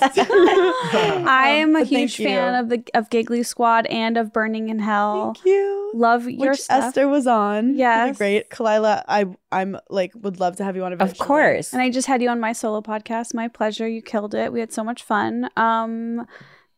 am 1.56 1.74
a 1.74 1.78
But 1.80 1.88
huge 1.88 2.18
fan 2.18 2.54
of 2.54 2.68
the 2.68 2.84
of 2.94 3.08
Giggly 3.08 3.42
Squad 3.42 3.86
and 3.86 4.18
of 4.18 4.30
Berning 4.30 4.68
in 4.68 4.78
Hell. 4.78 5.32
Thank 5.34 5.46
you. 5.46 5.90
Love 5.94 6.28
your 6.28 6.50
Which 6.50 6.60
stuff. 6.60 6.84
Esther 6.84 7.08
was 7.08 7.26
on. 7.26 7.76
Yeah. 7.76 8.12
Great. 8.12 8.50
Khalyla, 8.50 9.04
I 9.08 9.24
I'm 9.50 9.78
like 9.88 10.12
would 10.16 10.38
love 10.38 10.56
to 10.56 10.64
have 10.64 10.76
you 10.76 10.84
on 10.84 10.92
a 10.92 10.96
video. 10.96 11.12
Of 11.12 11.18
course. 11.18 11.72
And 11.72 11.80
I 11.80 11.90
just 11.90 12.06
had 12.06 12.20
you 12.20 12.28
on 12.28 12.40
my 12.40 12.52
solo 12.52 12.82
podcast. 12.82 13.32
My 13.34 13.48
pleasure. 13.48 13.88
You 13.88 14.02
killed 14.02 14.34
it. 14.34 14.52
We 14.52 14.60
had 14.60 14.72
so 14.72 14.84
much 14.84 15.02
fun. 15.02 15.48
Um, 15.56 16.26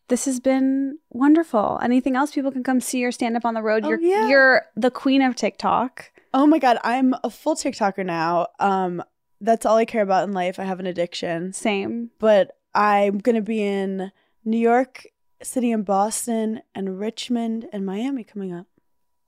this 0.08 0.24
has 0.24 0.40
been 0.40 0.98
wonderful. 1.10 1.78
Anything 1.82 2.16
else 2.16 2.32
people 2.32 2.50
can 2.50 2.62
come 2.62 2.80
see 2.80 3.04
or 3.04 3.12
stand 3.12 3.36
up 3.36 3.44
on 3.44 3.54
the 3.54 3.62
road? 3.62 3.84
Oh, 3.84 3.88
you're 3.90 4.00
yeah. 4.00 4.28
you're 4.28 4.62
the 4.76 4.90
queen 4.90 5.22
of 5.22 5.34
TikTok. 5.34 6.10
Oh 6.34 6.46
my 6.46 6.58
god, 6.58 6.78
I'm 6.84 7.14
a 7.24 7.30
full 7.30 7.54
TikToker 7.54 8.04
now. 8.04 8.48
Um, 8.58 9.02
that's 9.40 9.66
all 9.66 9.76
I 9.76 9.84
care 9.84 10.02
about 10.02 10.28
in 10.28 10.32
life. 10.32 10.58
I 10.58 10.64
have 10.64 10.80
an 10.80 10.86
addiction, 10.86 11.52
Same. 11.52 12.10
but 12.18 12.52
I'm 12.74 13.18
gonna 13.18 13.42
be 13.42 13.62
in 13.62 14.12
New 14.44 14.58
York 14.58 15.06
City 15.42 15.72
and 15.72 15.84
Boston 15.84 16.62
and 16.74 16.98
Richmond 16.98 17.68
and 17.72 17.84
Miami 17.84 18.24
coming 18.24 18.52
up. 18.52 18.66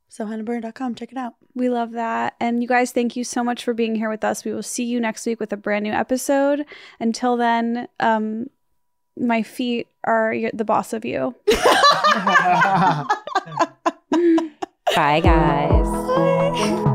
So 0.09 0.27
hannahburn.com, 0.27 0.95
check 0.95 1.11
it 1.11 1.18
out. 1.18 1.35
We 1.55 1.68
love 1.68 1.91
that. 1.93 2.35
And 2.39 2.62
you 2.62 2.68
guys, 2.68 2.93
thank 2.93 3.16
you 3.16 3.25
so 3.25 3.43
much 3.43 3.64
for 3.64 3.75
being 3.75 3.97
here 3.97 4.09
with 4.09 4.22
us. 4.22 4.45
We 4.45 4.53
will 4.53 4.62
see 4.62 4.85
you 4.85 5.01
next 5.01 5.27
week 5.27 5.41
with 5.41 5.53
a 5.53 5.57
brand 5.57 5.83
new 5.83 5.93
episode. 5.93 6.66
Until 7.01 7.37
then, 7.37 7.89
um, 7.99 8.47
my 9.18 9.42
feet 9.42 9.88
are 10.04 10.32
y- 10.32 10.50
the 10.52 10.64
boss 10.64 10.92
of 10.92 11.04
you. 11.04 11.34
Bye, 14.94 15.20
guys. 15.20 16.90